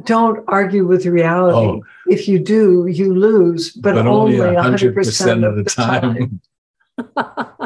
don't 0.03 0.43
argue 0.47 0.85
with 0.85 1.05
reality. 1.05 1.57
Oh. 1.57 1.81
If 2.07 2.27
you 2.27 2.37
do, 2.39 2.85
you 2.87 3.13
lose, 3.15 3.71
but, 3.71 3.95
but 3.95 4.05
only 4.07 4.39
only 4.41 4.55
100%, 4.55 4.93
100% 4.93 5.47
of 5.47 5.55
the 5.55 5.63
time. 5.63 6.41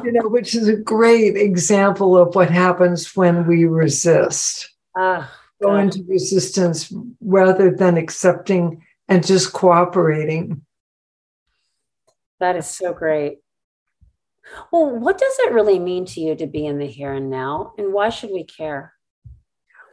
You 0.03 0.11
know, 0.11 0.28
which 0.28 0.53
is 0.53 0.68
a 0.68 0.76
great 0.76 1.36
example 1.36 2.16
of 2.18 2.36
what 2.36 2.51
happens 2.51 3.16
when 3.16 3.47
we 3.47 3.66
resist. 3.66 4.70
ah, 4.95 5.32
Go 5.59 5.70
God. 5.70 5.80
into 5.80 6.03
resistance 6.07 6.93
rather 7.20 7.72
than 7.72 7.97
accepting 7.97 8.84
and 9.07 9.26
just 9.26 9.51
cooperating. 9.53 10.61
that 12.39 12.55
is 12.57 12.68
so 12.68 12.93
great. 12.93 13.39
Well, 14.72 14.99
what 14.99 15.18
does 15.18 15.36
it 15.39 15.54
really 15.54 15.80
mean 15.80 16.06
to 16.06 16.22
you 16.22 16.36
to 16.36 16.47
be 16.47 16.66
in 16.66 16.78
the 16.78 16.88
here 16.88 17.14
and 17.14 17.30
now, 17.30 17.74
and 17.78 17.93
why 17.93 18.10
should 18.10 18.32
we 18.32 18.43
care? 18.43 18.93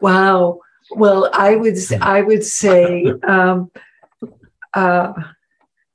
Wow. 0.00 0.60
Well, 0.90 1.30
I 1.32 1.56
would 1.56 1.76
I 2.00 2.22
would 2.22 2.44
say 2.44 3.12
um, 3.22 3.70
uh, 4.74 5.12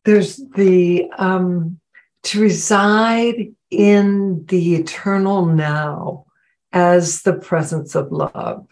there's 0.06 0.38
the 0.56 1.10
um, 1.18 1.80
to 2.24 2.42
reside 2.42 3.54
in 3.72 4.46
the 4.48 4.76
eternal 4.76 5.46
now 5.46 6.26
as 6.72 7.24
the 7.24 7.34
presence 7.34 7.96
of 7.96 8.12
love 8.12 8.68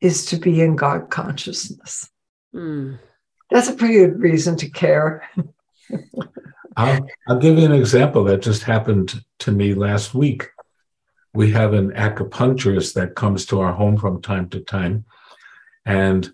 is 0.00 0.26
to 0.26 0.36
be 0.36 0.60
in 0.60 0.76
God 0.76 1.10
consciousness. 1.10 2.10
Hmm. 2.52 2.94
That's 3.50 3.68
a 3.68 3.74
pretty 3.74 3.94
good 3.94 4.20
reason 4.20 4.56
to 4.56 4.68
care. 4.68 5.28
I'll, 6.76 7.06
I'll 7.28 7.38
give 7.38 7.58
you 7.58 7.64
an 7.64 7.72
example 7.72 8.24
that 8.24 8.42
just 8.42 8.62
happened 8.62 9.24
to 9.40 9.52
me 9.52 9.74
last 9.74 10.14
week. 10.14 10.48
We 11.32 11.50
have 11.52 11.72
an 11.72 11.92
acupuncturist 11.92 12.94
that 12.94 13.14
comes 13.14 13.46
to 13.46 13.60
our 13.60 13.72
home 13.72 13.96
from 13.96 14.20
time 14.20 14.48
to 14.50 14.60
time. 14.60 15.04
And, 15.84 16.30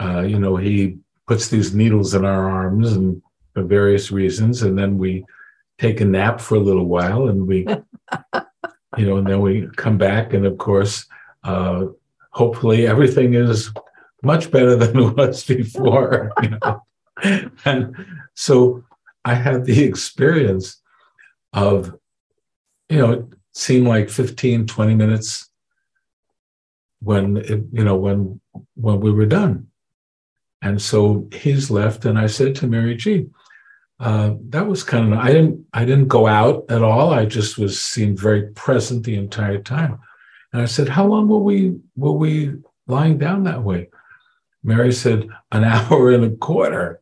uh, 0.00 0.20
you 0.20 0.38
know, 0.38 0.56
he 0.56 0.98
puts 1.26 1.48
these 1.48 1.74
needles 1.74 2.14
in 2.14 2.24
our 2.24 2.48
arms 2.48 2.92
and 2.92 3.20
for 3.54 3.62
various 3.62 4.10
reasons. 4.10 4.62
And 4.62 4.78
then 4.78 4.98
we 4.98 5.24
take 5.78 6.00
a 6.00 6.04
nap 6.04 6.40
for 6.40 6.56
a 6.56 6.60
little 6.60 6.86
while 6.86 7.28
and 7.28 7.46
we, 7.46 7.66
you 8.96 9.06
know, 9.06 9.16
and 9.16 9.26
then 9.26 9.40
we 9.40 9.68
come 9.76 9.98
back. 9.98 10.34
And 10.34 10.46
of 10.46 10.58
course, 10.58 11.06
uh, 11.42 11.86
hopefully 12.30 12.86
everything 12.86 13.34
is 13.34 13.72
much 14.22 14.50
better 14.50 14.76
than 14.76 14.98
it 15.00 15.16
was 15.16 15.44
before. 15.44 16.32
You 16.42 16.58
know? 16.62 16.82
and 17.64 17.96
so 18.34 18.84
I 19.24 19.34
had 19.34 19.64
the 19.64 19.82
experience 19.90 20.80
of, 21.52 21.94
you 22.88 22.98
know, 22.98 23.12
it 23.12 23.24
seemed 23.52 23.86
like 23.86 24.10
15, 24.10 24.66
20 24.66 24.94
minutes 24.94 25.48
when, 27.00 27.36
it, 27.36 27.64
you 27.72 27.84
know, 27.84 27.96
when, 27.96 28.40
when 28.74 29.00
we 29.00 29.10
were 29.10 29.26
done. 29.26 29.68
And 30.62 30.80
so 30.80 31.28
he's 31.32 31.70
left 31.70 32.06
and 32.06 32.18
I 32.18 32.26
said 32.26 32.54
to 32.56 32.66
Mary 32.66 32.96
G, 32.96 33.26
uh, 34.00 34.34
that 34.48 34.66
was 34.66 34.82
kind 34.82 35.12
of, 35.12 35.18
I 35.18 35.28
didn't, 35.28 35.66
I 35.72 35.84
didn't 35.84 36.08
go 36.08 36.26
out 36.26 36.64
at 36.68 36.82
all. 36.82 37.12
I 37.12 37.26
just 37.26 37.58
was 37.58 37.80
seemed 37.80 38.18
very 38.18 38.48
present 38.52 39.04
the 39.04 39.16
entire 39.16 39.60
time. 39.62 39.98
And 40.52 40.62
I 40.62 40.64
said, 40.64 40.88
how 40.88 41.06
long 41.06 41.28
were 41.28 41.38
we, 41.38 41.76
were 41.96 42.12
we 42.12 42.54
lying 42.86 43.18
down 43.18 43.44
that 43.44 43.62
way? 43.62 43.90
Mary 44.62 44.92
said, 44.92 45.28
an 45.52 45.64
hour 45.64 46.10
and 46.12 46.24
a 46.24 46.30
quarter. 46.30 47.00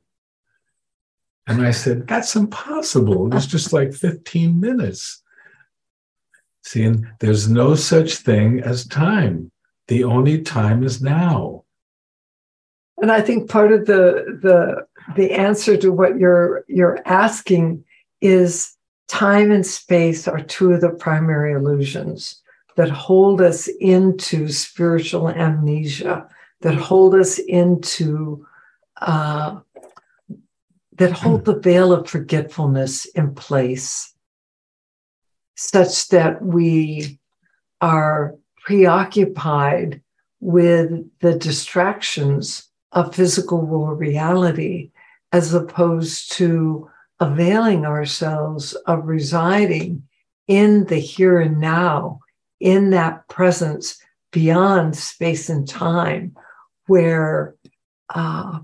And 1.47 1.65
I 1.67 1.71
said, 1.71 2.07
That's 2.07 2.37
impossible. 2.37 3.27
It 3.27 3.35
was 3.35 3.47
just 3.47 3.73
like 3.73 3.93
15 3.93 4.61
minutes. 4.61 5.23
See, 6.65 6.85
and 6.85 7.09
there's 7.19 7.49
no 7.49 7.75
such 7.75 8.17
thing 8.17 8.61
as 8.61 8.87
time. 8.87 9.51
The 9.89 10.05
only 10.05 10.43
time 10.43 10.85
is 10.85 11.03
now. 11.03 11.65
And 13.01 13.11
I 13.11 13.21
think 13.21 13.51
part 13.51 13.73
of 13.73 13.87
the 13.87 14.39
the 14.43 14.87
the 15.17 15.33
answer 15.33 15.77
to 15.77 15.93
what 15.93 16.19
you're 16.19 16.65
you're 16.69 17.01
asking 17.05 17.85
is 18.21 18.77
time 19.09 19.51
and 19.51 19.67
space 19.67 20.29
are 20.29 20.41
two 20.41 20.73
of 20.73 20.81
the 20.81 20.91
primary 20.91 21.53
illusions 21.53 22.41
that 22.77 22.89
hold 22.89 23.43
us 23.43 23.69
into 23.81 24.49
spiritual 24.49 25.29
amnesia, 25.29 26.29
that 26.61 26.75
hold 26.75 27.15
us 27.15 27.39
into 27.39 28.47
uh, 29.01 29.59
that 30.99 31.13
hold 31.13 31.45
the 31.45 31.59
veil 31.59 31.93
of 31.93 32.09
forgetfulness 32.09 33.07
in 33.07 33.35
place, 33.35 34.15
such 35.55 36.09
that 36.09 36.43
we 36.43 37.19
are 37.81 38.35
preoccupied 38.61 40.03
with 40.41 40.91
the 41.21 41.39
distractions 41.39 42.69
of 42.93 43.15
physical 43.15 43.61
world 43.61 43.99
reality 43.99 44.91
as 45.33 45.55
opposed 45.55 46.33
to 46.33 46.89
availing 47.21 47.87
ourselves 47.87 48.75
of 48.87 49.07
residing 49.07 50.03
in 50.49 50.85
the 50.87 50.99
here 50.99 51.41
and 51.41 51.59
now, 51.59 52.19
in 52.61 52.91
that 52.91 53.27
presence 53.29 53.99
beyond 54.33 54.97
space 54.97 55.49
and 55.49 55.69
time, 55.69 56.37
where, 56.87 57.55
uh, 58.15 58.59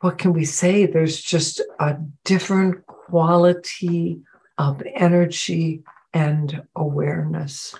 what 0.00 0.18
can 0.18 0.32
we 0.32 0.44
say? 0.44 0.86
There's 0.86 1.20
just 1.20 1.60
a 1.80 1.96
different 2.24 2.86
quality 2.86 4.20
of 4.58 4.82
energy 4.94 5.82
and 6.12 6.62
awareness, 6.74 7.74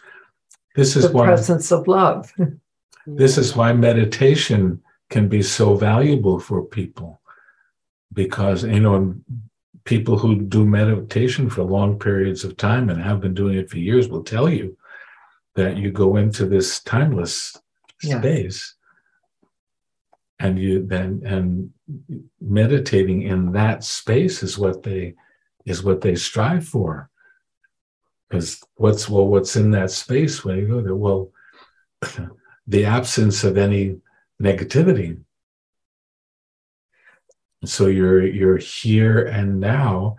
This 0.74 0.94
is 0.94 1.08
the 1.08 1.12
why 1.12 1.24
presence 1.26 1.72
of 1.72 1.88
love. 1.88 2.32
this 3.06 3.38
is 3.38 3.56
why 3.56 3.72
meditation 3.72 4.82
can 5.08 5.28
be 5.28 5.42
so 5.42 5.74
valuable 5.74 6.38
for 6.38 6.62
people. 6.62 7.20
Because 8.12 8.64
you 8.64 8.80
know, 8.80 9.14
people 9.84 10.18
who 10.18 10.42
do 10.42 10.66
meditation 10.66 11.48
for 11.48 11.62
long 11.62 11.98
periods 11.98 12.44
of 12.44 12.56
time 12.56 12.90
and 12.90 13.00
have 13.00 13.20
been 13.20 13.34
doing 13.34 13.56
it 13.56 13.70
for 13.70 13.78
years 13.78 14.08
will 14.08 14.24
tell 14.24 14.48
you 14.48 14.76
that 15.54 15.78
you 15.78 15.90
go 15.90 16.16
into 16.16 16.44
this 16.44 16.82
timeless 16.82 17.56
Yeah. 18.02 18.18
space 18.20 18.75
and 20.38 20.58
you 20.58 20.86
then 20.86 21.22
and 21.24 21.70
meditating 22.40 23.22
in 23.22 23.52
that 23.52 23.84
space 23.84 24.42
is 24.42 24.58
what 24.58 24.82
they 24.82 25.14
is 25.64 25.82
what 25.82 26.00
they 26.00 26.14
strive 26.14 26.66
for. 26.66 27.10
Because 28.28 28.62
what's 28.74 29.08
well 29.08 29.26
what's 29.26 29.56
in 29.56 29.70
that 29.72 29.90
space 29.90 30.44
when 30.44 30.58
you 30.58 30.68
go 30.68 30.80
there? 30.82 30.94
Well 30.94 31.30
the 32.66 32.84
absence 32.84 33.44
of 33.44 33.56
any 33.56 33.98
negativity. 34.42 35.18
So 37.64 37.86
you're 37.86 38.26
you're 38.26 38.58
here 38.58 39.24
and 39.24 39.58
now 39.60 40.16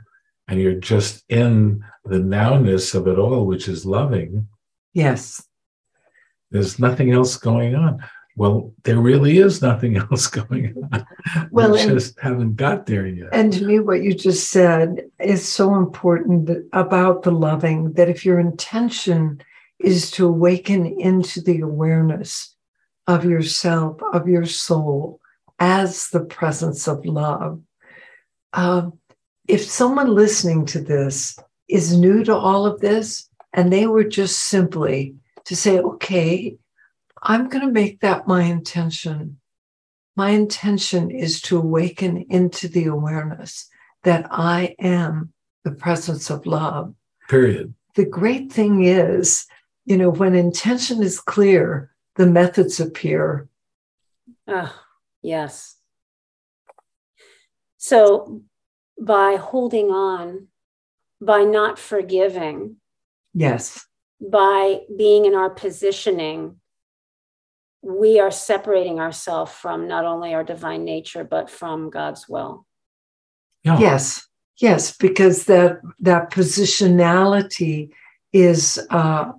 and 0.48 0.60
you're 0.60 0.74
just 0.74 1.24
in 1.30 1.84
the 2.06 2.18
nowness 2.18 2.96
of 2.96 3.08
it 3.08 3.20
all 3.20 3.46
which 3.46 3.68
is 3.68 3.86
loving. 3.86 4.48
Yes. 4.94 5.44
there's 6.50 6.80
nothing 6.80 7.12
else 7.12 7.38
going 7.38 7.76
on 7.76 8.04
well, 8.38 8.72
there 8.84 9.00
really 9.00 9.40
is 9.40 9.64
nothing 9.64 9.98
else 10.12 10.28
going 10.28 10.76
on. 10.94 11.06
Well, 11.52 11.74
we 11.74 11.82
and- 11.82 11.92
just 11.92 12.20
haven't 12.20 12.56
got 12.56 12.86
there 12.86 13.08
yet. 13.08 13.30
And 13.34 13.52
to 13.54 13.66
me, 13.66 13.80
what 13.80 14.04
you 14.04 14.14
just 14.14 14.52
said 14.52 15.10
is 15.20 15.46
so 15.46 15.76
important 15.76 16.50
about 16.72 17.24
the 17.24 17.32
loving 17.32 17.94
that 17.94 18.10
if 18.10 18.24
your 18.24 18.40
intention 18.40 19.42
is 19.80 20.12
to 20.12 20.28
awaken 20.28 20.86
into 20.86 21.42
the 21.42 21.62
awareness 21.62 22.56
of 23.08 23.26
yourself, 23.26 24.00
of 24.14 24.28
your 24.28 24.46
soul, 24.46 25.20
as 25.60 26.10
the 26.10 26.24
presence 26.24 26.88
of 26.88 27.06
love, 27.06 27.60
um, 28.54 29.00
if 29.48 29.64
someone 29.64 30.14
listening 30.14 30.66
to 30.68 30.80
this 30.80 31.40
is 31.68 31.98
new 31.98 32.24
to 32.24 32.36
all 32.36 32.66
of 32.66 32.82
this 32.82 33.30
and 33.54 33.74
they 33.74 33.88
were 33.88 34.04
just 34.04 34.40
simply 34.40 35.16
to 35.46 35.56
say, 35.56 35.80
okay, 35.80 36.58
I'm 37.22 37.50
going 37.50 37.66
to 37.66 37.72
make 37.72 38.02
that 38.02 38.28
my 38.28 38.44
intention 38.44 39.40
my 40.18 40.32
intention 40.32 41.12
is 41.12 41.40
to 41.44 41.60
awaken 41.60 42.26
into 42.32 42.68
the 42.68 42.86
awareness 42.86 43.70
that 44.04 44.26
I 44.32 44.76
am 44.80 45.32
the 45.64 45.72
presence 45.72 46.32
of 46.32 46.48
love. 46.48 46.96
Period. 47.30 47.76
The 47.94 48.06
great 48.06 48.52
thing 48.52 48.84
is, 48.84 49.46
you 49.86 49.96
know, 49.96 50.10
when 50.10 50.34
intention 50.34 51.04
is 51.04 51.20
clear, 51.20 51.92
the 52.16 52.26
methods 52.26 52.80
appear. 52.80 53.48
Ah, 54.48 54.84
yes. 55.22 55.76
So 57.78 58.42
by 59.00 59.36
holding 59.36 59.92
on, 59.92 60.48
by 61.22 61.44
not 61.44 61.78
forgiving, 61.78 62.78
Yes, 63.36 63.86
by 64.20 64.82
being 64.98 65.26
in 65.26 65.36
our 65.36 65.52
positioning, 65.52 66.60
we 67.88 68.20
are 68.20 68.32
separating 68.32 69.00
ourselves 69.00 69.54
from 69.54 69.88
not 69.88 70.04
only 70.04 70.34
our 70.34 70.44
divine 70.44 70.84
nature, 70.84 71.24
but 71.24 71.50
from 71.50 71.90
God's 71.90 72.28
will. 72.28 72.66
Yeah. 73.64 73.80
yes, 73.80 74.28
yes, 74.60 74.96
because 74.96 75.46
that 75.46 75.80
that 76.02 76.30
positionality 76.30 77.90
is 78.34 78.86
uh, 78.90 79.32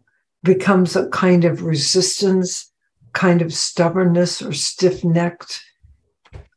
becomes 0.43 0.97
a 0.97 1.09
kind 1.11 1.45
of 1.45 1.63
resistance, 1.63 2.73
kind 3.13 3.43
of 3.43 3.53
stubbornness 3.53 4.41
or 4.41 4.53
stiff 4.53 5.05
necked. 5.05 5.63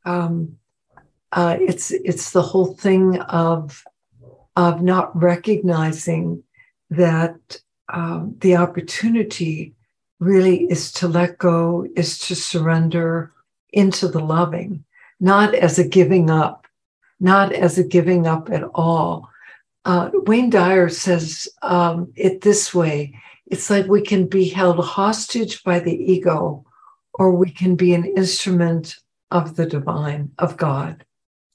Um, 0.05 0.57
uh, 1.33 1.57
it's 1.59 1.91
it's 1.91 2.31
the 2.31 2.41
whole 2.41 2.73
thing 2.73 3.19
of 3.19 3.83
of 4.55 4.81
not 4.81 5.15
recognizing 5.21 6.43
that 6.89 7.61
um, 7.89 8.35
the 8.39 8.55
opportunity 8.55 9.75
really 10.21 10.65
is 10.65 10.91
to 10.93 11.07
let 11.09 11.37
go, 11.37 11.85
is 11.97 12.17
to 12.19 12.35
surrender 12.35 13.33
into 13.73 14.07
the 14.07 14.19
loving, 14.19 14.85
not 15.19 15.53
as 15.53 15.77
a 15.77 15.87
giving 15.87 16.29
up, 16.29 16.67
not 17.19 17.51
as 17.51 17.77
a 17.77 17.83
giving 17.83 18.27
up 18.27 18.49
at 18.49 18.63
all. 18.75 19.27
Uh, 19.83 20.11
Wayne 20.13 20.51
Dyer 20.51 20.89
says 20.89 21.47
um, 21.63 22.13
it 22.15 22.41
this 22.41 22.73
way 22.73 23.19
it's 23.47 23.69
like 23.69 23.87
we 23.87 24.01
can 24.01 24.27
be 24.27 24.47
held 24.47 24.79
hostage 24.79 25.61
by 25.63 25.79
the 25.79 25.93
ego, 25.93 26.63
or 27.15 27.31
we 27.31 27.51
can 27.51 27.75
be 27.75 27.93
an 27.93 28.05
instrument 28.05 28.95
of 29.29 29.57
the 29.57 29.65
divine, 29.65 30.31
of 30.37 30.55
God. 30.55 31.03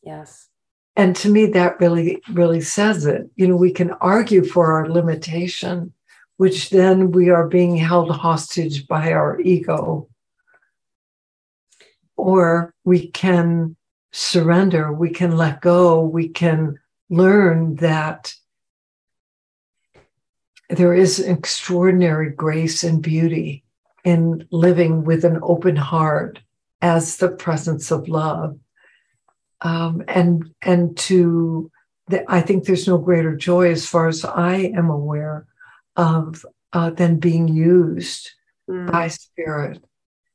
Yes. 0.02 0.48
And 0.94 1.16
to 1.16 1.30
me, 1.30 1.46
that 1.46 1.80
really, 1.80 2.20
really 2.30 2.60
says 2.60 3.06
it. 3.06 3.30
You 3.36 3.48
know, 3.48 3.56
we 3.56 3.70
can 3.70 3.92
argue 3.92 4.44
for 4.44 4.72
our 4.72 4.88
limitation, 4.90 5.92
which 6.36 6.70
then 6.70 7.10
we 7.12 7.30
are 7.30 7.48
being 7.48 7.76
held 7.76 8.10
hostage 8.10 8.86
by 8.86 9.12
our 9.12 9.40
ego. 9.40 10.08
Or 12.16 12.74
we 12.84 13.08
can 13.08 13.76
surrender, 14.12 14.92
we 14.92 15.10
can 15.10 15.36
let 15.36 15.60
go, 15.60 16.02
we 16.02 16.28
can 16.28 16.78
learn 17.10 17.76
that 17.76 18.34
there 20.68 20.94
is 20.94 21.20
extraordinary 21.20 22.30
grace 22.30 22.82
and 22.82 23.02
beauty 23.02 23.62
in 24.04 24.46
living 24.50 25.04
with 25.04 25.24
an 25.24 25.38
open 25.42 25.76
heart 25.76 26.40
as 26.82 27.16
the 27.16 27.28
presence 27.28 27.90
of 27.90 28.08
love 28.08 28.58
um, 29.60 30.04
and 30.08 30.54
and 30.62 30.96
to 30.96 31.70
the, 32.08 32.24
I 32.30 32.40
think 32.40 32.64
there's 32.64 32.86
no 32.86 32.98
greater 32.98 33.34
joy 33.34 33.70
as 33.70 33.86
far 33.86 34.08
as 34.08 34.24
I 34.24 34.72
am 34.76 34.90
aware 34.90 35.46
of 35.96 36.44
uh, 36.72 36.90
than 36.90 37.18
being 37.18 37.48
used 37.48 38.30
Mm. 38.68 38.90
by 38.90 39.06
spirit 39.06 39.78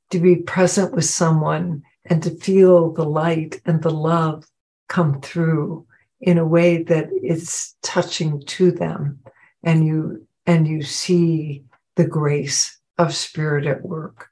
to 0.10 0.18
be 0.18 0.38
present 0.38 0.94
with 0.94 1.04
someone 1.04 1.84
and 2.06 2.24
to 2.24 2.30
feel 2.30 2.94
the 2.94 3.04
light 3.04 3.60
and 3.66 3.82
the 3.84 3.92
love 3.92 4.46
come 4.88 5.20
through 5.20 5.86
in 6.22 6.38
a 6.38 6.46
way 6.48 6.82
that 6.82 7.10
is 7.22 7.76
touching 7.84 8.42
to 8.46 8.72
them 8.72 9.20
and 9.64 9.86
you 9.86 10.26
and 10.46 10.66
you 10.66 10.82
see 10.82 11.66
the 11.98 12.06
grace 12.08 12.80
of 12.98 13.14
spirit 13.14 13.66
at 13.68 13.82
work 13.84 14.30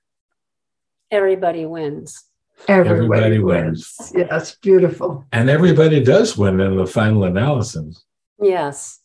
Everybody 1.12 1.66
wins. 1.66 2.24
everybody, 2.70 2.96
Everybody 2.96 3.40
wins. 3.40 3.96
wins. 4.00 4.14
yes 4.16 4.56
beautiful 4.62 5.26
And 5.34 5.50
everybody 5.50 6.02
does 6.02 6.38
win 6.38 6.62
in 6.62 6.78
the 6.78 6.88
final 6.88 7.26
analysis. 7.26 8.02
Yes. 8.42 9.02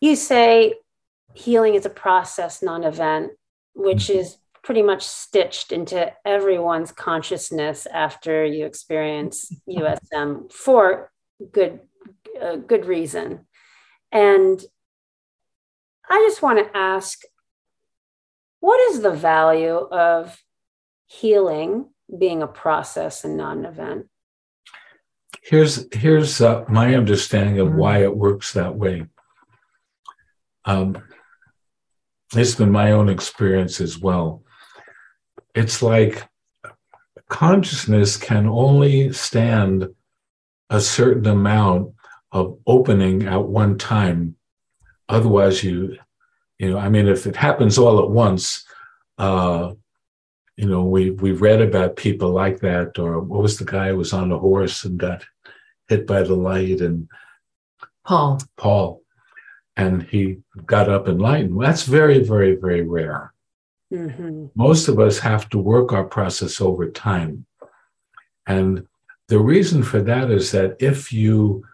You 0.00 0.16
say 0.16 0.74
healing 1.34 1.74
is 1.74 1.86
a 1.86 1.90
process, 1.90 2.62
non 2.62 2.84
event, 2.84 3.32
which 3.74 4.06
Mhm. 4.08 4.16
is 4.16 4.38
pretty 4.62 4.82
much 4.82 5.02
stitched 5.06 5.72
into 5.72 6.12
everyone's 6.26 6.92
consciousness 6.92 7.86
after 7.86 8.44
you 8.44 8.66
experience 8.66 9.50
USM 9.68 10.48
for 10.52 11.12
good, 11.52 11.80
uh, 12.40 12.56
good 12.56 12.84
reason. 12.86 13.46
And 14.12 14.62
I 16.08 16.18
just 16.28 16.42
want 16.42 16.58
to 16.58 16.76
ask 16.76 17.20
what 18.58 18.78
is 18.90 19.00
the 19.00 19.10
value 19.12 19.76
of 19.76 20.42
healing 21.06 21.94
being 22.18 22.42
a 22.42 22.46
process 22.46 23.24
and 23.24 23.36
not 23.36 23.56
an 23.56 23.64
event? 23.64 24.08
Here's 25.42 25.86
here's 25.94 26.40
uh, 26.42 26.64
my 26.68 26.94
understanding 26.94 27.58
of 27.60 27.68
Mm. 27.68 27.76
why 27.76 28.02
it 28.02 28.14
works 28.16 28.52
that 28.52 28.74
way. 28.74 29.06
Um, 30.64 31.02
it's 32.34 32.54
been 32.54 32.70
my 32.70 32.92
own 32.92 33.08
experience 33.08 33.80
as 33.80 33.98
well. 33.98 34.44
It's 35.54 35.82
like 35.82 36.28
consciousness 37.28 38.16
can 38.16 38.46
only 38.46 39.12
stand 39.12 39.88
a 40.68 40.80
certain 40.80 41.26
amount 41.26 41.94
of 42.32 42.58
opening 42.66 43.24
at 43.24 43.42
one 43.42 43.78
time. 43.78 44.36
Otherwise, 45.08 45.64
you, 45.64 45.96
you 46.58 46.70
know, 46.70 46.78
I 46.78 46.88
mean, 46.88 47.08
if 47.08 47.26
it 47.26 47.34
happens 47.34 47.78
all 47.78 48.00
at 48.00 48.10
once, 48.10 48.64
uh, 49.18 49.72
you 50.56 50.66
know, 50.66 50.84
we 50.84 51.10
we 51.10 51.32
read 51.32 51.62
about 51.62 51.96
people 51.96 52.30
like 52.30 52.60
that, 52.60 52.98
or 52.98 53.18
what 53.20 53.42
was 53.42 53.58
the 53.58 53.64
guy 53.64 53.88
who 53.88 53.96
was 53.96 54.12
on 54.12 54.30
a 54.30 54.38
horse 54.38 54.84
and 54.84 54.98
got 54.98 55.24
hit 55.88 56.06
by 56.06 56.22
the 56.22 56.34
light, 56.34 56.80
and 56.80 57.08
paul 58.04 58.40
Paul, 58.56 58.99
and 59.76 60.02
he 60.04 60.38
got 60.66 60.88
up 60.88 61.08
enlightened. 61.08 61.62
That's 61.62 61.84
very, 61.84 62.22
very, 62.22 62.56
very 62.56 62.82
rare. 62.82 63.32
Mhm. 63.92 64.50
Most 64.54 64.88
of 64.88 64.98
us 65.00 65.18
have 65.18 65.48
to 65.50 65.58
work 65.58 65.92
our 65.92 66.04
process 66.04 66.60
over 66.60 66.90
time. 66.90 67.46
And 68.46 68.86
the 69.28 69.38
reason 69.38 69.82
for 69.82 70.00
that 70.02 70.30
is 70.30 70.52
that 70.52 70.76
if 70.80 71.12
you 71.12 71.64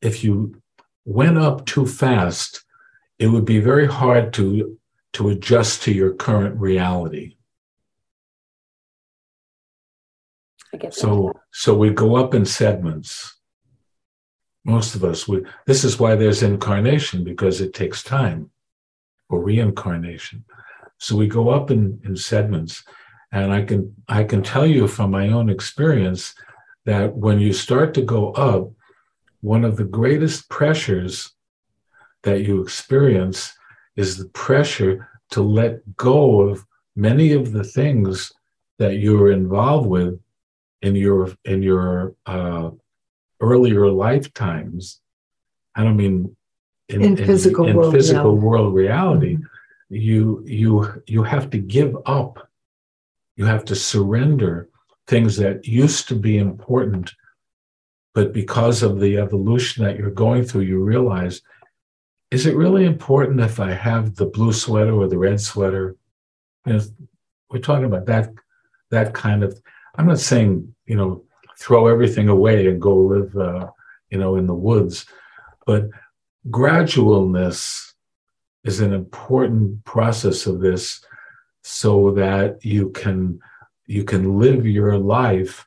if 0.00 0.22
you 0.22 0.60
went 1.04 1.38
up 1.38 1.64
too 1.64 1.86
fast, 1.86 2.64
it 3.18 3.28
would 3.28 3.44
be 3.44 3.60
very 3.60 3.86
hard 3.86 4.32
to 4.34 4.78
to 5.14 5.28
adjust 5.28 5.82
to 5.82 5.92
your 5.92 6.12
current 6.12 6.58
reality. 6.58 7.36
I 10.72 10.76
get 10.76 10.92
that. 10.92 10.94
So 10.94 11.32
so 11.52 11.76
we 11.76 11.90
go 11.90 12.16
up 12.16 12.34
in 12.34 12.44
segments. 12.44 13.33
Most 14.64 14.94
of 14.94 15.04
us 15.04 15.28
we 15.28 15.44
this 15.66 15.84
is 15.84 15.98
why 15.98 16.14
there's 16.14 16.42
incarnation 16.42 17.22
because 17.22 17.60
it 17.60 17.74
takes 17.74 18.02
time 18.02 18.50
or 19.28 19.42
reincarnation. 19.42 20.44
So 20.98 21.16
we 21.16 21.26
go 21.26 21.50
up 21.50 21.70
in, 21.70 22.00
in 22.04 22.16
segments. 22.16 22.84
And 23.32 23.52
I 23.52 23.62
can 23.62 23.94
I 24.08 24.24
can 24.24 24.42
tell 24.42 24.66
you 24.66 24.86
from 24.86 25.10
my 25.10 25.28
own 25.28 25.50
experience 25.50 26.34
that 26.86 27.14
when 27.14 27.40
you 27.40 27.52
start 27.52 27.94
to 27.94 28.02
go 28.02 28.32
up, 28.32 28.70
one 29.40 29.64
of 29.64 29.76
the 29.76 29.84
greatest 29.84 30.48
pressures 30.48 31.32
that 32.22 32.42
you 32.42 32.62
experience 32.62 33.52
is 33.96 34.16
the 34.16 34.28
pressure 34.30 35.08
to 35.30 35.42
let 35.42 35.96
go 35.96 36.40
of 36.40 36.64
many 36.96 37.32
of 37.32 37.52
the 37.52 37.64
things 37.64 38.32
that 38.78 38.94
you're 38.94 39.32
involved 39.32 39.88
with 39.88 40.20
in 40.82 40.94
your 40.94 41.32
in 41.44 41.62
your 41.62 42.14
uh, 42.26 42.70
earlier 43.50 43.84
lifetimes. 43.90 45.00
I 45.76 45.82
don't 45.84 45.96
mean 46.04 46.36
In 46.88 47.16
physical 47.16 47.66
in 47.66 47.76
world 47.76 47.92
physical 47.94 48.32
reality. 48.32 48.46
world 48.46 48.74
reality. 48.74 49.34
Mm-hmm. 49.36 49.94
You 50.08 50.42
you 50.60 51.02
you 51.06 51.22
have 51.24 51.46
to 51.50 51.58
give 51.58 51.92
up 52.20 52.34
You 53.36 53.46
have 53.46 53.64
to 53.66 53.74
surrender 53.74 54.68
things 55.12 55.36
that 55.36 55.66
used 55.66 56.08
to 56.08 56.14
be 56.14 56.38
important, 56.38 57.06
but 58.14 58.32
because 58.32 58.78
of 58.86 59.00
the 59.00 59.18
evolution 59.18 59.84
that 59.84 59.98
you're 59.98 60.22
going 60.24 60.44
through, 60.44 60.62
you 60.62 60.78
realize 60.94 61.42
is 62.30 62.46
it 62.46 62.56
really 62.56 62.84
important 62.84 63.40
if 63.40 63.60
I 63.60 63.72
have 63.72 64.04
the 64.14 64.26
blue 64.26 64.52
sweater 64.52 64.94
or 64.94 65.06
the 65.08 65.18
red 65.18 65.40
sweater? 65.40 65.96
You 66.66 66.72
know, 66.72 66.80
we're 67.50 67.66
talking 67.68 67.84
about 67.86 68.06
that 68.06 68.26
that 68.90 69.12
kind 69.14 69.42
of. 69.44 69.50
I'm 69.96 70.06
not 70.06 70.20
saying 70.20 70.74
you 70.86 70.96
know 70.96 71.23
throw 71.58 71.86
everything 71.86 72.28
away 72.28 72.66
and 72.66 72.80
go 72.80 72.96
live 72.96 73.36
uh, 73.36 73.68
you 74.10 74.18
know 74.18 74.36
in 74.36 74.46
the 74.46 74.54
woods, 74.54 75.06
but 75.66 75.88
gradualness 76.50 77.92
is 78.64 78.80
an 78.80 78.92
important 78.92 79.84
process 79.84 80.46
of 80.46 80.60
this, 80.60 81.04
so 81.62 82.12
that 82.12 82.64
you 82.64 82.90
can 82.90 83.40
you 83.86 84.04
can 84.04 84.38
live 84.38 84.66
your 84.66 84.98
life 84.98 85.66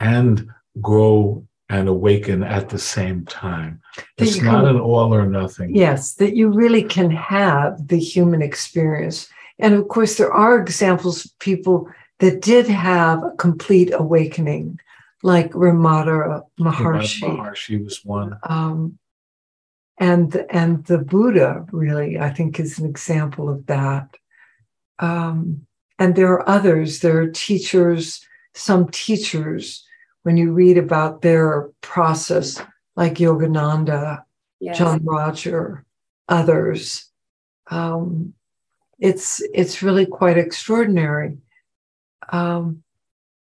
and 0.00 0.48
grow 0.80 1.46
and 1.68 1.88
awaken 1.88 2.42
at 2.42 2.68
the 2.68 2.78
same 2.78 3.24
time. 3.24 3.80
It's 4.18 4.40
not 4.40 4.64
can, 4.64 4.76
an 4.76 4.80
all 4.80 5.14
or 5.14 5.26
nothing. 5.26 5.74
Yes, 5.74 6.14
that 6.14 6.36
you 6.36 6.48
really 6.50 6.82
can 6.82 7.10
have 7.10 7.88
the 7.88 7.98
human 7.98 8.42
experience. 8.42 9.28
And 9.58 9.74
of 9.74 9.88
course, 9.88 10.16
there 10.16 10.32
are 10.32 10.58
examples 10.58 11.24
of 11.24 11.38
people 11.38 11.88
that 12.18 12.42
did 12.42 12.66
have 12.68 13.22
a 13.22 13.30
complete 13.32 13.92
awakening, 13.92 14.78
like 15.24 15.50
Ramana 15.52 16.42
Maharshi. 16.60 17.22
Maharshi 17.22 17.82
was 17.82 18.04
one. 18.04 18.38
Um, 18.42 18.98
and 19.98 20.44
and 20.50 20.84
the 20.84 20.98
Buddha 20.98 21.64
really, 21.72 22.18
I 22.18 22.28
think, 22.28 22.60
is 22.60 22.78
an 22.78 22.86
example 22.86 23.48
of 23.48 23.64
that. 23.66 24.16
Um, 24.98 25.66
and 25.98 26.14
there 26.14 26.32
are 26.34 26.48
others. 26.48 27.00
There 27.00 27.20
are 27.22 27.28
teachers, 27.28 28.24
some 28.52 28.88
teachers 28.88 29.84
when 30.24 30.36
you 30.36 30.52
read 30.52 30.76
about 30.76 31.22
their 31.22 31.70
process, 31.80 32.60
like 32.94 33.14
Yogananda, 33.14 34.24
yes. 34.60 34.76
John-Roger, 34.78 35.84
others, 36.28 37.10
um, 37.70 38.34
it's 38.98 39.42
it's 39.52 39.82
really 39.82 40.06
quite 40.06 40.38
extraordinary. 40.38 41.38
Um, 42.30 42.83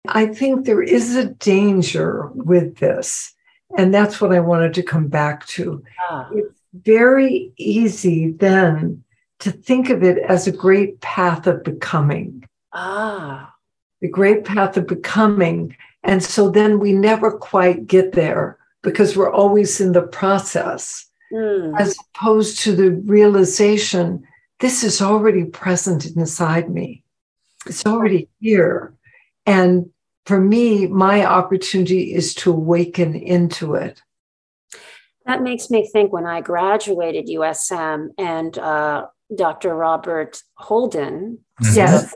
I 0.08 0.28
think 0.28 0.66
there 0.66 0.82
is 0.82 1.16
a 1.16 1.26
danger 1.26 2.28
with 2.34 2.78
this, 2.78 3.34
and 3.78 3.94
that's 3.94 4.22
what 4.22 4.34
I 4.34 4.40
wanted 4.40 4.74
to 4.76 4.84
come 4.84 5.08
back 5.08 5.46
to. 5.48 5.84
Ah. 6.10 6.30
It's 6.34 6.60
very 6.74 7.52
easy 7.58 8.32
then 8.32 9.04
to 9.40 9.52
think 9.52 9.90
of 9.90 10.04
it 10.04 10.18
as 10.18 10.48
a 10.48 10.52
great 10.52 11.02
path 11.02 11.48
of 11.48 11.64
becoming. 11.64 12.48
Ah. 12.74 13.54
The 14.02 14.08
great 14.08 14.46
path 14.46 14.78
of 14.78 14.88
becoming 14.88 15.76
and 16.04 16.24
so 16.24 16.50
then 16.50 16.80
we 16.80 16.94
never 16.94 17.32
quite 17.32 17.88
get 17.88 18.14
there 18.14 18.58
because 18.82 19.18
we're 19.18 19.32
always 19.32 19.82
in 19.82 19.92
the 19.92 20.02
process, 20.04 21.06
mm. 21.32 21.80
as 21.80 21.98
opposed 22.16 22.60
to 22.60 22.76
the 22.76 22.92
realization 22.92 24.24
this 24.60 24.84
is 24.84 25.02
already 25.02 25.46
present 25.46 26.06
inside 26.06 26.70
me. 26.70 27.04
It's 27.66 27.86
already 27.86 28.28
here. 28.40 28.94
And 29.50 29.90
for 30.26 30.40
me, 30.40 30.88
my 30.88 31.26
opportunity 31.26 32.14
is 32.14 32.34
to 32.36 32.52
awaken 32.52 33.16
into 33.16 33.76
it. 33.76 34.02
That 35.26 35.42
makes 35.42 35.70
me 35.70 35.88
think 35.88 36.12
when 36.12 36.26
I 36.26 36.42
graduated 36.42 37.28
USM 37.28 38.10
and 38.18 38.58
uh, 38.58 39.08
Dr. 39.36 39.76
Robert 39.76 40.42
Holden. 40.56 41.40
Mm-hmm. 41.62 41.76
Yes. 41.76 42.16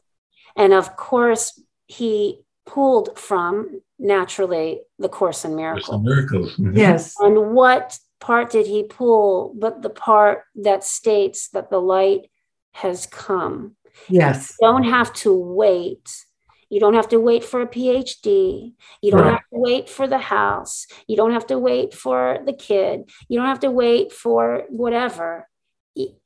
And 0.55 0.73
of 0.73 0.95
course, 0.95 1.59
he 1.87 2.39
pulled 2.65 3.17
from 3.17 3.81
naturally 3.99 4.81
the 4.99 5.09
Course 5.09 5.45
in 5.45 5.55
Miracles. 5.55 6.03
Miracles. 6.03 6.55
Mm-hmm. 6.57 6.77
Yes. 6.77 7.15
And 7.19 7.53
what 7.53 7.97
part 8.19 8.51
did 8.51 8.67
he 8.67 8.83
pull? 8.83 9.53
But 9.57 9.81
the 9.81 9.89
part 9.89 10.43
that 10.55 10.83
states 10.83 11.49
that 11.49 11.69
the 11.69 11.81
light 11.81 12.29
has 12.73 13.05
come. 13.05 13.75
Yes. 14.09 14.55
You 14.59 14.67
don't 14.67 14.83
have 14.83 15.13
to 15.13 15.33
wait. 15.33 16.25
You 16.73 16.79
don't 16.79 16.95
have 16.95 17.09
to 17.09 17.19
wait 17.19 17.43
for 17.43 17.61
a 17.61 17.67
PhD. 17.67 18.73
You 18.99 19.11
don't 19.11 19.21
right. 19.21 19.33
have 19.33 19.41
to 19.41 19.59
wait 19.59 19.87
for 19.87 20.07
the 20.07 20.17
house. 20.17 20.87
You 21.07 21.15
don't 21.15 21.33
have 21.33 21.45
to 21.47 21.59
wait 21.59 21.93
for 21.93 22.39
the 22.47 22.51
kid. 22.51 23.11
You 23.27 23.37
don't 23.37 23.47
have 23.47 23.59
to 23.59 23.69
wait 23.69 24.11
for 24.11 24.63
whatever. 24.69 25.47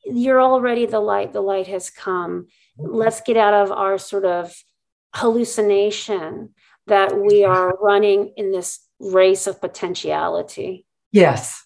You're 0.06 0.42
already 0.42 0.86
the 0.86 1.02
light. 1.02 1.34
The 1.34 1.42
light 1.42 1.68
has 1.68 1.90
come. 1.90 2.48
Let's 2.78 3.20
get 3.20 3.36
out 3.36 3.54
of 3.54 3.74
our 3.74 3.98
sort 3.98 4.24
of 4.24 4.56
hallucination 5.14 6.54
that 6.86 7.20
we 7.20 7.44
are 7.44 7.78
running 7.82 8.32
in 8.38 8.54
this 8.54 8.80
race 9.02 9.48
of 9.48 9.60
potentiality. 9.60 10.86
Yes. 11.12 11.62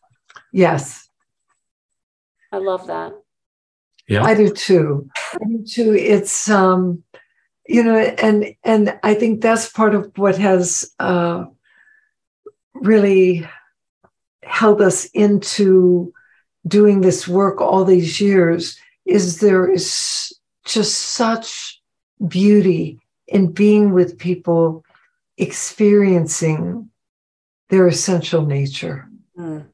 Yes. 0.52 1.08
I 2.52 2.58
love 2.58 2.88
that. 2.88 3.14
Yeah. 4.08 4.24
I 4.24 4.34
do 4.34 4.50
too. 4.52 5.08
I 5.36 5.46
do 5.46 5.64
too. 5.64 5.94
It's 5.94 6.50
um, 6.50 7.04
you 7.68 7.84
know, 7.84 7.98
and 7.98 8.56
and 8.64 9.00
I 9.04 9.14
think 9.14 9.42
that's 9.42 9.70
part 9.70 9.96
of 9.96 10.12
what 10.18 10.38
has 10.38 10.92
uh 11.00 11.46
really 12.74 13.48
held 14.44 14.82
us 14.82 15.06
into 15.06 16.14
doing 16.68 17.02
this 17.02 17.28
work 17.28 17.62
all 17.62 17.86
these 17.86 18.20
years 18.20 18.80
is 19.06 19.40
there 19.40 19.70
is 19.70 20.34
just 20.66 20.96
such 20.96 21.82
beauty 22.28 23.00
in 23.28 23.52
being 23.52 23.94
with 23.94 24.18
people 24.18 24.84
experiencing 25.38 26.90
their 27.70 27.88
essential 27.88 28.46
nature. 28.46 29.10
Mm. 29.38 29.66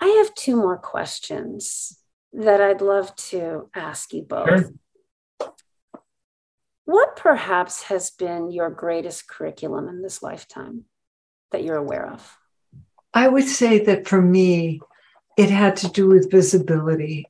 I 0.00 0.06
have 0.06 0.34
two 0.34 0.56
more 0.56 0.78
questions 0.78 1.98
that 2.32 2.60
I'd 2.60 2.80
love 2.80 3.14
to 3.16 3.68
ask 3.74 4.14
you 4.14 4.22
both. 4.22 4.48
Sure. 4.48 4.72
What 6.90 7.14
perhaps 7.14 7.84
has 7.84 8.10
been 8.10 8.50
your 8.50 8.68
greatest 8.68 9.28
curriculum 9.28 9.86
in 9.86 10.02
this 10.02 10.24
lifetime 10.24 10.86
that 11.52 11.62
you're 11.62 11.76
aware 11.76 12.10
of? 12.10 12.36
I 13.14 13.28
would 13.28 13.46
say 13.46 13.84
that 13.84 14.08
for 14.08 14.20
me, 14.20 14.80
it 15.36 15.50
had 15.50 15.76
to 15.76 15.88
do 15.88 16.08
with 16.08 16.32
visibility, 16.32 17.28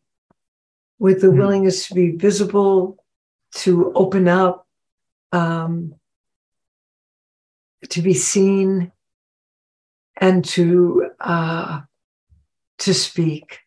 with 0.98 1.20
the 1.20 1.26
mm 1.26 1.36
willingness 1.36 1.88
to 1.88 1.94
be 1.94 2.12
visible 2.12 3.04
to 3.56 3.92
open 3.94 4.28
up, 4.28 4.66
um, 5.30 5.94
to 7.90 8.00
be 8.00 8.14
seen, 8.14 8.92
and 10.16 10.42
to 10.56 11.11
uh, 11.20 11.82
to 12.78 12.94
speak. 12.94 13.58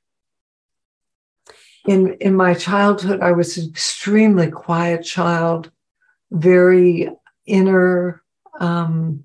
In 1.85 2.13
in 2.13 2.35
my 2.35 2.55
childhood, 2.55 3.21
I 3.21 3.33
was 3.33 3.59
an 3.59 3.69
extremely 3.69 4.49
quiet 4.49 5.03
child, 5.03 5.69
very 6.33 7.09
inner. 7.45 8.21
Um, 8.59 9.23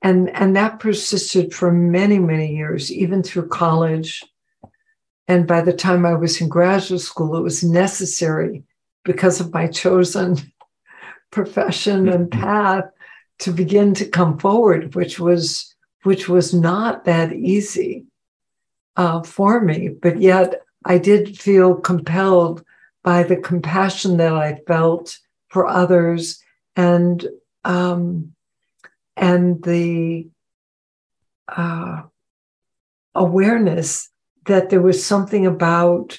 and, 0.00 0.30
and 0.30 0.56
that 0.56 0.80
persisted 0.80 1.54
for 1.54 1.72
many, 1.72 2.18
many 2.18 2.54
years, 2.54 2.92
even 2.92 3.22
through 3.22 3.48
college. 3.48 4.22
And 5.26 5.46
by 5.46 5.62
the 5.62 5.72
time 5.72 6.04
I 6.04 6.14
was 6.14 6.40
in 6.40 6.48
graduate 6.48 7.00
school, 7.00 7.36
it 7.36 7.42
was 7.42 7.64
necessary 7.64 8.62
because 9.04 9.40
of 9.40 9.52
my 9.52 9.66
chosen 9.66 10.36
profession 11.30 12.08
and 12.08 12.30
mm-hmm. 12.30 12.42
path 12.42 12.84
to 13.40 13.52
begin 13.52 13.94
to 13.94 14.06
come 14.06 14.38
forward, 14.38 14.94
which 14.94 15.18
was 15.18 15.74
which 16.04 16.28
was 16.28 16.52
not 16.52 17.06
that 17.06 17.32
easy 17.32 18.04
uh, 18.96 19.22
for 19.22 19.60
me. 19.60 19.88
But 19.88 20.20
yet 20.20 20.62
I 20.84 20.98
did 20.98 21.38
feel 21.38 21.76
compelled 21.76 22.62
by 23.02 23.22
the 23.22 23.36
compassion 23.36 24.18
that 24.18 24.34
I 24.34 24.60
felt 24.66 25.18
for 25.54 25.68
others 25.68 26.42
and 26.74 27.26
um, 27.64 28.34
and 29.16 29.62
the 29.62 30.28
uh, 31.48 32.02
awareness 33.14 34.10
that 34.46 34.68
there 34.68 34.82
was 34.82 35.06
something 35.06 35.46
about 35.46 36.18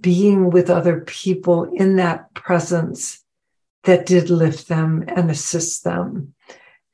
being 0.00 0.48
with 0.50 0.70
other 0.70 1.02
people 1.02 1.64
in 1.64 1.96
that 1.96 2.32
presence 2.32 3.22
that 3.84 4.06
did 4.06 4.30
lift 4.30 4.68
them 4.68 5.04
and 5.08 5.30
assist 5.30 5.84
them. 5.84 6.34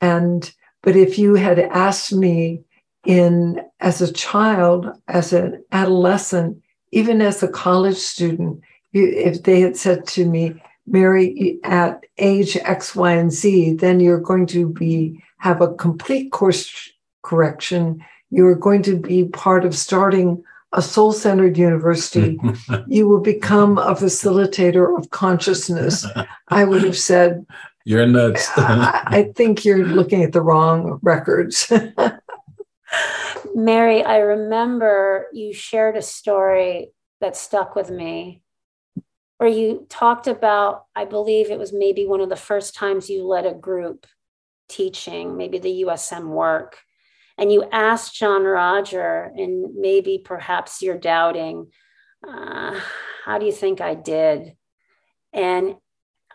And, 0.01 0.53
but 0.83 0.97
if 0.97 1.17
you 1.17 1.35
had 1.35 1.57
asked 1.57 2.11
me 2.11 2.63
in 3.05 3.61
as 3.79 4.01
a 4.01 4.11
child, 4.11 4.87
as 5.07 5.31
an 5.31 5.63
adolescent, 5.71 6.61
even 6.91 7.21
as 7.21 7.41
a 7.41 7.47
college 7.47 7.95
student, 7.95 8.59
if 8.91 9.41
they 9.43 9.61
had 9.61 9.77
said 9.77 10.05
to 10.07 10.25
me, 10.25 10.61
Mary, 10.91 11.59
at 11.63 12.05
age 12.17 12.57
X, 12.57 12.95
Y, 12.95 13.11
and 13.13 13.31
Z, 13.31 13.75
then 13.75 13.99
you're 13.99 14.19
going 14.19 14.45
to 14.47 14.67
be 14.67 15.23
have 15.37 15.61
a 15.61 15.73
complete 15.73 16.31
course 16.31 16.91
correction. 17.23 18.03
You're 18.29 18.55
going 18.55 18.83
to 18.83 18.97
be 18.97 19.25
part 19.25 19.65
of 19.65 19.75
starting 19.75 20.43
a 20.73 20.81
soul 20.81 21.11
centered 21.11 21.57
university, 21.57 22.39
you 22.87 23.07
will 23.07 23.19
become 23.19 23.77
a 23.77 23.93
facilitator 23.95 24.97
of 24.97 25.09
consciousness. 25.09 26.05
I 26.47 26.63
would 26.63 26.83
have 26.83 26.97
said, 26.97 27.45
You're 27.85 28.07
nuts. 28.07 28.49
I, 28.55 29.03
I 29.05 29.23
think 29.35 29.65
you're 29.65 29.85
looking 29.85 30.23
at 30.23 30.31
the 30.31 30.41
wrong 30.41 30.99
records. 31.01 31.71
Mary, 33.55 34.03
I 34.03 34.17
remember 34.17 35.27
you 35.33 35.53
shared 35.53 35.97
a 35.97 36.01
story 36.01 36.91
that 37.19 37.35
stuck 37.35 37.75
with 37.75 37.89
me 37.89 38.40
where 39.41 39.49
you 39.49 39.87
talked 39.89 40.27
about, 40.27 40.85
I 40.95 41.05
believe 41.05 41.49
it 41.49 41.57
was 41.57 41.73
maybe 41.73 42.05
one 42.05 42.21
of 42.21 42.29
the 42.29 42.35
first 42.35 42.75
times 42.75 43.09
you 43.09 43.25
led 43.25 43.47
a 43.47 43.55
group 43.55 44.05
teaching, 44.69 45.35
maybe 45.35 45.57
the 45.57 45.83
USM 45.83 46.27
work. 46.27 46.77
And 47.39 47.51
you 47.51 47.63
asked 47.71 48.13
John-Roger, 48.13 49.31
and 49.35 49.73
maybe 49.77 50.21
perhaps 50.23 50.83
you're 50.83 50.99
doubting, 50.99 51.71
uh, 52.27 52.79
how 53.25 53.39
do 53.39 53.47
you 53.47 53.51
think 53.51 53.81
I 53.81 53.95
did? 53.95 54.57
And 55.33 55.77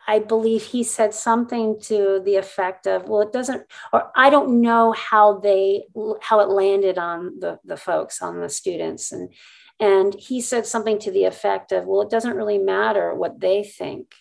I 0.09 0.19
believe 0.19 0.65
he 0.65 0.83
said 0.83 1.15
something 1.15 1.79
to 1.83 2.21
the 2.25 2.35
effect 2.35 2.89
of, 2.89 3.09
well, 3.09 3.21
it 3.21 3.33
doesn't, 3.33 3.67
or 3.93 4.11
I 4.17 4.31
don't 4.31 4.61
know 4.61 4.91
how 4.91 5.39
they, 5.39 5.85
how 6.23 6.41
it 6.41 6.49
landed 6.49 6.99
on 6.99 7.39
the, 7.39 7.61
the 7.65 7.77
folks, 7.77 8.21
on 8.21 8.41
the 8.41 8.49
students. 8.49 9.13
And, 9.13 9.33
and 9.79 10.14
he 10.14 10.41
said 10.41 10.66
something 10.66 10.99
to 11.01 11.11
the 11.11 11.24
effect 11.24 11.72
of, 11.72 11.85
well, 11.85 12.03
it 12.03 12.11
doesn't 12.11 12.37
really 12.37 12.59
matter 12.59 13.14
what 13.14 13.41
they 13.41 13.62
think. 13.62 14.14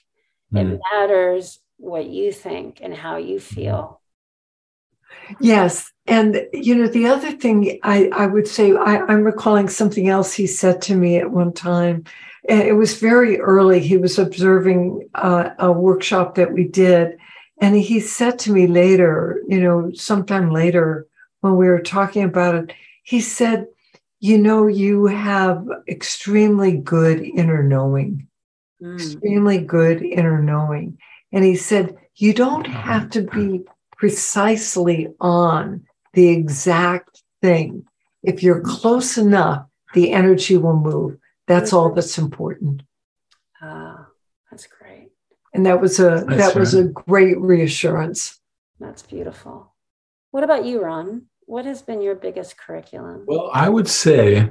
Mm. 0.53 0.59
It 0.59 0.67
hmm. 0.67 0.77
matters 0.93 1.59
what 1.77 2.05
you 2.05 2.31
think 2.31 2.79
and 2.81 2.93
how 2.93 3.17
you 3.17 3.39
feel. 3.39 4.01
Yes. 5.39 5.91
And, 6.07 6.45
you 6.53 6.75
know, 6.75 6.87
the 6.87 7.07
other 7.07 7.31
thing 7.31 7.79
I, 7.83 8.09
I 8.13 8.27
would 8.27 8.47
say, 8.47 8.75
I, 8.75 8.99
I'm 8.99 9.23
recalling 9.23 9.69
something 9.69 10.09
else 10.09 10.33
he 10.33 10.45
said 10.47 10.81
to 10.83 10.95
me 10.95 11.17
at 11.17 11.31
one 11.31 11.53
time. 11.53 12.03
And 12.47 12.61
it 12.61 12.73
was 12.73 12.99
very 12.99 13.39
early. 13.39 13.79
He 13.79 13.97
was 13.97 14.19
observing 14.19 15.09
uh, 15.15 15.51
a 15.57 15.71
workshop 15.71 16.35
that 16.35 16.51
we 16.51 16.67
did. 16.67 17.17
And 17.61 17.75
he 17.75 17.99
said 17.99 18.37
to 18.39 18.51
me 18.51 18.67
later, 18.67 19.41
you 19.47 19.61
know, 19.61 19.91
sometime 19.93 20.51
later 20.51 21.07
when 21.41 21.55
we 21.55 21.67
were 21.67 21.81
talking 21.81 22.23
about 22.23 22.55
it, 22.55 22.73
he 23.03 23.21
said, 23.21 23.67
you 24.25 24.39
know, 24.39 24.65
you 24.65 25.05
have 25.05 25.67
extremely 25.87 26.75
good 26.75 27.21
inner 27.21 27.61
knowing, 27.61 28.27
mm. 28.81 28.95
extremely 28.95 29.59
good 29.59 30.01
inner 30.01 30.41
knowing. 30.41 30.97
And 31.31 31.43
he 31.43 31.55
said, 31.55 31.95
you 32.15 32.33
don't 32.33 32.65
have 32.65 33.11
to 33.11 33.21
be 33.21 33.65
precisely 33.95 35.13
on 35.19 35.85
the 36.13 36.29
exact 36.29 37.21
thing. 37.39 37.85
If 38.23 38.41
you're 38.41 38.61
close 38.61 39.19
enough, 39.19 39.67
the 39.93 40.11
energy 40.11 40.57
will 40.57 40.79
move. 40.79 41.19
That's 41.45 41.71
all 41.71 41.93
that's 41.93 42.17
important. 42.17 42.81
Ah, 43.61 44.07
that's 44.49 44.65
great. 44.65 45.11
And 45.53 45.67
that 45.67 45.79
was 45.79 45.99
a 45.99 46.25
that's 46.27 46.53
that 46.53 46.55
was 46.55 46.73
a 46.73 46.85
great 46.85 47.39
reassurance. 47.39 48.39
That's 48.79 49.03
beautiful. 49.03 49.75
What 50.31 50.43
about 50.43 50.65
you, 50.65 50.81
Ron? 50.81 51.27
What 51.45 51.65
has 51.65 51.81
been 51.81 52.01
your 52.01 52.15
biggest 52.15 52.57
curriculum? 52.57 53.23
Well, 53.27 53.49
I 53.53 53.69
would 53.69 53.87
say, 53.87 54.49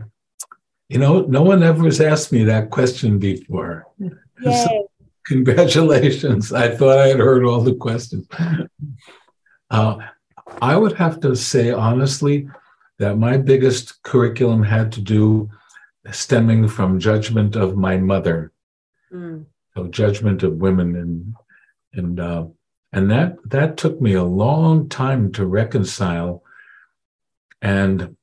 you 0.88 0.98
know, 0.98 1.22
no 1.22 1.42
one 1.42 1.62
ever 1.62 1.84
has 1.84 2.00
asked 2.00 2.32
me 2.32 2.44
that 2.44 2.70
question 2.70 3.18
before. 3.18 3.86
So, 4.42 4.90
congratulations. 5.24 6.52
I 6.52 6.74
thought 6.74 6.98
I 6.98 7.06
had 7.06 7.20
heard 7.20 7.44
all 7.44 7.60
the 7.60 7.76
questions. 7.76 8.26
Uh, 9.70 9.96
I 10.60 10.76
would 10.76 10.92
have 10.94 11.20
to 11.20 11.34
say 11.34 11.70
honestly 11.70 12.48
that 12.98 13.18
my 13.18 13.36
biggest 13.36 14.02
curriculum 14.02 14.62
had 14.62 14.92
to 14.92 15.00
do 15.00 15.50
stemming 16.10 16.68
from 16.68 17.00
judgment 17.00 17.56
of 17.56 17.76
my 17.76 17.96
mother, 17.96 18.52
mm. 19.12 19.44
so 19.74 19.86
judgment 19.88 20.42
of 20.42 20.56
women, 20.56 20.94
and 20.96 21.34
and 21.92 22.20
uh, 22.20 22.46
and 22.92 23.10
that 23.10 23.36
that 23.46 23.76
took 23.76 24.00
me 24.00 24.14
a 24.14 24.24
long 24.24 24.88
time 24.88 25.32
to 25.32 25.46
reconcile, 25.46 26.43
and 27.64 28.14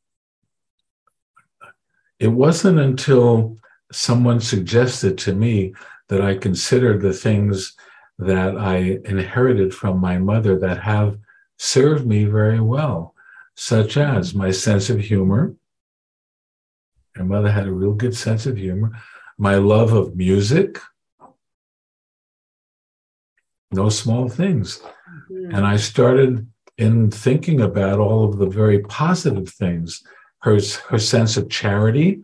it 2.20 2.28
wasn't 2.28 2.80
until 2.80 3.58
someone 3.92 4.40
suggested 4.40 5.18
to 5.18 5.34
me 5.34 5.74
that 6.10 6.22
I 6.22 6.36
consider 6.38 6.98
the 6.98 7.12
things 7.12 7.76
that 8.20 8.56
I 8.56 9.00
inherited 9.04 9.74
from 9.74 9.98
my 9.98 10.20
mother 10.20 10.60
that 10.60 10.80
have 10.82 11.18
served 11.58 12.06
me 12.06 12.26
very 12.26 12.60
well, 12.60 13.16
such 13.56 13.98
as 13.98 14.36
my 14.36 14.52
sense 14.52 14.92
of 14.92 15.00
humor. 15.00 15.56
My 17.18 17.24
mother 17.24 17.52
had 17.52 17.68
a 17.68 17.74
real 17.74 17.94
good 17.94 18.16
sense 18.16 18.46
of 18.46 18.58
humor. 18.58 18.92
My 19.40 19.56
love 19.56 19.92
of 19.92 20.16
music. 20.16 20.78
No 23.72 23.90
small 23.90 24.30
things. 24.30 24.78
Mm-hmm. 25.32 25.56
And 25.56 25.66
I 25.66 25.78
started 25.78 26.48
in 26.78 27.12
thinking 27.12 27.62
about 27.62 28.00
all 28.00 28.24
of 28.26 28.38
the 28.38 28.48
very 28.48 28.80
positive 28.80 29.50
things 29.50 30.04
her, 30.42 30.60
her 30.90 31.00
sense 31.00 31.38
of 31.38 31.50
charity. 31.50 32.22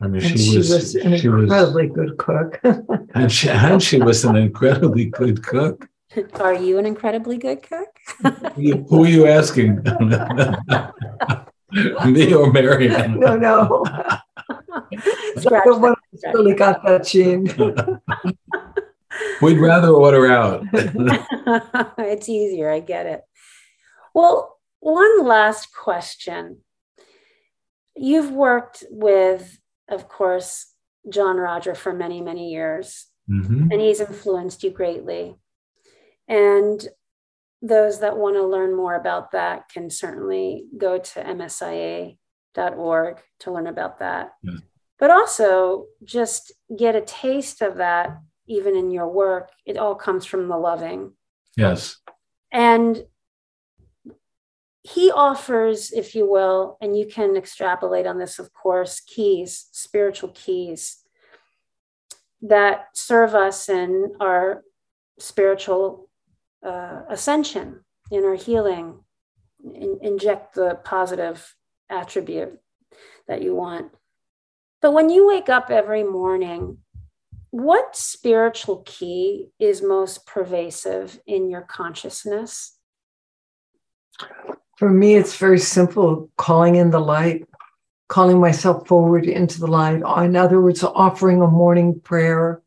I 0.00 0.08
mean, 0.08 0.22
she, 0.22 0.38
she, 0.38 0.56
was, 0.56 0.70
was 0.70 0.94
an 0.94 1.18
she 1.18 1.26
incredibly 1.28 1.88
was, 1.88 1.94
good 1.94 2.16
cook. 2.18 2.60
and, 3.14 3.30
she, 3.30 3.48
and 3.48 3.82
she 3.82 3.98
was 4.00 4.24
an 4.24 4.36
incredibly 4.36 5.06
good 5.06 5.44
cook. 5.44 5.88
Are 6.40 6.54
you 6.54 6.78
an 6.78 6.86
incredibly 6.86 7.38
good 7.38 7.62
cook? 7.62 7.88
Who 8.56 9.04
are 9.04 9.08
you 9.08 9.26
asking? 9.28 9.76
Me 12.04 12.34
or 12.34 12.52
Marianne? 12.52 13.20
No, 13.20 13.36
no. 13.36 13.84
Scratch 15.36 15.64
the 15.66 15.78
one 15.78 15.94
really 16.34 16.54
got 16.54 16.82
that 16.84 17.06
gene. 17.06 17.46
We'd 19.42 19.58
rather 19.58 19.88
order 19.88 20.30
out. 20.30 20.64
it's 21.98 22.28
easier. 22.28 22.70
I 22.70 22.80
get 22.80 23.06
it. 23.06 23.22
Well, 24.14 24.58
one 24.80 25.24
last 25.24 25.74
question. 25.74 26.58
You've 27.96 28.30
worked 28.30 28.84
with, 28.90 29.58
of 29.88 30.08
course, 30.08 30.72
John-Roger 31.08 31.74
for 31.74 31.92
many, 31.92 32.20
many 32.20 32.50
years, 32.50 33.06
mm-hmm. 33.28 33.70
and 33.70 33.80
he's 33.80 34.00
influenced 34.00 34.62
you 34.62 34.70
greatly. 34.70 35.36
And 36.28 36.86
those 37.62 38.00
that 38.00 38.16
want 38.16 38.36
to 38.36 38.46
learn 38.46 38.74
more 38.74 38.94
about 38.94 39.32
that 39.32 39.68
can 39.68 39.90
certainly 39.90 40.66
go 40.78 40.98
to 40.98 41.20
msia.org 41.22 42.16
to 43.40 43.50
learn 43.50 43.66
about 43.66 43.98
that. 43.98 44.30
Yeah. 44.42 44.58
But 44.98 45.10
also 45.10 45.86
just 46.04 46.52
get 46.76 46.96
a 46.96 47.00
taste 47.00 47.60
of 47.62 47.76
that 47.76 48.18
even 48.50 48.76
in 48.76 48.90
your 48.90 49.08
work. 49.08 49.50
It 49.64 49.78
all 49.78 49.94
comes 49.94 50.26
from 50.26 50.48
the 50.48 50.56
loving. 50.58 51.12
Yes. 51.56 51.96
And 52.52 53.04
he 54.82 55.10
offers, 55.10 55.92
if 55.92 56.14
you 56.14 56.28
will, 56.28 56.76
and 56.80 56.98
you 56.98 57.06
can 57.06 57.36
extrapolate 57.36 58.06
on 58.06 58.18
this, 58.18 58.38
of 58.38 58.52
course, 58.52 59.00
keys, 59.00 59.68
spiritual 59.72 60.30
keys 60.30 60.96
that 62.42 62.88
serve 62.94 63.34
us 63.34 63.68
in 63.68 64.14
our 64.20 64.64
spiritual 65.18 66.08
uh, 66.66 67.02
ascension, 67.08 67.84
in 68.10 68.24
our 68.24 68.34
healing, 68.34 68.98
in, 69.62 69.98
inject 70.02 70.54
the 70.54 70.78
positive 70.82 71.54
attribute 71.88 72.58
that 73.28 73.42
you 73.42 73.54
want. 73.54 73.92
But 74.80 74.92
when 74.92 75.10
you 75.10 75.28
wake 75.28 75.50
up 75.50 75.70
every 75.70 76.02
morning, 76.02 76.78
what 77.50 77.96
spiritual 77.96 78.82
key 78.86 79.48
is 79.58 79.82
most 79.82 80.26
pervasive 80.26 81.20
in 81.26 81.50
your 81.50 81.62
consciousness? 81.62 82.76
For 84.76 84.90
me, 84.90 85.16
it's 85.16 85.36
very 85.36 85.58
simple 85.58 86.30
calling 86.36 86.76
in 86.76 86.90
the 86.90 87.00
light, 87.00 87.46
calling 88.08 88.40
myself 88.40 88.86
forward 88.86 89.26
into 89.26 89.60
the 89.60 89.66
light. 89.66 90.02
In 90.24 90.36
other 90.36 90.60
words, 90.60 90.82
offering 90.82 91.42
a 91.42 91.46
morning 91.46 92.00
prayer. 92.00 92.62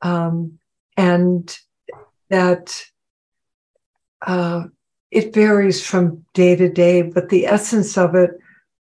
Um, 0.00 0.58
and 0.96 1.56
that 2.30 2.82
uh, 4.26 4.64
it 5.10 5.34
varies 5.34 5.84
from 5.84 6.24
day 6.32 6.56
to 6.56 6.68
day, 6.68 7.02
but 7.02 7.28
the 7.28 7.46
essence 7.46 7.98
of 7.98 8.14
it 8.14 8.30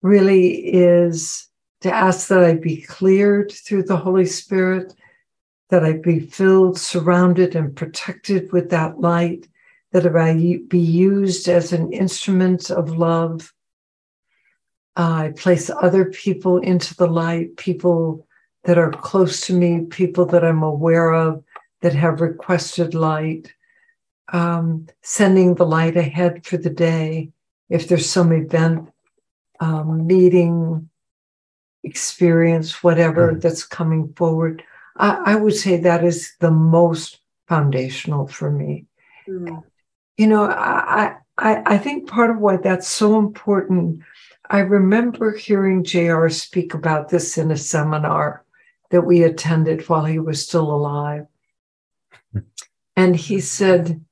really 0.02 0.52
is 0.56 1.48
to 1.82 1.94
ask 1.94 2.28
that 2.28 2.44
I 2.44 2.53
be 2.56 2.82
cleared 2.82 3.52
through 3.52 3.84
the 3.84 3.98
Holy 3.98 4.26
Spirit, 4.26 4.94
that 5.70 5.84
I 5.84 5.94
be 5.94 6.20
filled, 6.20 6.78
surrounded, 6.78 7.56
and 7.56 7.76
protected 7.76 8.52
with 8.52 8.70
that 8.70 8.99
light, 8.99 9.48
that 9.91 10.06
I 10.16 10.60
be 10.68 10.80
used 10.80 11.48
as 11.48 11.74
an 11.74 11.91
instrument 11.91 12.70
of 12.70 12.98
love. 12.98 13.53
I 14.95 15.34
place 15.36 15.70
other 15.70 16.06
people 16.06 16.58
into 16.58 16.95
the 16.95 17.08
light, 17.08 17.58
people 17.58 18.28
that 18.64 18.78
are 18.78 18.91
close 18.91 19.41
to 19.48 19.53
me, 19.53 19.86
people 19.86 20.26
that 20.28 20.45
I'm 20.45 20.64
aware 20.64 21.14
of, 21.14 21.44
that 21.82 21.95
have 21.95 22.22
requested 22.22 22.94
light, 22.94 23.52
um, 24.32 24.88
sending 25.02 25.56
the 25.56 25.66
light 25.66 25.98
ahead 25.98 26.45
for 26.45 26.58
the 26.58 26.70
day 26.70 27.32
if 27.70 27.88
there's 27.88 28.08
some 28.08 28.32
event 28.32 28.90
um, 29.60 30.06
meeting, 30.06 30.90
experience, 31.84 32.84
whatever 32.84 33.34
mm. 33.34 33.41
that's 33.41 33.66
coming 33.66 34.14
forward. 34.14 34.64
I, 34.98 35.34
I, 35.34 35.36
would 35.36 35.56
say 35.56 35.78
that 35.78 36.03
is 36.03 36.34
the 36.40 36.52
most 36.52 37.20
foundational 37.48 38.28
for 38.28 38.52
me. 38.52 38.86
Mm. 39.28 39.64
You 40.18 40.28
know, 40.28 40.44
I, 40.44 41.16
I, 41.38 41.62
I 41.66 41.78
think 41.78 42.08
part 42.08 42.30
of 42.30 42.38
why 42.38 42.58
that's 42.58 42.88
so 42.88 43.18
important. 43.18 44.02
I 44.49 44.60
remember 44.60 45.36
hearing 45.36 45.84
JR 45.84 46.28
speak 46.30 46.74
about 46.74 47.10
this 47.10 47.38
in 47.38 47.52
a 47.52 47.58
seminar 47.58 48.44
that 48.91 49.02
we 49.02 49.24
attended 49.24 49.88
while 49.88 50.06
he 50.06 50.20
was 50.20 50.45
still 50.45 50.72
alive. 50.72 51.26
And 52.98 53.16
he 53.16 53.40
said, 53.40 54.03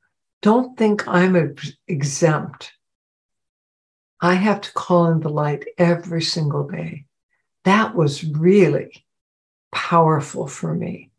Don't 0.41 0.77
think 0.77 1.05
I'm 1.05 1.55
exempt. 1.87 2.71
I 4.21 4.35
have 4.35 4.61
to 4.61 4.71
call 4.71 5.07
in 5.11 5.19
the 5.19 5.29
light 5.29 5.65
every 5.77 6.21
single 6.21 6.65
day. 6.65 7.05
That 7.69 7.93
was 7.93 8.23
really 8.23 9.05
powerful 9.71 10.47
for 10.47 10.73
me. 10.73 11.11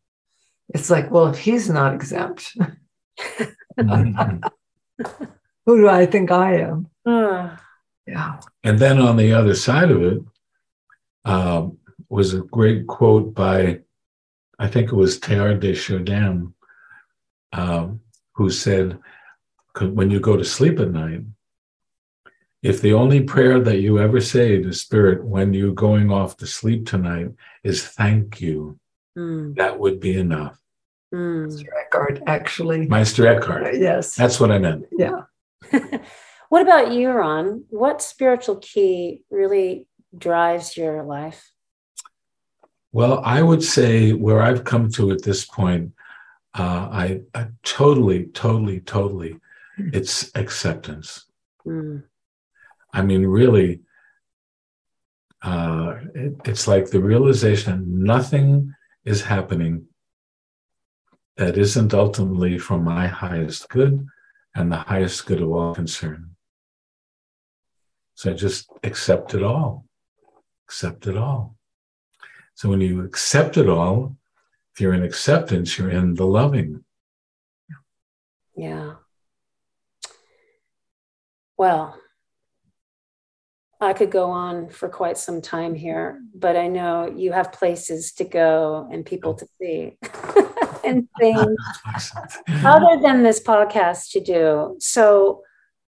It's 0.74 0.90
like, 0.90 1.08
well, 1.08 1.28
if 1.28 1.38
he's 1.38 1.70
not 1.70 1.94
exempt, 1.94 2.56
who 3.76 4.40
do 5.66 5.88
I 5.88 6.06
think 6.06 6.32
I 6.32 6.62
am? 6.62 6.88
Uh. 7.06 7.56
Yeah. 8.04 8.40
And 8.64 8.80
then 8.80 8.98
on 8.98 9.16
the 9.16 9.32
other 9.32 9.54
side 9.54 9.92
of 9.92 10.02
it 10.02 10.22
um, 11.24 11.78
was 12.08 12.34
a 12.34 12.40
great 12.40 12.88
quote 12.88 13.32
by, 13.32 13.82
I 14.58 14.66
think 14.66 14.88
it 14.88 14.96
was 14.96 15.20
Teilhard 15.20 15.60
de 15.60 15.72
Chardin, 15.72 16.52
um, 17.52 18.00
who 18.32 18.50
said, 18.50 18.98
when 19.80 20.10
you 20.10 20.18
go 20.18 20.36
to 20.36 20.44
sleep 20.44 20.80
at 20.80 20.90
night, 20.90 21.22
if 22.62 22.80
the 22.80 22.92
only 22.92 23.22
prayer 23.22 23.58
that 23.60 23.80
you 23.80 23.98
ever 23.98 24.20
say 24.20 24.62
to 24.62 24.72
Spirit 24.72 25.24
when 25.24 25.54
you're 25.54 25.72
going 25.74 26.10
off 26.10 26.36
to 26.38 26.46
sleep 26.46 26.86
tonight 26.86 27.30
is 27.64 27.86
thank 27.86 28.40
you, 28.40 28.78
mm. 29.16 29.54
that 29.56 29.78
would 29.78 30.00
be 30.00 30.18
enough. 30.18 30.58
Mm. 31.14 31.46
Meister 31.46 31.74
Eckhart, 31.78 32.22
actually. 32.26 32.86
Meister 32.86 33.26
Eckhart. 33.26 33.66
Uh, 33.66 33.70
yes. 33.70 34.14
That's 34.14 34.38
what 34.38 34.50
I 34.50 34.58
meant. 34.58 34.86
Yeah. 34.92 35.22
what 36.48 36.62
about 36.62 36.92
you, 36.92 37.10
Ron? 37.10 37.64
What 37.70 38.02
spiritual 38.02 38.56
key 38.56 39.22
really 39.30 39.86
drives 40.16 40.76
your 40.76 41.02
life? 41.02 41.50
Well, 42.92 43.20
I 43.24 43.42
would 43.42 43.62
say 43.62 44.12
where 44.12 44.42
I've 44.42 44.64
come 44.64 44.90
to 44.92 45.12
at 45.12 45.22
this 45.22 45.44
point, 45.44 45.92
uh, 46.58 46.88
I, 46.90 47.20
I, 47.34 47.46
totally, 47.62 48.24
totally, 48.26 48.80
totally, 48.80 49.36
it's 49.78 50.30
acceptance. 50.34 51.26
Mm. 51.64 52.02
I 52.92 53.02
mean, 53.02 53.26
really, 53.26 53.80
uh, 55.42 55.94
it, 56.14 56.34
it's 56.44 56.68
like 56.68 56.90
the 56.90 57.00
realization 57.00 58.04
nothing 58.04 58.74
is 59.04 59.22
happening 59.22 59.86
that 61.36 61.56
isn't 61.56 61.94
ultimately 61.94 62.58
for 62.58 62.78
my 62.78 63.06
highest 63.06 63.68
good 63.68 64.06
and 64.54 64.70
the 64.70 64.76
highest 64.76 65.26
good 65.26 65.40
of 65.40 65.50
all 65.50 65.74
concerned. 65.74 66.30
So 68.14 68.34
just 68.34 68.68
accept 68.82 69.34
it 69.34 69.42
all, 69.42 69.86
accept 70.66 71.06
it 71.06 71.16
all. 71.16 71.56
So 72.54 72.68
when 72.68 72.82
you 72.82 73.02
accept 73.02 73.56
it 73.56 73.68
all, 73.68 74.16
if 74.74 74.80
you're 74.80 74.92
in 74.92 75.02
acceptance, 75.02 75.78
you're 75.78 75.90
in 75.90 76.14
the 76.14 76.26
loving. 76.26 76.84
Yeah. 78.54 78.96
Well, 81.56 81.98
I 83.80 83.94
could 83.94 84.10
go 84.10 84.30
on 84.30 84.68
for 84.68 84.88
quite 84.88 85.16
some 85.16 85.40
time 85.40 85.74
here, 85.74 86.20
but 86.34 86.56
I 86.56 86.66
know 86.66 87.06
you 87.06 87.32
have 87.32 87.52
places 87.52 88.12
to 88.14 88.24
go 88.24 88.86
and 88.92 89.06
people 89.06 89.34
to 89.34 89.46
see 89.60 89.96
and 90.84 91.08
things 91.18 91.56
other 92.64 93.00
than 93.00 93.22
this 93.22 93.42
podcast 93.42 94.10
to 94.12 94.20
do. 94.20 94.76
So 94.80 95.42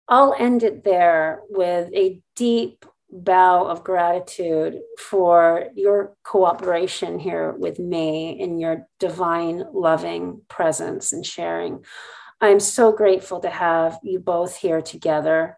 I'll 0.10 0.36
end 0.38 0.64
it 0.64 0.84
there 0.84 1.42
with 1.50 1.90
a 1.94 2.22
deep 2.36 2.86
bow 3.10 3.66
of 3.66 3.84
gratitude 3.84 4.80
for 5.00 5.68
your 5.76 6.16
cooperation 6.24 7.20
here 7.20 7.54
with 7.54 7.80
me 7.80 8.40
in 8.40 8.60
your 8.60 8.88
divine, 9.00 9.64
loving 9.74 10.42
presence 10.50 11.14
and 11.14 11.26
sharing. 11.26 11.86
I'm 12.42 12.60
so 12.60 12.92
grateful 12.92 13.40
to 13.40 13.50
have 13.50 13.98
you 14.04 14.20
both 14.20 14.58
here 14.58 14.82
together. 14.82 15.58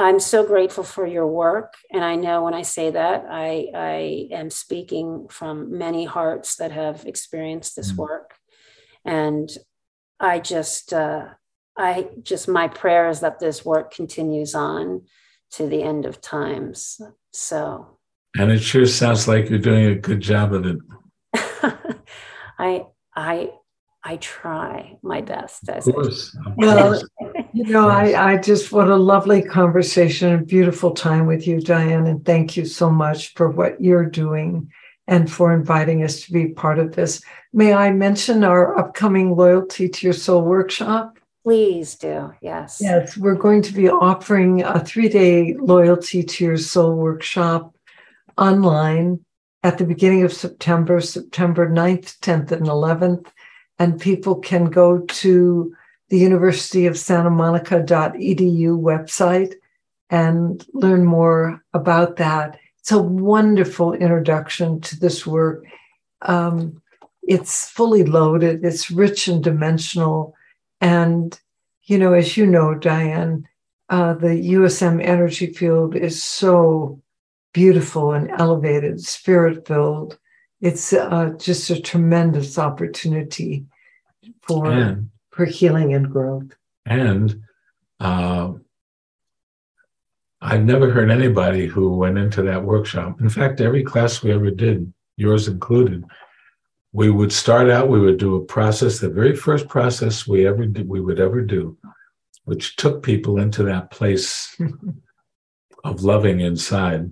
I'm 0.00 0.18
so 0.18 0.46
grateful 0.46 0.82
for 0.82 1.06
your 1.06 1.26
work. 1.26 1.74
And 1.92 2.02
I 2.02 2.16
know 2.16 2.42
when 2.42 2.54
I 2.54 2.62
say 2.62 2.90
that, 2.90 3.26
I, 3.28 3.66
I 3.74 4.28
am 4.30 4.48
speaking 4.48 5.28
from 5.28 5.76
many 5.76 6.06
hearts 6.06 6.56
that 6.56 6.72
have 6.72 7.04
experienced 7.04 7.76
this 7.76 7.92
mm-hmm. 7.92 8.00
work. 8.00 8.34
And 9.04 9.50
I 10.18 10.38
just, 10.38 10.94
uh, 10.94 11.26
I 11.76 12.08
just, 12.22 12.48
my 12.48 12.68
prayer 12.68 13.10
is 13.10 13.20
that 13.20 13.40
this 13.40 13.62
work 13.62 13.92
continues 13.92 14.54
on 14.54 15.02
to 15.52 15.66
the 15.66 15.82
end 15.82 16.06
of 16.06 16.22
times. 16.22 16.98
So. 17.32 17.98
And 18.38 18.50
it 18.50 18.60
sure 18.60 18.86
sounds 18.86 19.28
like 19.28 19.50
you're 19.50 19.58
doing 19.58 19.84
a 19.84 19.96
good 19.96 20.20
job 20.20 20.54
of 20.54 20.64
it. 20.64 20.78
I, 22.58 22.86
I, 23.14 23.50
I 24.02 24.16
try 24.16 24.96
my 25.02 25.20
best. 25.20 25.68
As 25.68 25.86
of 25.86 25.94
course. 25.94 26.34
Well, 26.56 27.02
you 27.52 27.64
know, 27.64 27.88
I, 27.88 28.32
I 28.32 28.36
just, 28.36 28.72
what 28.72 28.88
a 28.88 28.96
lovely 28.96 29.42
conversation, 29.42 30.32
a 30.34 30.38
beautiful 30.38 30.92
time 30.92 31.26
with 31.26 31.46
you, 31.46 31.60
Diane. 31.60 32.06
And 32.06 32.24
thank 32.24 32.56
you 32.56 32.64
so 32.64 32.90
much 32.90 33.34
for 33.34 33.50
what 33.50 33.80
you're 33.80 34.06
doing 34.06 34.70
and 35.06 35.30
for 35.30 35.52
inviting 35.52 36.02
us 36.02 36.22
to 36.22 36.32
be 36.32 36.48
part 36.48 36.78
of 36.78 36.94
this. 36.94 37.22
May 37.52 37.72
I 37.72 37.90
mention 37.90 38.44
our 38.44 38.78
upcoming 38.78 39.34
Loyalty 39.34 39.88
to 39.88 40.06
Your 40.06 40.14
Soul 40.14 40.42
workshop? 40.42 41.18
Please 41.42 41.94
do. 41.94 42.32
Yes. 42.40 42.78
Yes, 42.80 43.16
we're 43.16 43.34
going 43.34 43.62
to 43.62 43.72
be 43.72 43.88
offering 43.88 44.62
a 44.62 44.84
three 44.84 45.08
day 45.08 45.54
Loyalty 45.54 46.22
to 46.22 46.44
Your 46.44 46.58
Soul 46.58 46.94
workshop 46.94 47.74
online 48.36 49.24
at 49.62 49.78
the 49.78 49.84
beginning 49.84 50.22
of 50.22 50.32
September, 50.32 51.00
September 51.00 51.68
9th, 51.68 52.18
10th, 52.20 52.52
and 52.52 52.66
11th 52.66 53.26
and 53.80 53.98
people 53.98 54.36
can 54.36 54.66
go 54.66 54.98
to 54.98 55.74
the 56.10 56.18
University 56.18 56.86
of 56.86 56.98
Santa 56.98 57.30
Monica.edu 57.30 58.78
website 58.78 59.54
and 60.10 60.66
learn 60.74 61.04
more 61.04 61.64
about 61.72 62.16
that. 62.16 62.58
It's 62.80 62.90
a 62.90 63.00
wonderful 63.00 63.92
introduction 63.94 64.80
to 64.82 64.98
this 64.98 65.24
work. 65.24 65.64
Um, 66.22 66.82
it's 67.22 67.70
fully 67.70 68.02
loaded, 68.04 68.64
it's 68.64 68.90
rich 68.90 69.28
and 69.28 69.42
dimensional. 69.42 70.34
And, 70.80 71.38
you 71.84 71.96
know, 71.96 72.12
as 72.12 72.36
you 72.36 72.44
know, 72.44 72.74
Diane, 72.74 73.46
uh, 73.88 74.14
the 74.14 74.52
USM 74.54 75.00
energy 75.04 75.52
field 75.52 75.94
is 75.94 76.22
so 76.22 77.00
beautiful 77.52 78.12
and 78.12 78.30
elevated, 78.32 79.00
spirit 79.00 79.66
filled. 79.66 80.18
It's 80.60 80.92
uh, 80.92 81.34
just 81.38 81.70
a 81.70 81.80
tremendous 81.80 82.58
opportunity 82.58 83.66
for 84.42 84.98
for 85.30 85.44
healing 85.44 85.94
and 85.94 86.10
growth. 86.10 86.54
And 86.86 87.42
uh, 88.00 88.52
I've 90.40 90.64
never 90.64 90.90
heard 90.90 91.10
anybody 91.10 91.66
who 91.66 91.96
went 91.96 92.18
into 92.18 92.42
that 92.42 92.64
workshop. 92.64 93.20
In 93.20 93.28
fact, 93.28 93.60
every 93.60 93.84
class 93.84 94.22
we 94.22 94.32
ever 94.32 94.50
did, 94.50 94.92
yours 95.16 95.48
included, 95.48 96.04
we 96.92 97.10
would 97.10 97.32
start 97.32 97.70
out. 97.70 97.88
We 97.88 98.00
would 98.00 98.18
do 98.18 98.36
a 98.36 98.44
process. 98.44 98.98
The 98.98 99.10
very 99.10 99.36
first 99.36 99.68
process 99.68 100.26
we 100.26 100.46
ever 100.46 100.66
did, 100.66 100.88
we 100.88 101.00
would 101.00 101.20
ever 101.20 101.42
do, 101.42 101.76
which 102.44 102.76
took 102.76 103.02
people 103.02 103.38
into 103.38 103.62
that 103.64 103.90
place 103.90 104.56
of 105.84 106.02
loving 106.02 106.40
inside, 106.40 107.10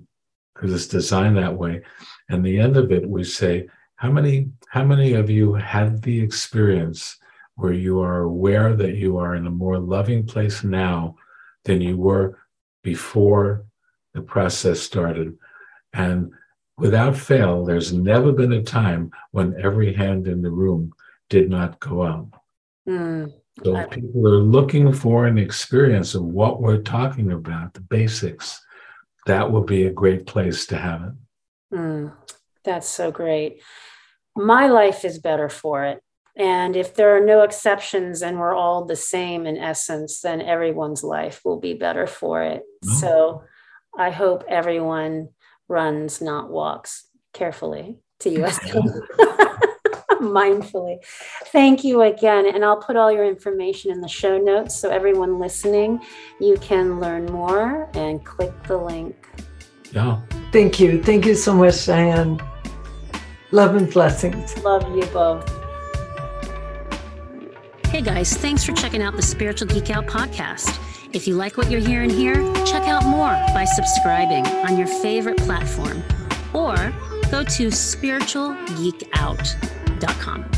because 0.54 0.72
it's 0.72 0.88
designed 0.88 1.36
that 1.36 1.56
way. 1.56 1.82
And 2.28 2.44
the 2.44 2.58
end 2.58 2.76
of 2.76 2.90
it, 2.90 3.08
we 3.08 3.24
say, 3.24 3.68
how 3.98 4.10
many 4.10 4.48
how 4.68 4.84
many 4.84 5.14
of 5.14 5.28
you 5.28 5.54
had 5.54 6.02
the 6.02 6.20
experience 6.20 7.18
where 7.58 7.72
you 7.72 8.00
are 8.00 8.20
aware 8.20 8.72
that 8.76 8.94
you 8.94 9.18
are 9.18 9.34
in 9.34 9.44
a 9.48 9.50
more 9.50 9.78
loving 9.78 10.24
place 10.24 10.62
now 10.62 11.16
than 11.64 11.80
you 11.80 11.96
were 11.96 12.38
before 12.84 13.66
the 14.14 14.22
process 14.22 14.78
started. 14.80 15.36
And 15.92 16.30
without 16.76 17.16
fail, 17.16 17.64
there's 17.64 17.92
never 17.92 18.30
been 18.30 18.52
a 18.52 18.62
time 18.62 19.10
when 19.32 19.60
every 19.60 19.92
hand 19.92 20.28
in 20.28 20.40
the 20.40 20.52
room 20.52 20.92
did 21.30 21.50
not 21.50 21.80
go 21.80 22.02
up. 22.02 22.44
Mm. 22.88 23.32
So 23.64 23.76
if 23.76 23.90
people 23.90 24.28
are 24.28 24.38
looking 24.38 24.92
for 24.92 25.26
an 25.26 25.36
experience 25.36 26.14
of 26.14 26.22
what 26.22 26.62
we're 26.62 26.82
talking 26.82 27.32
about, 27.32 27.74
the 27.74 27.80
basics, 27.80 28.64
that 29.26 29.50
would 29.50 29.66
be 29.66 29.86
a 29.86 29.92
great 29.92 30.26
place 30.26 30.64
to 30.66 30.78
have 30.78 31.02
it. 31.02 31.76
Mm. 31.76 32.12
That's 32.62 32.88
so 32.88 33.10
great. 33.10 33.62
My 34.36 34.68
life 34.68 35.04
is 35.04 35.18
better 35.18 35.48
for 35.48 35.86
it. 35.86 36.00
And 36.38 36.76
if 36.76 36.94
there 36.94 37.16
are 37.16 37.24
no 37.24 37.42
exceptions 37.42 38.22
and 38.22 38.38
we're 38.38 38.54
all 38.54 38.84
the 38.84 38.96
same 38.96 39.44
in 39.46 39.58
essence, 39.58 40.20
then 40.20 40.40
everyone's 40.40 41.02
life 41.02 41.40
will 41.44 41.58
be 41.58 41.74
better 41.74 42.06
for 42.06 42.42
it. 42.42 42.62
Mm-hmm. 42.84 42.94
So 42.94 43.42
I 43.98 44.10
hope 44.10 44.44
everyone 44.48 45.30
runs, 45.66 46.20
not 46.20 46.48
walks 46.48 47.08
carefully 47.32 47.98
to 48.20 48.30
USC. 48.30 49.58
mindfully. 50.20 50.98
Thank 51.46 51.84
you 51.84 52.02
again. 52.02 52.46
And 52.46 52.64
I'll 52.64 52.80
put 52.80 52.96
all 52.96 53.10
your 53.10 53.24
information 53.24 53.90
in 53.90 54.00
the 54.00 54.08
show 54.08 54.38
notes 54.38 54.78
so 54.78 54.90
everyone 54.90 55.38
listening, 55.38 56.00
you 56.40 56.56
can 56.58 57.00
learn 57.00 57.26
more 57.26 57.88
and 57.94 58.24
click 58.24 58.52
the 58.64 58.76
link. 58.76 59.28
Yeah. 59.92 60.20
Thank 60.52 60.80
you. 60.80 61.02
Thank 61.02 61.26
you 61.26 61.34
so 61.34 61.54
much, 61.54 61.86
Diane. 61.86 62.40
Love 63.50 63.76
and 63.76 63.90
blessings. 63.90 64.56
Love 64.62 64.84
you 64.96 65.04
both. 65.06 65.57
Hey 67.88 68.02
guys, 68.02 68.36
thanks 68.36 68.64
for 68.64 68.72
checking 68.72 69.00
out 69.00 69.16
the 69.16 69.22
Spiritual 69.22 69.68
Geek 69.68 69.88
Out 69.88 70.06
podcast. 70.06 70.78
If 71.14 71.26
you 71.26 71.36
like 71.36 71.56
what 71.56 71.70
you're 71.70 71.80
hearing 71.80 72.10
here, 72.10 72.34
check 72.66 72.86
out 72.86 73.06
more 73.06 73.30
by 73.54 73.64
subscribing 73.64 74.46
on 74.46 74.76
your 74.76 74.86
favorite 74.86 75.38
platform 75.38 76.02
or 76.52 76.76
go 77.30 77.42
to 77.44 77.68
spiritualgeekout.com. 77.68 80.57